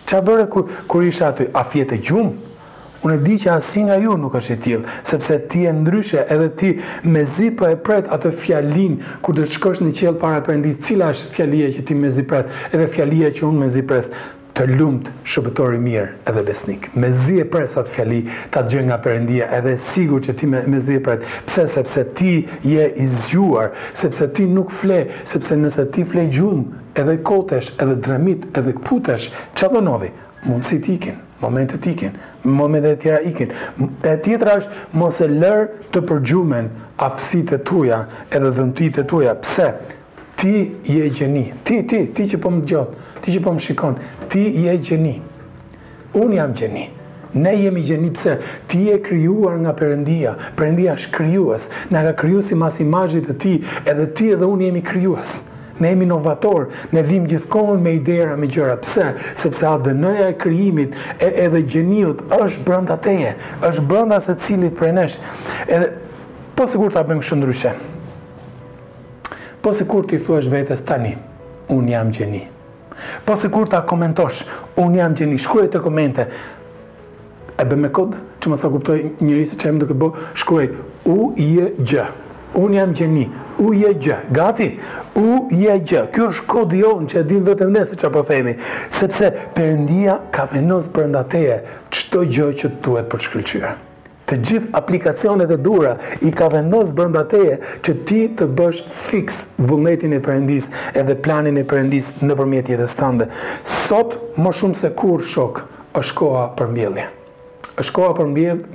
Çfarë 0.07 0.25
bëre 0.27 0.47
kur 0.53 0.69
kur 0.87 1.03
isha 1.07 1.31
aty? 1.33 1.49
A 1.53 1.63
fjetë 1.67 2.01
gjum? 2.07 2.35
Unë 3.05 3.13
e 3.13 3.19
di 3.21 3.35
që 3.43 3.51
asnjë 3.53 3.83
nga 3.87 3.95
ju 4.01 4.15
nuk 4.17 4.33
është 4.35 4.53
e 4.53 4.59
tillë, 4.63 4.93
sepse 5.05 5.35
ti 5.51 5.59
e 5.69 5.71
ndryshe 5.71 6.23
edhe 6.33 6.47
ti 6.57 6.71
me 7.05 7.21
po 7.59 7.67
e 7.69 7.75
pret 7.77 8.07
atë 8.15 8.31
fjalin 8.41 8.95
kur 9.21 9.35
do 9.37 9.43
të 9.45 9.51
shkosh 9.53 9.79
në 9.85 9.91
qiell 9.97 10.15
para 10.17 10.41
perëndis, 10.43 10.79
cila 10.85 11.11
është 11.13 11.29
fjalia 11.35 11.67
që 11.75 11.85
ti 11.87 11.93
me 11.93 12.09
pret, 12.25 12.47
edhe 12.73 12.87
fjalia 12.95 13.29
që 13.29 13.45
unë 13.51 13.59
me 13.61 13.83
pres 13.85 14.09
të 14.57 14.65
lumët 14.73 15.09
shëpëtori 15.29 15.77
mirë 15.81 16.23
edhe 16.29 16.41
besnik. 16.47 16.87
Me 16.97 17.11
zi 17.13 17.37
e 17.43 17.45
prejtë 17.49 17.83
fjali 17.93 18.21
ta 18.53 18.63
gjë 18.65 18.81
nga 18.87 18.97
përëndia 19.03 19.49
edhe 19.53 19.75
sigur 19.77 20.23
që 20.25 20.33
ti 20.39 20.49
me 20.49 20.79
zi 20.81 20.97
e 20.97 21.01
prejtë. 21.05 21.29
Pse 21.45 21.67
sepse 21.75 22.03
ti 22.17 22.31
je 22.65 22.87
izgjuar, 23.05 23.69
sepse 23.97 24.25
ti 24.33 24.47
nuk 24.49 24.73
fle, 24.73 25.03
sepse 25.29 25.57
nëse 25.61 25.85
ti 25.93 26.05
fle 26.09 26.25
gjumë 26.33 26.81
edhe 26.97 27.19
kotesh, 27.27 27.69
edhe 27.77 27.99
dremit, 28.01 28.47
edhe 28.57 28.73
këputesh, 28.79 29.27
që 29.59 29.69
dhe 29.75 29.81
nodhi, 29.85 30.09
mundësit 30.47 30.87
ikin, 30.89 31.19
momentet 31.43 31.85
ikin, 31.91 32.17
momentet 32.45 33.03
tjera 33.03 33.21
ikin. 33.29 33.53
E 34.01 34.15
tjetra 34.25 34.57
është 34.63 34.95
mos 34.97 35.21
e 35.21 35.29
lërë 35.35 35.89
të 35.93 36.01
përgjumen 36.09 36.71
afsit 37.05 37.53
e 37.53 37.61
tuja 37.69 38.01
edhe 38.33 38.49
dhëntit 38.57 38.97
e 39.03 39.05
tuja. 39.13 39.37
Pse? 39.43 39.69
Ti 40.37 40.51
je 40.85 41.07
gjeni. 41.17 41.51
Ti, 41.65 41.79
ti, 41.89 42.03
ti 42.13 42.25
që 42.31 42.41
po 42.43 42.49
më 42.55 42.65
gjotë 42.71 43.03
ti 43.21 43.33
që 43.35 43.41
po 43.43 43.53
më 43.55 43.63
shikon, 43.67 43.97
ti 44.31 44.43
je 44.65 44.77
gjeni, 44.83 45.17
unë 46.17 46.37
jam 46.37 46.53
gjeni, 46.59 46.87
ne 47.37 47.53
jemi 47.59 47.81
gjeni 47.85 48.11
pse 48.15 48.37
ti 48.71 48.85
je 48.87 48.99
kryuar 49.03 49.57
nga 49.63 49.73
përëndia, 49.77 50.35
përëndia 50.57 50.95
është 50.97 51.11
kryuas, 51.17 51.67
nga 51.91 52.05
ka 52.09 52.15
kryu 52.21 52.41
si 52.43 52.55
mas 52.57 52.79
imajit 52.83 53.27
të 53.31 53.37
ti, 53.43 53.53
edhe 53.85 54.07
ti 54.17 54.31
edhe 54.35 54.47
unë 54.47 54.69
jemi 54.69 54.81
kryuas, 54.85 55.37
ne 55.79 55.91
jemi 55.91 56.07
novator, 56.09 56.69
ne 56.91 57.03
dhim 57.05 57.27
gjithkohën 57.29 57.83
me 57.83 57.93
idera, 57.99 58.35
me 58.37 58.49
gjëra, 58.49 58.79
pse, 58.85 59.11
sepse 59.41 59.67
ADN-ja 59.69 60.31
e 60.31 60.37
kryimit 60.41 60.95
e, 61.19 61.29
edhe 61.45 61.61
gjeniut 61.67 62.23
është 62.41 62.65
brënda 62.65 62.97
teje, 63.03 63.35
është 63.69 63.85
brënda 63.91 64.19
se 64.25 64.37
cilit 64.45 64.73
për 64.79 64.95
nesh, 64.97 65.19
edhe, 65.67 65.93
po 66.57 66.65
se 66.65 66.81
kur 66.81 66.93
të 66.95 67.03
apëm 67.03 67.21
shëndryshe, 67.21 67.75
po 69.61 69.75
se 69.75 69.85
kur 69.85 70.07
i 70.09 70.17
thuash 70.23 70.49
vetes 70.49 70.81
tani, 70.87 71.13
unë 71.69 71.91
jam 71.93 72.13
gjeni, 72.15 72.45
Po 73.25 73.35
si 73.37 73.49
kur 73.51 73.67
ta 73.69 73.81
komentosh, 73.85 74.43
unë 74.81 75.01
jam 75.01 75.15
gjeni, 75.17 75.39
shkruaj 75.41 75.69
të 75.75 75.81
komente, 75.83 76.27
e 77.59 77.65
bë 77.65 77.79
me 77.83 77.91
kod, 77.93 78.15
që 78.41 78.51
më 78.53 78.59
sa 78.61 78.71
kuptoj 78.73 78.97
njëri 79.21 79.45
se 79.51 79.59
që 79.61 79.69
e 79.71 79.75
më 79.77 79.81
duke 79.83 79.97
bo, 79.97 80.11
po 80.15 80.25
shkruaj, 80.41 80.67
u 81.13 81.17
i 81.41 81.47
e 81.65 81.71
gjë, 81.81 82.05
unë 82.61 82.79
jam 82.79 82.95
gjeni, 82.99 83.25
u 83.61 83.71
i 83.77 83.83
e 83.89 83.93
gjë, 83.97 84.19
gati, 84.37 84.69
u 85.17 85.27
i 85.57 85.63
e 85.73 85.79
gjë, 85.81 86.05
kjo 86.15 86.29
është 86.33 86.47
kod 86.53 86.77
jo 86.81 86.93
që 87.09 87.21
e 87.23 87.27
din 87.31 87.45
vetëm 87.47 87.73
nëse 87.77 87.97
që 88.01 88.13
po 88.13 88.25
themi, 88.29 88.57
sepse 88.93 89.33
përëndia 89.57 90.19
ka 90.35 90.47
venos 90.53 90.89
përënda 90.93 91.17
ndateje, 91.27 91.59
qëto 91.93 92.25
gjë 92.33 92.51
që 92.61 92.71
të 92.77 92.85
duhet 92.87 93.11
për 93.13 93.25
shkëllqyre. 93.29 93.75
Të 94.27 94.37
gjithë 94.43 94.73
aplikacionet 94.75 95.51
e 95.55 95.57
dhura 95.63 95.93
i 96.27 96.33
ka 96.35 96.49
vendosë 96.51 96.95
bërnda 96.97 97.21
teje 97.31 97.57
që 97.87 97.93
ti 98.09 98.17
të 98.39 98.47
bësh 98.57 98.81
fix 99.07 99.41
vullnetin 99.69 100.15
e 100.17 100.19
përëndis 100.25 100.67
edhe 100.99 101.15
planin 101.23 101.59
e 101.61 101.63
përëndis 101.69 102.09
në 102.27 102.35
përmjet 102.41 102.71
jetës 102.73 102.97
tënde. 102.99 103.29
Sot, 103.87 104.17
më 104.35 104.51
shumë 104.59 104.79
se 104.81 104.91
kur 104.99 105.23
shok, 105.31 105.63
është 106.01 106.17
koha 106.19 106.49
për 106.59 106.73
mbjellje. 106.75 107.13
është 107.81 107.93
koha 107.93 108.13
për, 108.17 108.29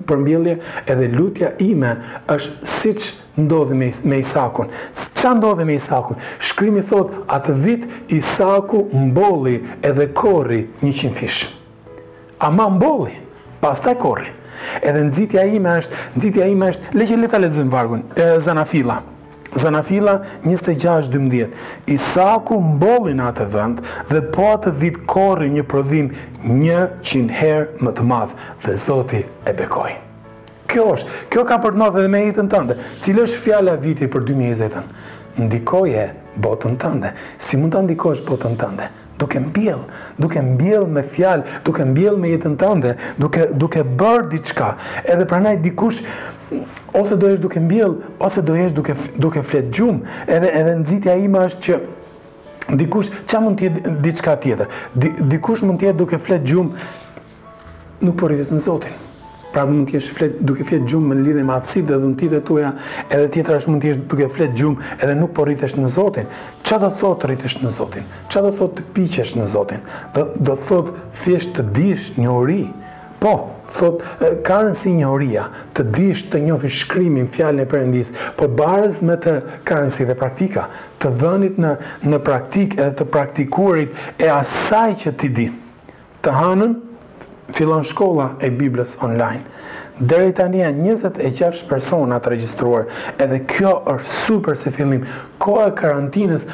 për 0.07 0.19
mbjellje 0.19 0.53
edhe 0.93 1.07
lutja 1.11 1.49
ime 1.59 1.91
është 2.31 2.53
si 2.71 2.91
që 3.05 3.65
me, 4.09 4.19
Isakun. 4.19 4.69
Qa 5.23 5.33
ndodhë 5.35 5.65
me 5.65 5.75
Isakun? 5.75 6.17
Shkrimi 6.39 6.85
thot, 6.89 7.11
atë 7.29 7.53
vit 7.65 7.85
Isaku 8.15 8.87
mbolli 8.93 9.57
edhe 9.83 10.07
korri 10.15 10.61
100 10.83 11.13
fish. 11.21 11.41
ma 12.57 12.69
mbolli, 12.69 13.15
pas 13.61 13.81
taj 13.81 13.95
korri. 13.99 14.31
Edhe 14.83 15.03
nxitja 15.09 15.45
ime 15.57 15.73
është, 15.81 15.97
nxitja 16.17 16.47
ime 16.53 16.69
është, 16.73 16.93
le 16.97 17.07
që 17.09 17.19
leta 17.23 17.41
lexojmë 17.43 17.73
vargun. 17.73 18.03
E 18.17 18.27
Zanafilla. 18.45 19.01
Zanafilla 19.65 20.15
26:12. 20.45 21.53
Isaku 21.95 22.57
mbolli 22.61 23.13
në 23.19 23.27
atë 23.33 23.49
vend 23.53 23.83
dhe 24.11 24.23
po 24.35 24.47
atë 24.55 24.73
vit 24.83 24.97
korri 25.13 25.51
një 25.53 25.65
prodhim 25.69 26.09
100 26.45 27.35
herë 27.41 27.85
më 27.85 27.93
të 27.99 28.07
madh 28.13 28.33
dhe 28.65 28.79
Zoti 28.87 29.21
e 29.45 29.55
bekoi. 29.61 29.93
Kjo 30.73 30.87
është, 30.95 31.21
kjo 31.29 31.45
ka 31.45 31.59
për 31.61 31.75
të 31.77 31.81
ndodhur 31.83 32.07
me 32.09 32.23
jetën 32.31 32.49
tënde. 32.49 32.79
Cili 33.05 33.27
është 33.27 33.43
fjala 33.45 33.77
viti 33.83 34.09
për 34.09 34.25
2020? 34.31 34.89
Ndikoje 35.43 36.07
botën 36.45 36.79
tënde. 36.81 37.13
Si 37.41 37.57
mund 37.61 37.73
ta 37.73 37.83
ndikosh 37.85 38.25
botën 38.25 38.57
tënde? 38.61 38.89
duke 39.23 39.41
mbjell, 39.41 39.79
duke 40.19 40.41
mbjell 40.43 40.87
me 40.91 41.03
fjalë, 41.15 41.45
duke 41.67 41.85
mbjell 41.87 42.17
me 42.19 42.31
jetën 42.33 42.55
tënde, 42.61 42.95
duke 43.23 43.47
duke 43.63 43.83
bërë 43.85 44.25
diçka. 44.35 44.73
Edhe 45.05 45.27
pranaj 45.31 45.59
dikush 45.65 46.01
ose 46.99 47.17
do 47.21 47.31
jesh 47.31 47.39
duke 47.45 47.63
mbjell, 47.63 47.95
ose 48.19 48.43
do 48.43 48.57
jesh 48.59 48.75
duke 48.77 48.97
duke 49.25 49.45
flet 49.47 49.71
gjum, 49.75 50.03
edhe 50.27 50.51
edhe 50.61 50.75
nxitja 50.83 51.15
ime 51.27 51.45
është 51.49 51.63
që 51.69 52.77
dikush 52.83 53.13
ç'a 53.31 53.41
mund 53.45 53.59
të 53.61 53.69
jetë 53.69 53.95
diçka 54.05 54.37
tjetër. 54.45 54.69
dikush 55.33 55.63
mund 55.67 55.79
të 55.83 55.91
jetë 55.93 55.99
duke 56.03 56.19
flet 56.27 56.43
gjum 56.47 56.75
nuk 58.03 58.19
po 58.19 58.27
në 58.29 58.59
Zotin 58.67 58.99
pra 59.53 59.65
mund 59.67 59.87
t'jesh 59.87 60.09
flet 60.17 60.41
duke 60.43 60.65
fjet 60.67 60.87
gjumë 60.89 61.13
me 61.13 61.19
lidhje 61.21 61.45
me 61.45 61.55
atësitë 61.55 61.91
dhe 61.93 61.99
dhuntitë 62.03 62.41
tuja, 62.49 62.73
edhe 63.13 63.29
tjetra 63.37 63.61
është 63.61 63.71
mund 63.75 63.85
t'jesh 63.85 64.01
duke 64.11 64.29
flet 64.35 64.53
gjumë 64.59 64.93
edhe 64.99 65.17
nuk 65.21 65.35
po 65.37 65.47
rritesh 65.47 65.77
në 65.77 65.91
Zotin. 65.93 66.29
Çfarë 66.65 66.89
do 66.89 67.01
thotë 67.03 67.31
rritesh 67.31 67.59
në 67.63 67.73
Zotin? 67.77 68.07
Çfarë 68.33 68.49
do 68.49 68.59
thotë 68.63 68.81
të 68.81 68.85
piqesh 68.97 69.35
në 69.39 69.49
Zotin? 69.53 69.83
Do 70.17 70.27
do 70.51 70.57
thotë 70.69 70.95
thjesht 71.23 71.53
të 71.59 71.65
dish 71.77 72.11
një 72.19 72.37
uri. 72.39 72.63
Po, 73.23 73.33
thotë 73.77 74.31
ka 74.47 74.57
një 74.73 75.11
uria, 75.15 75.45
të 75.77 75.83
dish 75.95 76.23
të 76.33 76.41
njofi 76.47 76.71
shkrimin 76.75 77.29
fjalën 77.35 77.63
e 77.63 77.67
Perëndis, 77.71 78.09
po 78.37 78.49
barës 78.59 78.99
me 79.07 79.15
të 79.23 79.37
kanë 79.69 79.91
si 79.95 80.07
dhe 80.09 80.17
praktika, 80.19 80.65
të 81.01 81.13
vënit 81.21 81.59
në 81.63 81.71
në 82.11 82.19
praktikë 82.27 82.81
edhe 82.83 82.97
të 82.99 83.07
praktikuarit 83.15 83.95
e 84.19 84.33
asaj 84.35 84.97
që 85.05 85.15
ti 85.23 85.29
di. 85.39 85.47
Të 86.23 86.33
hanën 86.41 86.75
fillon 87.53 87.83
shkolla 87.87 88.33
e 88.41 88.51
Biblës 88.51 88.97
online. 89.05 89.45
Deri 90.01 90.33
tani 90.35 90.63
janë 90.63 90.97
26 91.05 91.67
persona 91.69 92.19
të 92.25 92.33
regjistruar, 92.35 92.87
edhe 93.21 93.43
kjo 93.49 93.77
është 93.95 94.17
super 94.25 94.57
se 94.59 94.73
fillim. 94.75 95.07
Koha 95.43 95.69
e 95.73 95.77
karantinës 95.83 96.47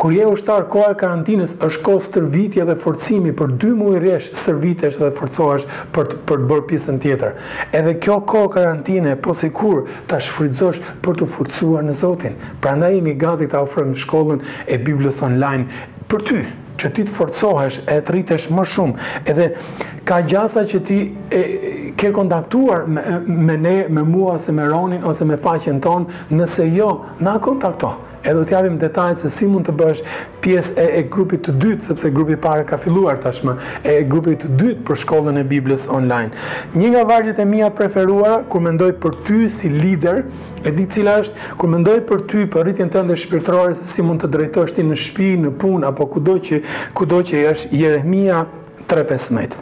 Kur 0.00 0.14
je 0.16 0.24
ushtar, 0.32 0.62
koha 0.72 0.94
e 0.94 0.94
karantinës 0.96 1.50
është 1.60 1.82
kohë 1.84 2.04
stërvitje 2.06 2.64
dhe 2.70 2.76
forcimi 2.80 3.34
për 3.36 3.50
2 3.60 3.72
muaj 3.76 3.98
rresh 4.00 4.30
stërvitesh 4.40 4.94
dhe 4.96 5.10
forcohesh 5.18 5.66
për 5.92 6.08
të, 6.08 6.16
për 6.30 6.40
të 6.40 6.48
bërë 6.54 6.64
pjesën 6.70 7.00
tjetër. 7.04 7.34
Edhe 7.76 7.92
kjo 8.06 8.16
kohë 8.32 8.48
karantine 8.54 9.12
po 9.20 9.34
sikur 9.36 9.82
ta 10.08 10.22
shfrytëzosh 10.24 10.80
për 11.04 11.20
të 11.20 11.28
forcuar 11.34 11.84
në 11.90 11.98
Zotin. 12.00 12.40
Prandaj 12.64 12.94
jemi 12.96 13.12
gati 13.26 13.50
ta 13.52 13.60
ofrojmë 13.66 14.00
shkollën 14.06 14.40
e 14.64 14.80
Biblës 14.88 15.20
online 15.28 15.68
për 16.08 16.24
ty 16.30 16.40
që 16.80 16.90
ti 16.96 17.04
të 17.06 17.14
forcohesh 17.16 17.80
e 17.86 17.98
të 18.04 18.12
rritesh 18.14 18.48
më 18.56 18.64
shumë 18.72 19.08
edhe 19.30 19.48
ka 20.08 20.20
gjasa 20.30 20.62
që 20.70 20.80
ti 20.88 20.98
e, 21.30 21.42
ke 22.00 22.10
kontaktuar 22.16 22.86
me, 22.96 23.04
me 23.48 23.56
ne, 23.64 23.74
me 23.96 24.04
mua, 24.08 24.38
ose 24.40 24.52
me 24.56 24.66
Ronin 24.72 25.04
ose 25.12 25.28
me 25.28 25.38
faqen 25.44 25.80
ton 25.84 26.08
nëse 26.38 26.68
jo, 26.76 26.92
na 27.20 27.36
kontakto 27.42 27.94
E 28.22 28.32
do 28.34 28.42
t'javim 28.44 28.76
detajt 28.76 29.22
se 29.24 29.30
si 29.32 29.46
mund 29.48 29.64
të 29.64 29.72
bësh 29.78 30.00
pjesë 30.44 30.74
e, 30.76 30.84
e 31.00 31.04
grupit 31.08 31.40
të 31.46 31.54
dytë, 31.56 31.86
sepse 31.88 32.10
grupi 32.12 32.34
pare 32.36 32.66
ka 32.68 32.76
filluar 32.80 33.16
tashmë, 33.22 33.54
e 33.80 33.94
grupit 34.08 34.42
të 34.44 34.50
dytë 34.60 34.84
për 34.88 34.98
shkollën 35.04 35.38
e 35.40 35.44
Biblis 35.48 35.86
online. 35.88 36.34
Një 36.76 36.90
nga 36.92 37.06
vargjit 37.08 37.40
e 37.40 37.46
mija 37.48 37.70
preferuara, 37.72 38.42
kur 38.52 38.60
mendoj 38.66 38.90
për 39.00 39.16
ty 39.24 39.40
si 39.56 39.72
lider, 39.72 40.26
e 40.60 40.74
di 40.76 40.84
cila 40.92 41.16
është, 41.22 41.48
kur 41.60 41.72
mendoj 41.76 41.96
për 42.12 42.26
ty 42.28 42.44
për 42.52 42.68
rritjen 42.70 42.92
të 42.92 43.06
ndër 43.08 43.22
shpirtrore, 43.24 43.78
se 43.80 43.88
si 43.94 44.04
mund 44.04 44.20
të 44.20 44.32
drejtosh 44.36 44.76
ti 44.76 44.84
në 44.90 45.00
shpi, 45.06 45.30
në 45.46 45.54
pun, 45.60 45.88
apo 45.88 46.10
kudo 46.12 46.36
që, 46.44 46.60
kudo 46.92 47.24
që 47.30 47.44
është 47.54 47.76
Jeremia 47.80 48.44
3.15. 48.92 49.60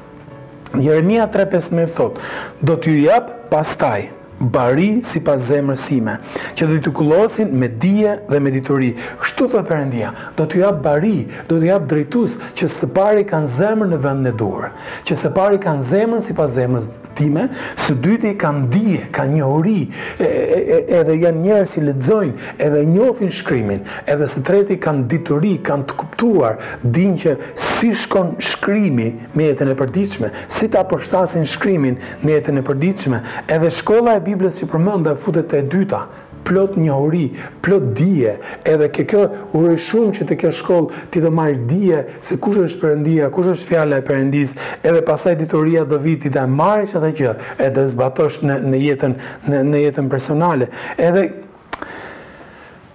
Jeremia 0.82 1.30
3.15 1.32 1.94
thot, 2.00 2.18
do 2.60 2.74
t'ju 2.76 2.98
jap 3.06 3.30
pastaj, 3.52 4.08
bari 4.40 5.00
si 5.02 5.20
pas 5.20 5.38
zemërsime, 5.42 6.14
që 6.56 6.66
do 6.70 6.76
t'u 6.82 6.92
kulosin 6.94 7.50
me 7.58 7.68
dje 7.68 8.14
dhe 8.30 8.40
me 8.42 8.50
dituri. 8.54 8.90
Kështu 9.22 9.48
të 9.52 9.62
përëndia, 9.68 10.12
do 10.38 10.46
t'u 10.48 10.60
japë 10.62 10.82
bari, 10.84 11.14
do 11.48 11.58
t'u 11.58 11.66
japë 11.68 11.88
drejtus, 11.90 12.36
që 12.58 12.68
së 12.76 12.88
pari 12.94 13.24
kanë 13.28 13.50
zemër 13.58 13.90
në 13.92 13.98
vend 14.04 14.26
në 14.28 14.32
dur, 14.40 14.68
që 15.08 15.18
së 15.22 15.32
pari 15.36 15.58
kanë 15.62 15.86
zemër 15.90 16.22
si 16.28 16.36
pas 16.38 16.52
zemërs 16.54 16.86
time, 17.18 17.48
së 17.82 17.96
dyti 18.04 18.34
kanë 18.38 18.66
dje, 18.72 18.98
kanë 19.16 19.38
një 19.40 19.48
uri, 19.58 19.78
edhe 20.22 21.18
janë 21.18 21.42
njerë 21.48 21.70
si 21.72 21.82
ledzojnë, 21.82 22.52
edhe 22.68 22.84
njofin 22.92 23.34
shkrymin, 23.34 23.82
edhe 24.06 24.28
së 24.30 24.44
treti 24.46 24.78
kanë 24.86 25.06
dituri, 25.10 25.56
kanë 25.66 25.88
të 25.90 25.98
kuptuar, 25.98 26.60
din 26.84 27.16
që 27.18 27.34
si 27.58 27.90
shkon 28.04 28.36
shkrymi 28.42 29.08
me 29.38 29.48
jetën 29.50 29.72
e 29.72 29.74
përdiqme, 29.78 30.30
si 30.52 30.70
ta 30.72 30.84
përshtasin 30.90 31.46
shkrymin 31.48 31.98
me 32.22 32.36
jetën 32.36 32.60
e 32.60 32.64
përdiqme, 32.66 33.22
edhe 33.54 33.70
shkolla 33.74 34.14
e 34.18 34.26
Biblës 34.28 34.58
që 34.60 34.66
përmënda 34.68 35.14
futet 35.22 35.52
e 35.56 35.62
dyta, 35.72 36.02
plot 36.46 36.74
një 36.80 36.94
uri, 37.04 37.24
plot 37.64 37.86
dije, 37.96 38.34
edhe 38.68 38.88
ke 38.94 39.04
kjo 39.10 39.22
ure 39.56 39.76
shumë 39.84 40.12
që 40.18 40.26
të 40.30 40.36
kjo 40.42 40.50
shkollë 40.58 41.02
ti 41.12 41.22
do 41.24 41.30
marrë 41.34 41.58
dije 41.70 41.98
se 42.26 42.36
kush 42.42 42.60
është 42.66 42.82
përëndia, 42.82 43.28
kush 43.34 43.48
është 43.54 43.68
fjale 43.68 43.98
e 44.00 44.04
përëndis, 44.06 44.54
edhe 44.86 45.02
pasaj 45.08 45.34
ditoria 45.40 45.84
do 45.88 45.98
vit 46.02 46.22
ti 46.26 46.32
da 46.32 46.46
marrë 46.48 46.88
që 46.92 47.02
dhe 47.04 47.12
kjo 47.20 47.34
edhe 47.66 47.86
zbatosh 47.94 48.40
në, 48.48 48.58
në, 48.72 48.80
jetën, 48.86 49.16
në, 49.48 49.62
në 49.72 49.82
jetën 49.86 50.08
personale. 50.12 50.70
Edhe 50.96 51.26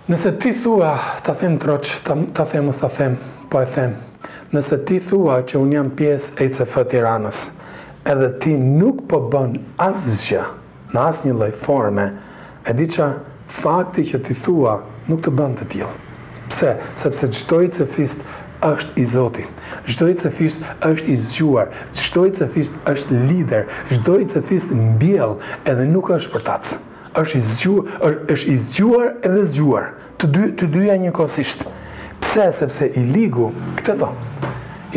nëse 0.09 0.33
ti 0.41 0.55
thua, 0.63 0.95
ta 1.25 1.35
them 1.41 1.59
troq, 1.61 1.93
ta, 2.07 2.17
ta 2.39 2.47
them 2.53 2.73
ta 2.79 2.89
them, 2.97 3.19
po 3.53 3.61
e 3.63 3.69
them, 3.75 3.97
nëse 4.53 4.81
ti 4.87 5.01
thua 5.05 5.41
që 5.49 5.61
unë 5.61 5.77
jam 5.79 5.93
pjesë 5.99 6.37
e 6.41 6.49
cëfë 6.57 6.87
tiranës, 6.95 7.45
edhe 8.13 8.33
ti 8.43 8.57
nuk 8.59 9.05
po 9.11 9.21
bën 9.31 9.59
asgjë, 9.89 10.49
në 10.93 11.03
asë 11.09 11.27
një 11.29 11.35
lojforme, 11.41 12.05
e 12.69 12.73
di 12.77 12.85
që 12.93 13.07
fakti 13.63 14.05
që 14.11 14.21
ti 14.27 14.37
thua 14.45 14.77
nuk 15.09 15.23
të 15.25 15.33
bënd 15.35 15.59
të 15.63 15.67
tjilë. 15.73 15.91
Pse? 16.53 16.73
Sepse 17.01 17.29
gjëtoj 17.33 17.63
të 17.79 17.87
fist 17.95 18.21
është 18.63 18.93
i 19.01 19.05
Zoti, 19.09 19.43
gjëtoj 19.89 20.11
të 20.21 20.31
fist 20.37 20.65
është 20.87 21.09
i 21.11 21.17
zgjuar, 21.19 21.73
gjëtoj 21.97 22.29
të 22.37 22.47
fist 22.53 22.77
është 22.93 23.17
lider, 23.31 23.65
gjëtoj 23.89 24.21
të 24.35 24.43
fist 24.47 24.73
në 24.77 24.85
bjell 25.01 25.37
edhe 25.67 25.89
nuk 25.95 26.13
është 26.17 26.35
për 26.37 26.49
tacë. 26.51 26.81
është 27.13 27.37
i 27.37 27.41
zgjuar, 27.45 28.13
është 28.33 28.47
i 28.51 28.55
zgjuar 28.57 29.09
edhe 29.21 29.43
zgjuar, 29.45 29.83
të, 30.17 30.25
dy, 30.33 30.45
të 30.57 30.65
dyja 30.73 30.95
një 30.97 31.11
kosisht. 31.13 31.59
Pse? 32.23 32.47
Sepse 32.57 32.87
i 32.89 33.03
ligu, 33.05 33.51
këtë 33.77 33.95
do, 33.99 34.09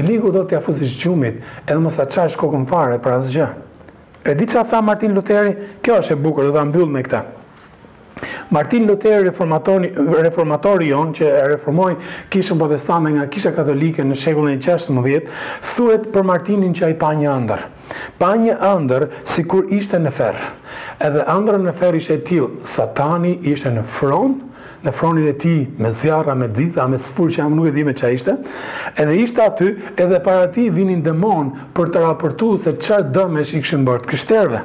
i 0.00 0.04
ligu 0.06 0.30
do 0.32 0.46
t'ja 0.48 0.62
fuzi 0.64 0.88
zgjumit 0.94 1.42
edhe 1.66 1.78
mësa 1.84 2.06
qash 2.08 2.38
kokën 2.40 2.64
fare 2.70 2.96
për 3.04 3.18
asë 3.18 3.34
gjë. 3.36 3.50
E 4.26 4.34
di 4.34 4.44
që 4.44 4.58
a 4.60 4.64
tha 4.66 4.80
Martin 4.82 5.14
Lutheri? 5.14 5.52
Kjo 5.80 6.00
është 6.02 6.16
e 6.16 6.22
bukër, 6.22 6.48
dhe 6.50 6.54
dhe 6.56 6.64
mbyllë 6.66 6.94
me 6.96 7.02
këta. 7.06 7.20
Martin 8.50 8.86
Lutheri, 8.88 9.28
reformatori 10.24 10.88
jonë, 10.90 11.12
që 11.18 11.26
e 11.42 11.44
reformojnë 11.52 12.08
kishën 12.32 12.58
botestame 12.58 13.12
nga 13.14 13.26
kisha 13.30 13.52
katolike 13.54 14.02
në 14.08 14.16
shekullin 14.22 14.56
e 14.58 14.62
qeshtë 14.64 14.96
më 14.96 15.04
vjetë, 15.04 15.42
thuet 15.76 16.08
për 16.14 16.26
Martinin 16.30 16.74
që 16.74 16.88
a 16.88 16.92
i 16.94 16.96
pa 16.98 17.12
një 17.18 17.28
andër. 17.36 17.62
Pa 18.18 18.32
një 18.40 18.56
andër, 18.72 19.06
si 19.30 19.44
kur 19.44 19.68
ishte 19.78 20.00
në 20.02 20.14
ferë. 20.18 20.50
Edhe 21.10 21.26
andër 21.30 21.60
në 21.68 21.76
ferë 21.78 22.00
ishe 22.02 22.18
tilë, 22.26 22.50
satani 22.72 23.36
ishe 23.52 23.70
në 23.76 23.84
fronë, 23.98 24.45
në 24.86 24.92
fronin 24.94 25.26
e 25.28 25.32
ti, 25.40 25.52
me 25.82 25.90
zjarra, 25.90 26.34
me 26.38 26.46
dziza, 26.54 26.84
me 26.88 26.98
sëpur 27.02 27.30
që 27.34 27.40
jam 27.40 27.54
nuk 27.58 27.68
e 27.70 27.74
dhime 27.74 27.94
që 27.98 28.06
a 28.06 28.10
ishte, 28.14 28.34
edhe 29.02 29.16
ishte 29.18 29.42
aty, 29.42 29.70
edhe 30.00 30.20
para 30.24 30.46
ti 30.54 30.68
vinin 30.72 31.00
demon 31.04 31.50
për 31.76 31.90
të 31.94 32.02
raportu 32.04 32.52
se 32.62 32.74
qërë 32.78 33.08
dëmë 33.16 33.42
e 33.42 33.46
shikëshën 33.50 33.84
bërë 33.86 34.04
të 34.04 34.10
kështerve. 34.12 34.62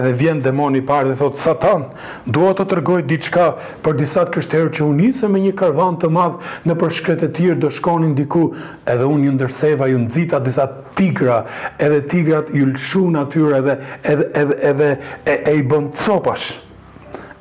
Edhe 0.00 0.12
vjen 0.20 0.42
demoni 0.44 0.82
i 0.82 0.86
parë 0.88 1.12
dhe 1.12 1.16
thotë, 1.22 1.40
Satan, 1.44 1.86
duha 2.28 2.52
të 2.58 2.68
tërgojt 2.74 3.08
diçka 3.10 3.48
për 3.86 3.98
disat 4.02 4.32
kështerë 4.36 4.74
që 4.76 4.86
unë 4.88 5.30
me 5.32 5.42
një 5.46 5.54
karvan 5.62 5.96
të 6.02 6.12
madhë 6.12 6.68
në 6.68 6.78
për 6.82 7.00
e 7.22 7.32
tjirë 7.40 7.58
dë 7.64 7.72
shkonin 7.78 8.12
diku, 8.18 8.44
edhe 8.90 9.08
unë 9.08 9.24
një 9.26 9.34
ndërseva, 9.38 9.88
ju 9.90 9.98
nëzita 10.04 10.40
disa 10.44 10.66
tigra, 10.98 11.40
edhe 11.78 12.02
tigrat 12.12 12.50
ju 12.54 12.68
lëshu 12.74 13.04
në 13.14 13.22
atyre 13.26 13.58
edhe, 13.58 14.30
edhe, 14.70 14.90
e, 15.24 15.36
i 15.56 15.64
bën 15.70 15.90
copash. 16.04 16.50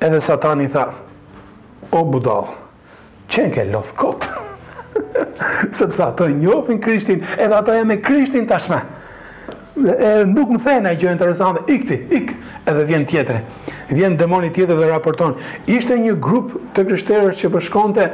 Edhe 0.01 0.21
satani 0.25 0.67
tha, 0.73 0.87
o 1.91 2.01
budal, 2.09 2.47
qenë 3.31 3.51
ke 3.55 3.65
lothkot, 3.71 4.27
sepse 5.77 6.05
ato 6.05 6.27
e 6.27 6.35
njofin 6.35 6.81
krishtin, 6.83 7.23
edhe 7.37 7.55
ato 7.55 7.75
e 7.75 7.83
me 7.87 7.99
krishtin 8.03 8.47
tashme, 8.49 8.81
e, 9.75 10.25
nuk 10.35 10.49
më 10.51 10.59
thënë 10.65 10.91
i 10.93 10.97
gjë 10.99 11.11
interesante. 11.15 11.61
Ikti, 11.71 11.97
ik, 12.17 12.33
edhe 12.67 12.83
vjen 12.89 13.05
tjetëre, 13.07 13.43
Vjen 13.91 14.13
demoni 14.19 14.49
tjetër 14.55 14.77
dhe 14.79 14.87
raporton. 14.87 15.33
Ishte 15.67 15.97
një 15.99 16.13
grup 16.23 16.53
të 16.75 16.85
krishterësh 16.87 17.41
që 17.41 17.49
po 17.51 17.59
shkonte 17.61 18.05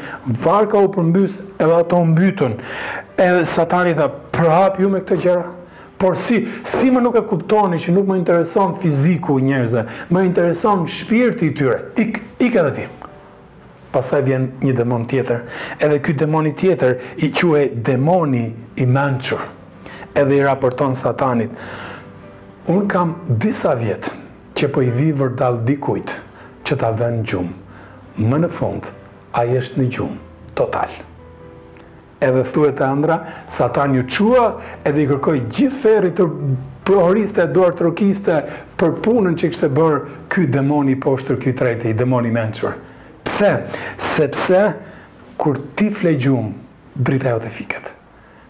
Varka 0.44 0.78
u 0.86 0.92
përmbys 0.94 1.40
edhe 1.58 1.74
ato 1.80 2.04
mbytën. 2.14 2.54
Edhe 3.16 3.44
Satani 3.46 3.94
tha, 3.98 4.08
"Prap 4.32 4.80
ju 4.80 4.88
me 4.88 5.00
këtë 5.00 5.16
gjëra." 5.24 5.44
por 6.04 6.18
si, 6.20 6.42
si 6.68 6.90
më 6.92 7.00
nuk 7.00 7.16
e 7.16 7.22
kuptoni 7.24 7.78
që 7.80 7.94
nuk 7.96 8.10
më 8.10 8.18
intereson 8.20 8.74
fiziku 8.82 9.38
njerëzve, 9.40 9.86
më 10.12 10.24
intereson 10.28 10.82
shpirti 10.92 11.46
i 11.48 11.54
tyre, 11.56 11.78
i 12.44 12.48
ka 12.52 12.64
dhe 12.66 12.72
tim. 12.76 12.90
Pasaj 13.94 14.20
vjen 14.26 14.48
një 14.60 14.74
demon 14.76 15.06
tjetër, 15.08 15.46
edhe 15.78 16.00
ky 16.04 16.12
demoni 16.20 16.52
tjetër 16.60 16.98
i 17.24 17.30
quaj 17.32 17.64
demoni 17.86 18.42
i 18.76 18.84
mençur. 18.84 19.46
Edhe 20.12 20.36
i 20.42 20.44
raporton 20.44 20.92
Satanit. 20.98 21.56
Un 22.74 22.84
kam 22.90 23.14
disa 23.40 23.72
vjet 23.80 24.10
që 24.60 24.68
po 24.74 24.84
i 24.84 24.92
vi 24.92 25.08
vërdall 25.22 25.62
dikujt 25.68 26.12
që 26.68 26.80
ta 26.84 26.92
vën 27.00 27.22
gjum. 27.30 27.48
Më 28.20 28.44
në 28.44 28.52
fund 28.60 28.92
ai 29.40 29.56
është 29.62 29.80
në 29.80 29.88
gjumë 29.96 30.54
total 30.60 31.00
edhe 32.24 32.42
thuet 32.50 32.78
e 32.78 32.82
andra, 32.84 33.20
satan 33.46 33.94
ju 33.98 34.04
qua 34.04 34.54
edhe 34.88 35.02
i 35.02 35.06
kërkoj 35.10 35.40
gjithë 35.52 35.80
feri 35.82 36.10
të 36.16 36.26
prohoriste, 36.84 37.46
duartë 37.54 37.84
rokiste 37.86 38.38
për 38.80 38.92
punën 39.04 39.36
që 39.40 39.50
kështë 39.52 39.70
bërë 39.78 40.00
ky 40.32 40.46
demoni 40.52 40.96
poshtër, 41.00 41.38
ky 41.40 41.52
trejti, 41.56 41.94
demoni 41.96 42.30
menqër. 42.34 42.74
Pse? 43.24 43.50
Sepse, 43.96 44.62
kur 45.40 45.58
ti 45.78 45.88
flegjum, 45.90 46.52
drita 46.94 47.32
jo 47.34 47.40
të 47.46 47.52
fiket. 47.56 47.90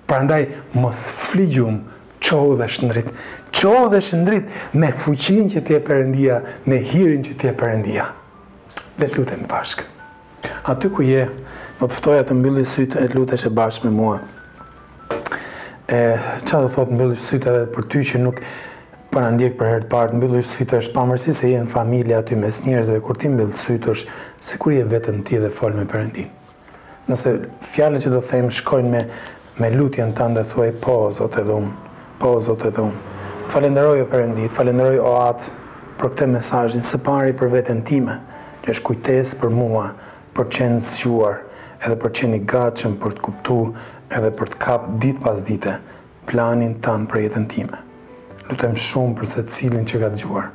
Pra 0.07 0.19
ndaj, 0.27 0.45
mos 0.79 1.05
flegjum, 1.31 1.81
qohë 2.25 2.57
dhe 2.63 2.67
shëndrit. 2.73 3.09
Qohë 3.55 3.87
dhe 3.95 4.03
shëndrit 4.05 4.51
me 4.77 4.91
fuqin 5.01 5.49
që 5.53 5.63
ti 5.65 5.77
e 5.79 5.83
përëndia, 5.87 6.41
me 6.69 6.81
hirin 6.91 7.23
që 7.29 7.39
ti 7.41 7.51
e 7.53 7.57
përëndia. 7.61 8.07
Dhe 8.99 9.11
lutem 9.15 9.47
pashkë. 9.51 9.87
Aty 10.69 10.91
ku 10.93 11.05
je, 11.07 11.23
do 11.81 11.89
po 11.89 11.91
të 11.91 11.97
ftoja 11.99 12.23
të 12.27 12.35
mbyllish 12.39 12.71
sytë 12.77 13.01
e 13.03 13.09
të 13.11 13.17
lutesh 13.19 13.47
e 13.49 13.51
bashkë 13.51 13.89
me 13.89 13.93
mua. 13.97 14.19
E, 15.91 15.99
qa 16.47 16.61
do 16.61 16.69
të 16.69 16.73
thotë 16.77 16.95
mbyllish 16.95 17.25
sytë 17.27 17.51
edhe 17.51 17.63
për 17.75 17.87
ty 17.91 18.03
që 18.11 18.21
nuk 18.23 18.39
për 19.11 19.23
andjek 19.27 19.57
për 19.59 19.69
herët 19.71 19.87
partë, 19.91 20.19
mbyllish 20.21 20.53
sytë 20.55 20.79
është 20.81 20.95
pa 20.95 21.03
mërësi 21.11 21.35
se 21.41 21.51
jenë 21.51 21.73
familja 21.73 22.21
aty 22.23 22.39
mes 22.39 22.61
njerëzve, 22.67 22.99
dhe 23.01 23.05
kur 23.07 23.19
ti 23.21 23.31
mbyllish 23.31 23.65
sytë 23.67 23.91
është 23.91 24.19
se 24.47 24.59
kur 24.63 24.75
je 24.77 24.85
vetën 24.93 25.21
ti 25.27 25.41
dhe 25.43 25.51
folë 25.55 25.81
me 25.83 25.87
përëndin. 25.91 26.29
Nëse 27.11 27.33
fjallë 27.75 28.01
që 28.05 28.13
do 28.15 28.21
të 28.25 28.31
thejmë 28.33 28.57
shkojnë 28.63 28.93
me 28.95 29.05
me 29.55 29.69
lutjen 29.71 30.11
të 30.15 30.27
ndë 30.33 30.41
dhe 30.41 30.51
thuaj 30.51 30.71
po, 30.83 30.95
zote 31.15 31.43
dhe 31.47 31.55
unë, 31.55 31.73
po, 32.19 32.33
zote 32.43 32.71
dhe 32.75 32.81
unë. 32.83 33.13
falenderoj 33.53 34.01
o 34.03 34.07
përëndit, 34.11 34.51
falenderoj 34.57 34.97
o 35.07 35.13
atë 35.23 35.51
për 35.99 36.09
këte 36.11 36.27
mesajin, 36.27 36.83
së 36.83 36.99
pari 37.07 37.35
për 37.39 37.53
vetën 37.53 37.83
time, 37.87 38.17
që 38.65 38.71
është 38.73 38.85
kujtes 38.89 39.35
për 39.39 39.53
mua, 39.55 39.85
për 40.35 40.49
qenë 40.57 40.81
zhuar, 40.83 41.45
edhe 41.83 41.97
për 42.01 42.13
qeni 42.19 42.39
gachën 42.49 42.95
për 43.03 43.15
të 43.19 43.25
kuptu 43.27 43.57
edhe 44.15 44.31
për 44.39 44.53
të 44.53 44.61
kap 44.63 44.87
dit 45.03 45.19
pas 45.25 45.41
dite 45.47 45.79
planin 46.31 46.77
tanë 46.85 47.09
për 47.11 47.25
jetën 47.25 47.47
time. 47.53 47.83
Lutem 48.51 48.75
shumë 48.77 49.17
për 49.19 49.31
se 49.35 49.47
cilin 49.57 49.87
që 49.89 50.01
ka 50.03 50.11
të 50.15 50.21
gjuar, 50.23 50.51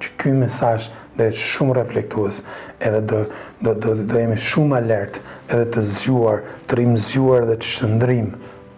që 0.00 0.10
kjoj 0.20 0.32
mesash 0.40 0.88
dhe 1.18 1.26
e 1.28 1.34
shumë 1.36 1.76
reflektuos 1.78 2.42
edhe 2.88 3.22
dhe 3.62 4.20
jemi 4.20 4.38
shumë 4.48 4.78
alert 4.80 5.18
edhe 5.48 5.64
të 5.74 5.82
zhuar, 6.00 6.42
të 6.68 6.78
rimë 6.80 7.02
zhuar 7.10 7.48
dhe 7.48 7.56
të 7.60 7.72
shëndrim 7.74 8.28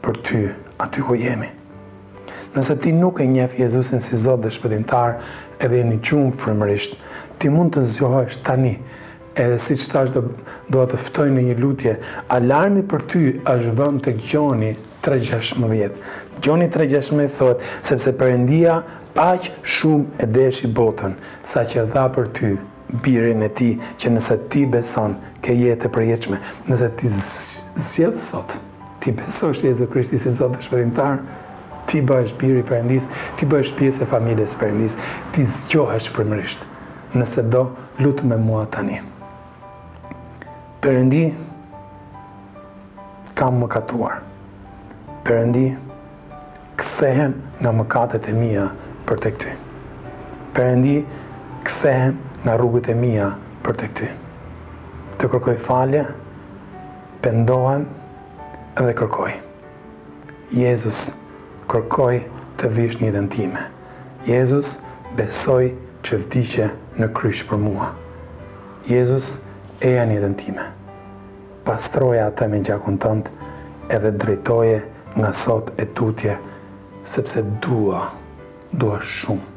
për 0.04 0.20
ty, 0.26 0.44
aty 0.82 1.04
ku 1.06 1.18
jemi. 1.20 1.50
Nëse 2.54 2.74
ti 2.82 2.90
nuk 2.94 3.20
e 3.22 3.26
njef 3.30 3.52
Jezusin 3.60 4.02
si 4.02 4.16
Zot 4.18 4.40
dhe 4.42 4.50
shpëdimtar 4.50 5.20
edhe 5.62 5.82
e 5.82 5.86
një 5.86 6.00
qumë 6.06 6.32
frëmërisht, 6.42 6.96
ti 7.38 7.50
mund 7.54 7.76
të 7.76 7.84
zhuar 7.94 8.26
është 8.32 8.44
tani, 8.48 8.72
edhe 9.38 9.58
si 9.62 9.76
që 9.78 9.90
tash 9.92 10.10
do 10.72 10.84
të 10.90 11.00
ftoj 11.06 11.28
në 11.30 11.42
një 11.48 11.54
lutje, 11.60 11.96
alarmi 12.34 12.82
për 12.90 13.04
ty 13.12 13.20
është 13.46 13.74
vënd 13.78 14.02
të 14.06 14.14
gjoni 14.26 14.70
3-16. 15.04 16.00
Gjoni 16.44 16.70
3 16.72 17.28
thot, 17.36 17.62
sepse 17.86 18.12
përëndia 18.18 18.80
paqë 19.14 19.52
shumë 19.62 20.22
e 20.22 20.26
deshi 20.34 20.70
botën, 20.76 21.14
sa 21.44 21.64
që 21.64 21.86
dha 21.94 22.08
për 22.14 22.30
ty 22.38 22.52
birin 23.04 23.42
e 23.42 23.48
ti, 23.54 23.70
që 24.00 24.10
nëse 24.10 24.36
ti 24.50 24.64
beson, 24.66 25.14
ke 25.44 25.54
jetë 25.54 25.86
e 25.88 25.92
përjeqme, 25.94 26.40
nëse 26.66 26.88
ti 26.98 27.10
zjedhë 27.76 28.20
sot, 28.26 28.56
ti 29.00 29.12
beson 29.14 29.54
shë 29.54 29.68
Jezu 29.70 29.86
Krishti 29.92 30.18
si 30.20 30.32
sot 30.34 30.58
dhe 30.58 31.18
ti 31.90 31.98
bëhesh 32.06 32.34
biri 32.38 32.62
përëndis, 32.62 33.06
ti 33.38 33.46
bëhesh 33.50 33.72
pjesë 33.74 34.04
e 34.06 34.08
familjes 34.12 34.52
përëndis, 34.60 34.94
ti 35.34 35.42
zgjohesh 35.50 36.10
përmërisht, 36.14 36.66
nëse 37.18 37.46
do 37.50 37.66
lutë 38.02 38.28
me 38.30 38.36
mua 38.38 38.66
tani. 38.70 39.00
Perëndi 40.80 41.28
kam 43.36 43.58
mëkatuar. 43.60 44.22
Perëndi 45.26 45.64
këthehem 46.80 47.34
nga 47.60 47.72
mëkatet 47.76 48.24
e 48.32 48.32
mia 48.32 48.64
për 49.08 49.20
të 49.20 49.32
ty. 49.42 49.52
Perëndi 50.56 50.94
këthehem 51.68 52.14
nga 52.46 52.54
rrugët 52.56 52.88
e 52.88 52.94
mia 52.96 53.26
për 53.66 53.76
të 53.82 53.88
ty. 53.98 54.08
Të 55.20 55.28
kërkoj 55.34 55.58
falje, 55.60 56.00
pendohem 57.24 57.84
dhe 58.80 58.96
kërkoj. 59.02 59.36
Jezus, 60.62 61.10
kërkoj 61.70 62.22
të 62.56 62.72
vish 62.78 62.96
një 63.04 63.12
dhe 63.18 63.26
time. 63.36 63.68
Jezus, 64.24 64.78
besoj 65.20 65.66
që 66.08 66.22
vdiqe 66.24 66.72
në 66.96 67.12
krysh 67.18 67.44
për 67.52 67.60
mua. 67.68 67.92
Jezus, 68.88 69.34
kërkoj 69.36 69.48
e 69.80 69.90
janë 69.96 70.16
jetën 70.18 70.34
time. 70.36 70.64
Pastroja 71.64 72.26
ata 72.28 72.44
me 72.52 72.58
gjakun 72.64 72.98
tëndë 73.00 73.48
edhe 73.96 74.10
drejtoje 74.20 74.80
nga 75.16 75.30
sot 75.34 75.70
e 75.80 75.86
tutje, 75.96 76.36
sepse 77.08 77.42
dua, 77.64 78.04
dua 78.72 79.00
shumë 79.00 79.48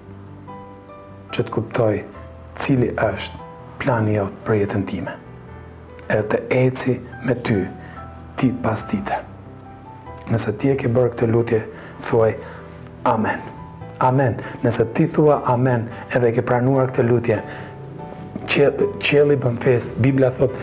që 1.33 1.41
të 1.43 1.49
kuptoj 1.53 1.93
cili 2.61 2.89
është 3.01 3.39
plani 3.81 4.15
jotë 4.19 4.43
për 4.45 4.57
jetën 4.61 4.83
time. 4.89 5.15
E 6.13 6.19
të 6.29 6.41
eci 6.61 6.95
me 7.25 7.33
ty, 7.45 7.55
dit 8.39 8.55
pas 8.63 8.83
dite. 8.91 9.17
Nëse 10.29 10.53
ti 10.59 10.69
e 10.71 10.75
ke 10.79 10.91
bërë 10.93 11.13
këtë 11.15 11.29
lutje, 11.33 11.61
thuaj 12.07 12.35
Amen. 13.03 13.39
Amen. 13.99 14.37
Nëse 14.63 14.85
ti 14.95 15.05
thua 15.11 15.41
Amen 15.51 15.89
edhe 16.15 16.29
ke 16.37 16.43
pranuar 16.45 16.91
këtë 16.93 17.03
lutje, 17.09 17.39
qëli 18.53 19.37
bën 19.39 19.57
fest, 19.61 19.93
Biblia 20.01 20.29
thot, 20.35 20.53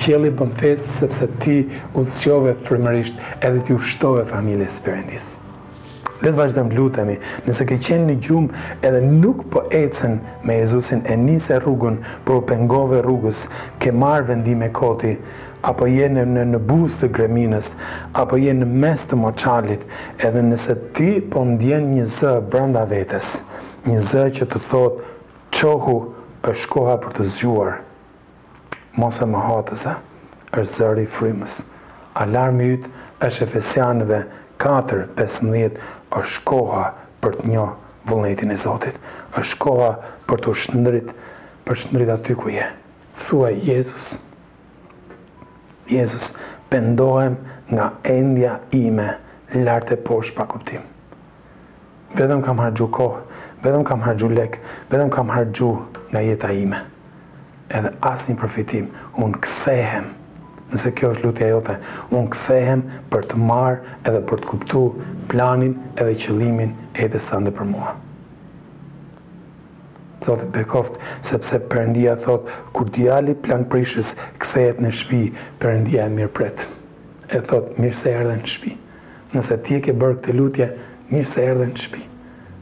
qëli 0.00 0.30
bën 0.34 0.52
fest 0.60 0.96
sepse 1.00 1.28
ti 1.42 1.58
uzqove 1.98 2.54
frimërisht 2.66 3.18
edhe 3.44 3.60
ti 3.68 3.74
ushtove 3.76 4.24
familjes 4.30 4.80
përëndis. 4.84 5.32
Letë 6.24 6.36
vazhdem 6.38 6.70
lutemi, 6.72 7.18
nëse 7.44 7.66
ke 7.68 7.76
qenë 7.84 8.06
një 8.08 8.14
gjumë 8.24 8.62
edhe 8.86 9.00
nuk 9.04 9.42
po 9.52 9.64
ecen 9.76 10.20
me 10.46 10.56
Jezusin 10.62 11.02
e 11.10 11.16
nise 11.20 11.58
rrugën, 11.60 11.98
po 12.24 12.38
pengove 12.48 13.02
rrugës, 13.04 13.42
ke 13.82 13.92
marrë 13.92 14.30
vendime 14.30 14.70
koti, 14.72 15.16
apo 15.66 15.88
jenë 15.90 16.24
në 16.30 16.46
në 16.54 16.62
buzë 16.70 17.02
të 17.02 17.12
greminës, 17.18 17.74
apo 18.16 18.40
jenë 18.40 18.64
në 18.64 18.72
mes 18.86 19.04
të 19.10 19.18
moqalit, 19.20 19.84
edhe 20.24 20.46
nëse 20.48 20.78
ti 20.96 21.10
po 21.34 21.44
ndjen 21.50 21.90
një 21.98 22.06
zë 22.18 22.32
branda 22.52 22.86
vetës, 22.88 23.36
një 23.90 24.00
zë 24.12 24.24
që 24.40 24.50
të 24.54 24.64
thotë 24.70 25.12
qohu, 25.54 25.94
është 26.44 26.68
koha 26.68 26.96
për 27.00 27.14
të 27.18 27.24
zgjuar 27.32 27.78
mos 29.00 29.16
e 29.24 29.28
më 29.30 29.40
hatëse 29.46 29.94
është 30.60 30.76
zëri 30.76 31.04
frimës 31.14 31.60
alarmë 32.24 32.66
jytë 32.68 32.90
është 33.28 33.46
e 33.46 33.48
fesianëve 33.54 34.18
4-15 34.64 35.78
është 36.20 36.42
koha 36.50 36.82
për 37.24 37.38
të 37.40 37.48
një 37.52 37.64
vullnetin 38.10 38.52
e 38.52 38.58
Zotit 38.60 39.00
është 39.40 39.58
koha 39.64 39.88
për 40.28 40.44
të 40.44 40.56
shëndrit 40.64 41.12
për 41.64 41.80
shëndrit 41.82 42.12
aty 42.18 42.36
ku 42.42 42.52
je 42.52 42.68
thua 43.24 43.52
Jezus 43.56 44.12
Jezus 45.88 46.32
pëndohem 46.68 47.40
nga 47.72 47.88
endja 48.18 48.58
ime 48.84 49.14
lartë 49.56 49.96
e 49.96 50.02
posh 50.08 50.34
pa 50.36 50.44
kuptim 50.50 50.84
vedhëm 52.14 52.44
kam 52.46 52.60
hargju 52.62 52.92
kohë 53.00 53.24
vetëm 53.64 53.84
kam 53.86 54.02
hargju 54.04 54.28
lek, 54.36 54.58
vetëm 54.92 55.10
kam 55.14 55.30
hargju 55.32 55.70
nga 56.12 56.20
jeta 56.22 56.50
ime. 56.52 56.82
Edhe 57.74 57.94
asë 58.06 58.34
një 58.34 58.38
përfitim, 58.42 58.90
unë 59.24 59.38
këthehem, 59.46 60.10
nëse 60.74 60.92
kjo 60.98 61.12
është 61.14 61.24
lutja 61.24 61.48
jote, 61.48 61.78
unë 62.12 62.30
këthehem 62.34 62.82
për 63.10 63.24
të 63.32 63.40
marë 63.48 63.94
edhe 64.04 64.20
për 64.28 64.42
të 64.44 64.50
kuptu 64.52 64.82
planin 65.32 65.74
edhe 65.94 66.14
qëlimin 66.24 66.76
e 66.92 67.06
jetës 67.06 67.30
sande 67.30 67.54
për 67.56 67.70
mua. 67.72 67.94
Zotit 70.24 70.48
Bekoft, 70.54 70.96
sepse 71.28 71.58
përëndia 71.68 72.14
thot, 72.24 72.48
kur 72.72 72.88
djali 72.94 73.34
plan 73.44 73.64
prishës 73.68 74.14
këthehet 74.40 74.78
në 74.80 74.92
shpi, 75.00 75.22
përëndia 75.60 76.06
e 76.08 76.14
mirë 76.14 76.32
pretë. 76.36 76.68
E 77.34 77.42
thot, 77.48 77.74
mirë 77.80 77.96
se 78.00 78.12
erdhe 78.16 78.36
në 78.42 78.48
shpi. 78.54 78.72
Nëse 79.34 79.56
ti 79.66 79.76
e 79.76 79.82
ke 79.84 79.92
bërë 80.00 80.18
këtë 80.22 80.36
lutje, 80.38 80.70
mirë 81.12 81.28
se 81.32 81.44
erdhe 81.44 81.68
në 81.72 81.80
shpi 81.84 82.04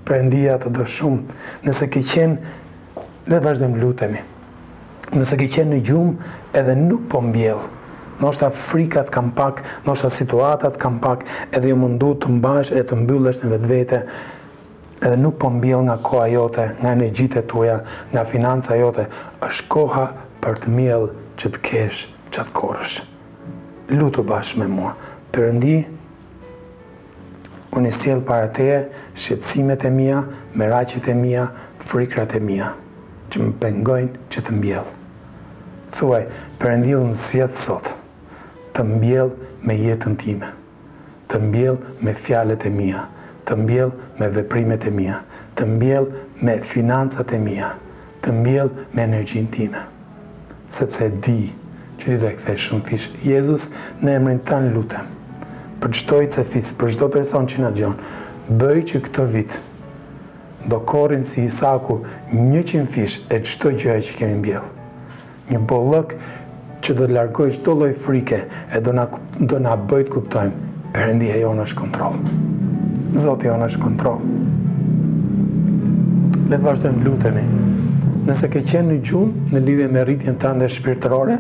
prendia 0.07 0.57
të 0.63 0.87
shumë, 0.89 1.37
nëse 1.67 1.89
ki 1.93 2.03
qenë, 2.13 2.57
le 3.31 3.39
të 3.39 3.45
vazhdojmë 3.45 3.81
lutemi, 3.83 4.23
nëse 5.17 5.39
ki 5.41 5.49
qenë 5.57 5.75
në 5.77 5.81
gjumë 5.89 6.33
edhe 6.59 6.75
nuk 6.79 7.05
po 7.13 7.21
mbjellë, 7.23 7.69
nështë 8.23 8.51
frikat 8.69 9.11
kam 9.15 9.33
pak, 9.37 9.63
nështë 9.87 10.13
situatat 10.19 10.79
kam 10.83 10.99
pak, 11.03 11.27
edhe 11.55 11.73
ju 11.73 11.79
mundu 11.79 12.15
të 12.23 12.33
mbash 12.39 12.73
e 12.77 12.83
të 12.87 12.99
mbyllesh 13.05 13.43
në 13.45 13.53
vetë 13.55 13.71
vete, 13.71 14.03
edhe 15.03 15.17
nuk 15.19 15.39
po 15.43 15.51
mbjell 15.51 15.85
nga 15.89 15.97
koha 16.07 16.27
jote, 16.35 16.69
nga 16.83 16.93
e 16.93 17.47
tuja, 17.53 17.79
nga 18.13 18.25
financa 18.27 18.77
jote, 18.77 19.07
është 19.47 19.69
koha 19.69 20.07
për 20.43 20.59
të 20.65 20.73
mbjell 20.77 21.09
që 21.39 21.51
të 21.55 21.59
kesh, 21.69 22.03
që 22.33 22.41
të 22.41 22.53
korësh. 22.53 23.01
Lutu 23.93 24.23
bashkë 24.23 24.59
me 24.61 24.67
mua, 24.67 24.95
përëndi, 25.33 25.35
përëndi, 25.35 26.02
unë 27.77 27.89
i 27.89 27.93
sjellë 27.97 28.25
para 28.29 28.49
te, 28.53 28.87
shqetsimet 29.17 29.85
e 29.89 29.93
mia, 29.93 30.23
meraqet 30.57 31.07
e 31.09 31.15
mia, 31.17 31.45
frikrat 31.89 32.35
e 32.37 32.41
mia, 32.45 32.69
që 33.33 33.37
më 33.47 33.51
pengojnë 33.63 34.21
që 34.33 34.43
të 34.47 34.57
mbjell. 34.59 34.91
Thuaj, 35.97 36.23
përëndilë 36.61 37.09
në 37.11 37.21
sjetë 37.23 37.63
sot, 37.67 37.89
të 38.77 38.85
mbjell 38.89 39.33
me 39.67 39.77
jetën 39.81 40.17
time, 40.21 40.53
të 41.31 41.41
mbjell 41.47 41.81
me 42.05 42.15
fjalet 42.27 42.67
e 42.69 42.73
mia, 42.73 43.07
të 43.49 43.57
mbjell 43.63 43.91
me 44.21 44.29
veprimet 44.37 44.87
e 44.89 44.93
mia, 44.95 45.23
të 45.57 45.67
mbjell 45.75 46.07
me 46.45 46.59
financat 46.73 47.33
e 47.33 47.39
mia, 47.41 47.73
të 48.23 48.37
mbjell 48.39 48.71
me 48.95 49.07
energjin 49.09 49.49
time. 49.53 49.81
Sepse 50.73 51.09
di, 51.25 51.41
që 52.01 52.05
ti 52.09 52.21
dhe 52.23 52.35
këthej 52.39 52.61
shumë 52.67 52.87
fish, 52.89 53.09
Jezus, 53.25 53.69
në 54.03 54.15
emrin 54.21 54.41
tanë 54.49 54.73
lutëm, 54.77 55.11
për 55.83 55.91
çdo 55.99 56.19
i 56.23 56.29
cefis, 56.31 56.71
për 56.79 56.93
çdo 56.95 57.09
person 57.11 57.47
që 57.51 57.63
na 57.65 57.71
gjonë, 57.75 58.11
Bëj 58.53 58.79
që 58.91 58.99
këtë 59.07 59.25
vit 59.33 59.53
do 60.71 60.79
korrin 60.87 61.23
si 61.27 61.43
Isaku 61.49 62.01
100 62.35 62.85
fish 62.91 63.17
e 63.33 63.39
çdo 63.47 63.71
gjë 63.75 63.97
që 64.09 64.17
kemi 64.19 64.37
mbjell. 64.41 64.67
Një 65.51 65.61
bollëk 65.71 66.15
që 66.83 66.97
do 66.99 67.07
të 67.09 67.17
largoj 67.19 67.49
çdo 67.57 67.75
lloj 67.81 67.93
frike 68.05 68.43
e 68.71 68.81
do 68.83 68.95
na 68.99 69.07
do 69.41 69.61
na 69.65 69.77
bëj 69.91 70.07
të 70.11 70.15
kuptojmë 70.17 71.31
jonë 71.41 71.67
është 71.71 71.79
kontroll. 71.81 72.19
Zoti 73.25 73.51
jonë 73.51 73.71
është 73.71 73.83
kontroll. 73.89 74.23
Le 76.51 76.63
vazhdojmë 76.67 77.07
lutemi 77.07 77.51
nëse 78.27 78.49
ke 78.53 78.61
qenë 78.63 78.89
në 78.93 78.97
gjumë 79.03 79.53
në 79.53 79.61
lidhje 79.67 79.89
me 79.91 80.03
rritjen 80.07 80.37
të 80.39 80.49
ande 80.53 80.69
shpirtërore, 80.71 81.39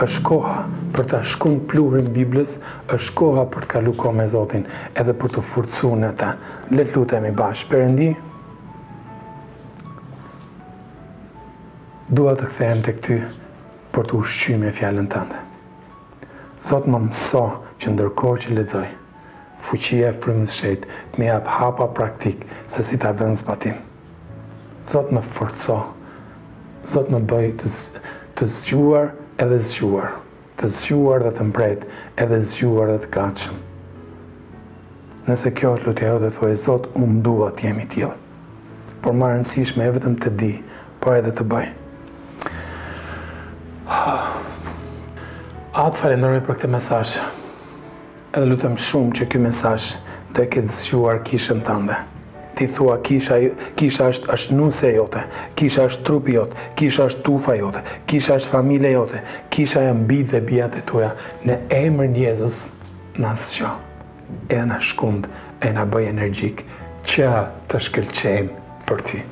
është 0.00 0.22
koha 0.24 0.54
për 0.96 1.08
të 1.10 1.20
shkun 1.34 1.58
pluhrin 1.70 2.08
Biblës, 2.14 2.56
është 2.94 3.14
koha 3.18 3.44
për 3.52 3.66
të 3.66 3.70
kalu 3.74 3.94
kohë 4.00 4.16
me 4.20 4.26
Zotin, 4.32 4.64
edhe 5.00 5.12
për 5.22 5.34
të 5.36 5.44
furcu 5.50 5.90
në 6.02 6.12
ta. 6.20 6.34
Le 6.72 6.86
të 6.88 6.96
lutemi 6.96 7.32
bashkë, 7.40 7.70
përëndi, 7.74 8.10
Dua 12.12 12.34
të 12.36 12.44
këthejem 12.44 12.80
të 12.84 12.92
këty 12.98 13.14
për 13.94 14.08
të 14.10 14.18
ushqy 14.18 14.56
me 14.60 14.68
fjallën 14.76 15.06
të 15.08 15.20
ande. 15.22 15.38
Zotë 16.66 16.90
më 16.92 16.98
mëso 17.06 17.40
që 17.80 17.92
ndërkohë 17.94 18.42
që 18.42 18.56
ledzoj, 18.58 18.90
fuqia 19.64 20.10
e 20.12 20.18
frimës 20.20 20.58
shetë, 20.60 20.98
të 21.14 21.22
me 21.22 21.30
japë 21.30 21.54
hapa 21.54 21.86
praktikë, 21.96 22.44
se 22.68 22.84
si 22.84 23.00
të 23.00 23.08
avënë 23.14 23.38
zbatim. 23.40 23.80
Zotë 24.92 25.16
më 25.16 25.24
forcoj, 25.38 25.78
Zot 26.88 27.06
më 27.14 27.18
bëj 27.30 27.48
të 27.62 27.70
të 28.36 28.46
zgjuar 28.56 29.12
edhe 29.42 29.58
zgjuar, 29.62 30.14
të 30.58 30.70
zgjuar 30.74 31.22
dhe 31.22 31.30
të 31.36 31.44
mbret, 31.50 31.82
edhe 32.20 32.38
zgjuar 32.42 32.88
dhe 32.90 32.96
të 33.04 33.10
kaqshëm. 33.14 33.58
Nëse 35.28 35.52
kjo 35.58 35.74
është 35.76 35.86
lutja 35.86 36.08
jote, 36.14 36.30
thuaj 36.38 36.54
Zot, 36.64 36.88
unë 36.98 37.20
dua 37.28 37.50
të 37.54 37.66
jem 37.68 37.78
i 37.82 37.84
tillë. 37.92 38.16
Por 39.04 39.12
më 39.14 39.28
e 39.28 39.34
rëndësishme 39.36 39.84
është 39.84 39.98
vetëm 40.00 40.16
të 40.24 40.32
di, 40.42 40.50
por 41.04 41.18
edhe 41.20 41.34
të 41.38 41.46
bëj. 41.52 41.68
Ah. 44.00 44.32
Atë 45.84 46.00
falenderoj 46.02 46.40
për 46.48 46.56
këtë 46.62 46.72
mesazh. 46.74 47.14
Edhe 48.32 48.46
lutem 48.50 48.74
shumë 48.88 49.16
që 49.20 49.28
ky 49.30 49.40
mesazh 49.46 49.92
të 50.34 50.48
këtë 50.56 50.80
zgjuar 50.82 51.20
kishën 51.28 51.60
tënde. 51.68 52.00
Të 52.00 52.21
ti 52.66 52.68
thua 52.68 52.98
kisha, 53.02 53.36
kisha 53.76 54.06
është, 54.12 54.28
është 54.32 54.54
nuse 54.54 54.90
jote, 54.94 55.22
kisha 55.58 55.86
është 55.88 56.04
trupi 56.06 56.34
jote, 56.36 56.56
kisha 56.78 57.04
është 57.10 57.22
tufa 57.26 57.56
jote, 57.58 57.82
kisha 58.06 58.36
është 58.38 58.50
familje 58.52 58.92
jote, 58.92 59.22
kisha 59.50 59.82
e 59.88 59.92
mbi 59.98 60.20
dhe 60.30 60.40
bjate 60.46 60.82
tuja, 60.86 61.10
në 61.48 61.56
emër 61.78 62.10
në 62.14 62.20
Jezus, 62.26 62.60
në 63.18 63.26
asë 63.32 63.50
që, 63.56 63.72
e 64.54 64.60
në 64.70 64.78
shkund, 64.92 65.26
e 65.66 65.72
në 65.74 65.86
bëjë 65.94 66.12
energjik, 66.14 66.62
që 67.08 67.30
të 67.72 67.80
shkëllqem 67.88 68.52
për 68.86 69.02
ti. 69.08 69.22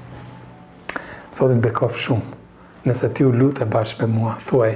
Sotin 1.36 1.62
bekof 1.62 2.00
shumë, 2.02 2.40
nëse 2.90 3.12
ti 3.14 3.28
u 3.28 3.30
lutë 3.32 3.62
e 3.62 3.70
bashkë 3.70 4.08
me 4.08 4.14
mua, 4.16 4.34
thuaj, 4.48 4.74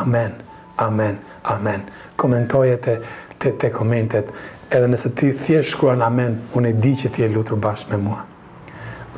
amen, 0.00 0.34
amen, 0.82 1.20
amen. 1.54 1.86
Komentojete, 2.18 2.98
te, 3.38 3.54
te 3.60 3.70
komentet, 3.74 4.34
edhe 4.76 4.88
nëse 4.90 5.10
ti 5.18 5.28
thjesht 5.38 5.74
shkruan 5.74 6.02
amen, 6.02 6.38
unë 6.58 6.72
e 6.72 6.78
di 6.82 6.92
që 6.98 7.10
ti 7.14 7.24
e 7.24 7.28
lutur 7.30 7.58
bashkë 7.62 7.94
me 7.94 8.00
mua. 8.08 8.22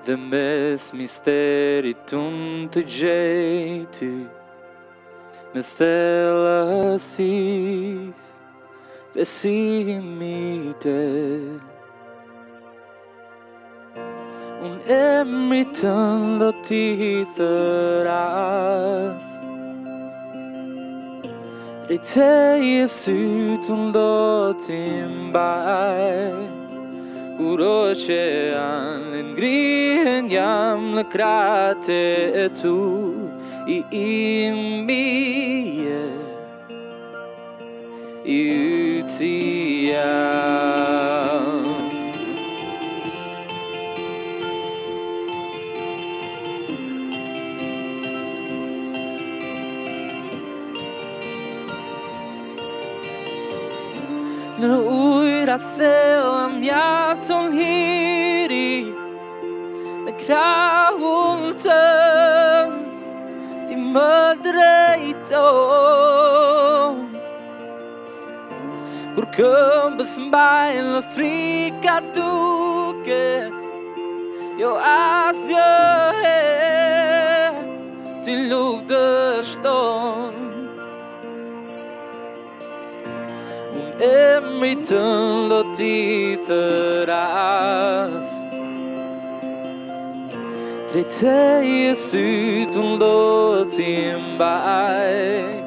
Dëmbes 0.01 0.81
misteri 0.97 1.91
tun 2.09 2.65
të 2.73 2.81
gjeti 2.89 4.07
Me 5.53 5.61
stella 5.61 6.93
asis 6.95 8.23
Besimi 9.13 10.73
tel 10.81 11.59
Unë 14.65 14.79
emri 14.97 15.61
tënë 15.83 16.31
do 16.41 16.47
t'i 16.65 17.11
thëras 17.37 19.35
Drejteje 21.85 22.89
sytë 22.97 23.73
unë 23.77 23.93
do 23.95 24.09
t'i 24.65 24.81
by 25.37 26.57
urochean 27.41 29.33
en 29.33 30.29
yam 30.29 30.93
le 30.97 31.03
krate 31.13 31.99
etu 32.45 32.79
i 33.77 33.79
im 34.05 34.57
mie 34.87 36.01
Në 54.61 54.75
ujra 54.93 55.55
thellë 55.77 56.41
më 56.55 56.65
jatë 56.67 57.23
të 57.29 57.37
lhiri 57.51 58.73
Me 60.05 60.11
kravull 60.19 61.47
të 61.63 61.77
Ti 63.69 63.77
më 63.95 64.11
drejto 64.45 65.43
Kur 69.15 69.27
këmbës 69.39 70.13
mbajnë 70.27 70.85
në 70.93 71.01
frika 71.15 71.97
duket 72.17 73.57
Jo 74.61 74.75
asë 74.93 75.47
një 75.53 75.65
herë 76.21 77.65
Ti 78.29 78.37
lukë 78.53 78.85
të 78.93 79.03
shtonë 79.53 80.40
that 84.01 84.43
mi 84.59 84.75
tondo 84.81 85.71
tizeras. 85.75 86.41
Trete 90.89 91.61
y 91.63 91.95
su 91.95 92.65
tondo 92.73 93.65
timbae, 93.67 95.63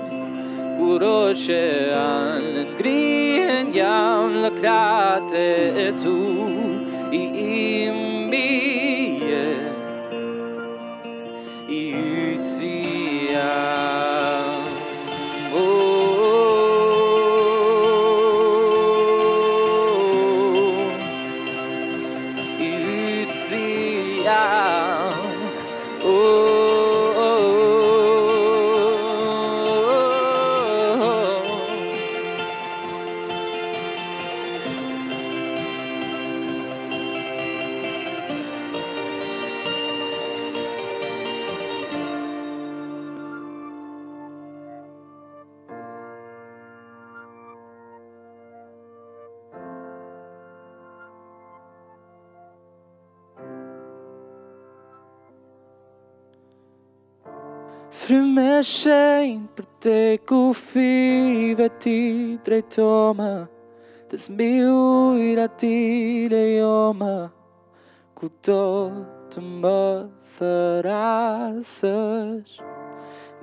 curoche 0.79 1.93
an 1.93 2.77
grien 2.77 3.73
yam 3.73 4.43
la 4.43 4.51
crate 4.51 5.89
etu 5.89 6.27
i 7.11 7.23
imbi. 7.87 8.74
shenjë 58.65 59.47
për 59.59 59.65
te 59.85 59.97
kufive 60.29 61.65
ti 61.85 61.95
drejto 62.45 62.87
ma 63.19 63.31
Të 64.11 64.17
zmi 64.27 64.47
ujra 64.73 65.45
ti 65.61 65.71
lejo 66.33 66.77
ma 67.01 67.11
Ku 68.17 68.27
do 68.47 68.61
të 69.33 69.41
më 69.45 69.81
thërasësh 70.37 72.55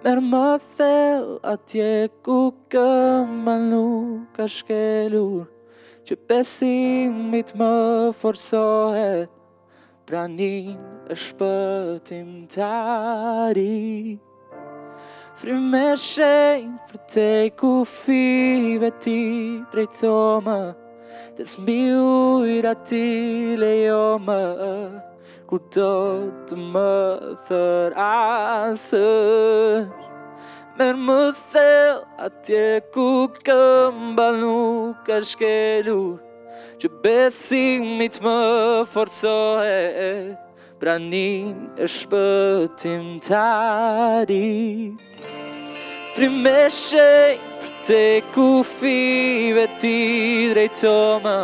Mërë 0.06 0.24
më 0.32 0.46
thellë 0.78 1.38
atje 1.54 1.92
ku 2.26 2.40
këmë 2.74 3.56
nuk 3.68 4.34
a 4.42 4.44
shkelur 4.56 5.46
Që 6.10 6.16
pesimit 6.26 7.32
mit 7.36 7.50
më 7.62 7.74
forsohet 8.22 9.30
Pra 10.10 10.24
një 10.34 10.52
është 11.14 11.36
pëtim 11.44 12.30
tari 12.50 13.82
afri 15.42 15.54
me 15.58 15.96
shenjë 15.98 16.78
Për 16.90 17.00
te 17.10 17.52
ku 17.58 17.70
five 17.90 18.90
ti 19.02 19.62
drejto 19.72 20.12
më 20.46 20.58
Dhe 21.38 21.44
zmi 21.54 21.80
ujra 21.98 22.76
ti 22.86 23.56
lejo 23.58 24.20
më 24.22 24.38
Ku 25.50 25.58
do 25.74 26.32
të 26.48 26.56
më 26.56 27.36
thër 27.48 27.94
asë 27.98 29.06
Mërë 30.78 31.02
më 31.08 31.20
thellë 31.52 32.06
atje 32.28 32.64
ku 32.94 33.10
këmba 33.46 34.30
nuk 34.42 35.10
është 35.18 35.38
kelu 35.42 36.02
Që 36.80 36.88
besimit 37.04 38.22
më 38.26 38.38
forcohe 38.94 40.12
Pranin 40.82 41.68
e 41.78 41.86
shpëtim 41.86 43.20
tarit 43.22 45.11
Në 46.12 46.16
frime 46.16 46.64
shenj 46.76 47.44
për 47.62 47.70
te 47.88 48.00
ku 48.36 48.44
five 48.68 49.62
ti 49.80 50.50
drejto 50.52 50.92
më 51.24 51.36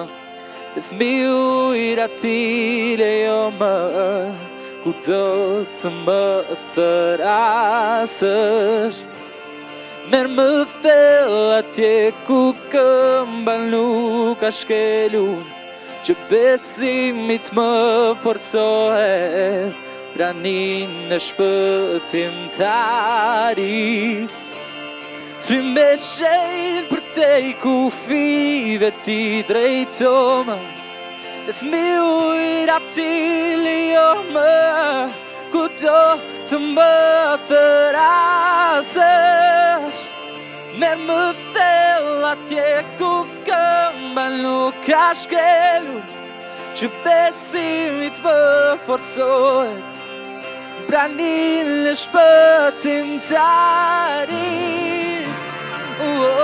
Desmi 0.74 1.08
ujra 1.32 2.08
ti 2.20 2.96
le 3.00 3.08
jo 3.24 3.38
më 3.56 3.72
Ku 4.84 4.92
do 5.08 5.24
të 5.72 5.92
më 6.02 6.24
thërë 6.74 7.30
asës 7.34 8.98
Merë 10.12 10.32
më 10.36 10.48
the 10.84 11.00
atje 11.60 11.94
ku 12.28 12.42
këmba 12.68 13.54
nuk 13.72 14.44
a 14.44 14.52
shkelu 14.52 15.30
Që 16.04 16.18
besimit 16.30 17.48
më 17.56 17.72
përsohe 18.20 19.32
Branin 20.18 21.08
e 21.16 21.22
shpëtim 21.30 22.36
tari 22.52 23.96
Frim 25.48 25.68
me 25.76 25.84
shenë 26.04 26.80
për 26.90 27.00
te 27.18 27.28
i 27.50 27.54
kufive 27.62 28.88
ti 29.06 29.14
drejto 29.52 30.10
më 30.48 30.56
Des 31.50 31.62
mi 31.72 31.80
ujra 32.06 32.76
ti 32.96 33.06
lio 33.62 34.08
më 34.36 34.52
Ku 35.56 35.64
do 35.84 36.02
të 36.50 36.58
më 36.66 36.90
thërasësh 37.52 40.02
Me 40.84 40.92
më 41.08 41.22
thell 41.56 42.12
atje 42.34 42.68
ku 43.00 43.14
këmba 43.48 44.26
nuk 44.44 44.76
ka 44.90 45.06
shkelu 45.24 45.98
Që 46.76 46.86
besimit 47.08 48.18
më 48.28 48.38
forsojt 48.90 49.86
Branillen 50.88 51.96
spät 51.96 52.86
Oh, 56.00 56.04
oh, 56.04 56.40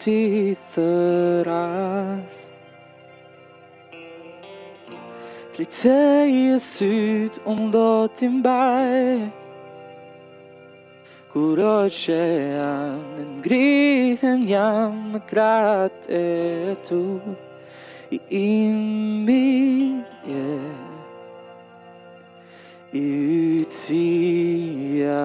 till 0.00 0.56
förras. 0.68 2.50
Fritejes 5.54 6.82
ut 6.82 7.40
ondotin 7.44 8.42
bai 8.42 9.28
en 11.32 13.42
grihen 13.42 14.44
jam 14.48 15.20
grat 15.30 16.06
etu 16.08 17.18
I 18.10 18.20
i 18.28 18.70
Utsia 22.92 25.20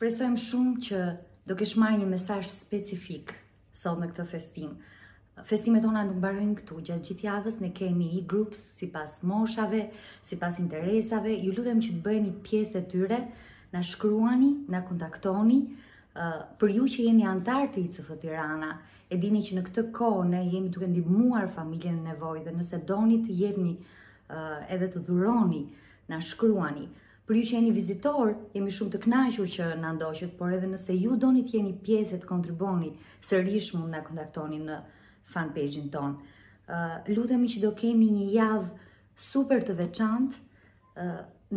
Shpresojmë 0.00 0.38
shumë 0.42 0.74
që 0.84 0.98
do 1.50 1.52
kesh 1.60 1.74
marrë 1.76 1.96
një 2.00 2.06
mesaj 2.10 2.38
specifik 2.50 3.32
sot 3.80 3.98
me 4.00 4.06
këtë 4.10 4.24
festim. 4.30 4.70
Festimet 5.50 5.82
tona 5.84 6.04
nuk 6.10 6.22
barojnë 6.22 6.54
këtu, 6.60 6.78
gjatë 6.86 7.02
gjithë 7.10 7.26
javës 7.26 7.58
ne 7.64 7.68
kemi 7.80 8.06
i 8.16 8.22
groups 8.30 8.62
si 8.78 8.88
pas 8.94 9.18
moshave, 9.32 9.82
si 10.24 10.38
pas 10.40 10.56
interesave, 10.62 11.34
ju 11.42 11.52
lutem 11.58 11.82
që 11.84 11.90
të 11.92 12.00
bëjë 12.06 12.22
një 12.30 12.32
pjesë 12.48 12.80
e 12.80 12.84
tyre, 12.94 13.18
në 13.74 13.82
shkruani, 13.90 14.48
në 14.72 14.80
kontaktoni, 14.88 15.58
për 16.62 16.74
ju 16.78 16.88
që 16.96 17.04
jeni 17.10 17.28
antar 17.34 17.68
të 17.74 17.84
ICF 17.84 18.08
Tirana, 18.24 18.70
e 19.12 19.20
dini 19.20 19.44
që 19.50 19.58
në 19.58 19.66
këtë 19.68 19.84
kohë 20.00 20.24
ne 20.32 20.40
jemi 20.54 20.72
duke 20.78 20.88
ndihmuar 20.94 21.52
familjen 21.58 22.00
në 22.00 22.14
nevoj 22.14 22.40
dhe 22.48 22.56
nëse 22.56 22.80
doni 22.94 23.20
të 23.28 23.36
jepni 23.44 23.76
edhe 24.32 24.90
të 24.96 25.04
dhuroni, 25.10 25.66
na 26.08 26.24
shkruani. 26.32 26.88
Për 27.30 27.36
ju 27.38 27.42
që 27.48 27.54
jeni 27.54 27.68
vizitor, 27.74 28.30
jemi 28.58 28.72
shumë 28.74 28.92
të 28.92 28.98
knajshur 29.04 29.50
që 29.56 29.66
në 29.78 29.90
ndoqët, 29.98 30.30
por 30.38 30.50
edhe 30.54 30.66
nëse 30.70 30.94
ju 30.98 31.12
të 31.24 31.28
jeni 31.56 31.74
pjesë 31.86 32.16
të 32.20 32.26
kontriboni, 32.30 32.88
sërish 33.28 33.68
mund 33.76 33.86
nga 33.92 34.00
kontaktoni 34.08 34.56
në 34.62 34.78
fanpage-in 35.34 35.90
ton. 35.92 36.16
lutemi 37.18 37.50
që 37.52 37.60
do 37.66 37.70
keni 37.82 38.08
një 38.16 38.24
javë 38.36 38.70
super 39.26 39.62
të 39.68 39.76
veçantë, 39.82 40.40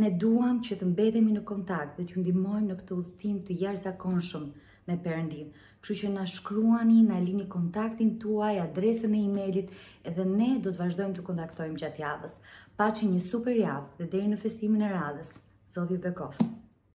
ne 0.04 0.12
duam 0.26 0.60
që 0.68 0.78
të 0.84 0.90
mbetemi 0.92 1.34
në 1.38 1.42
kontakt 1.52 1.98
dhe 1.98 2.06
të 2.12 2.22
ndimojmë 2.22 2.68
në 2.70 2.76
këtë 2.84 2.98
udhëtim 3.00 3.40
të 3.48 3.58
jashtëzakonshëm 3.64 4.44
me 4.92 4.98
Perëndin. 5.08 5.48
Kështu 5.82 5.98
që 6.04 6.12
na 6.20 6.28
shkruani, 6.36 7.00
na 7.10 7.18
lini 7.26 7.48
kontaktin 7.58 8.12
tuaj, 8.22 8.60
adresën 8.68 9.16
e 9.18 9.24
emailit 9.32 9.74
edhe 10.12 10.28
ne 10.36 10.52
do 10.62 10.70
të 10.78 10.84
vazhdojmë 10.86 11.18
të 11.22 11.26
kontaktojmë 11.32 11.82
gjatë 11.86 12.06
javës. 12.06 12.38
Paçi 12.84 13.10
një 13.16 13.24
super 13.34 13.60
javë 13.64 14.00
dhe 14.04 14.12
deri 14.16 14.30
në 14.36 14.40
festimin 14.46 14.86
e 14.86 14.92
radhës. 14.94 15.34
zal 15.74 15.86
je 15.90 15.98
back-off. 16.00 16.63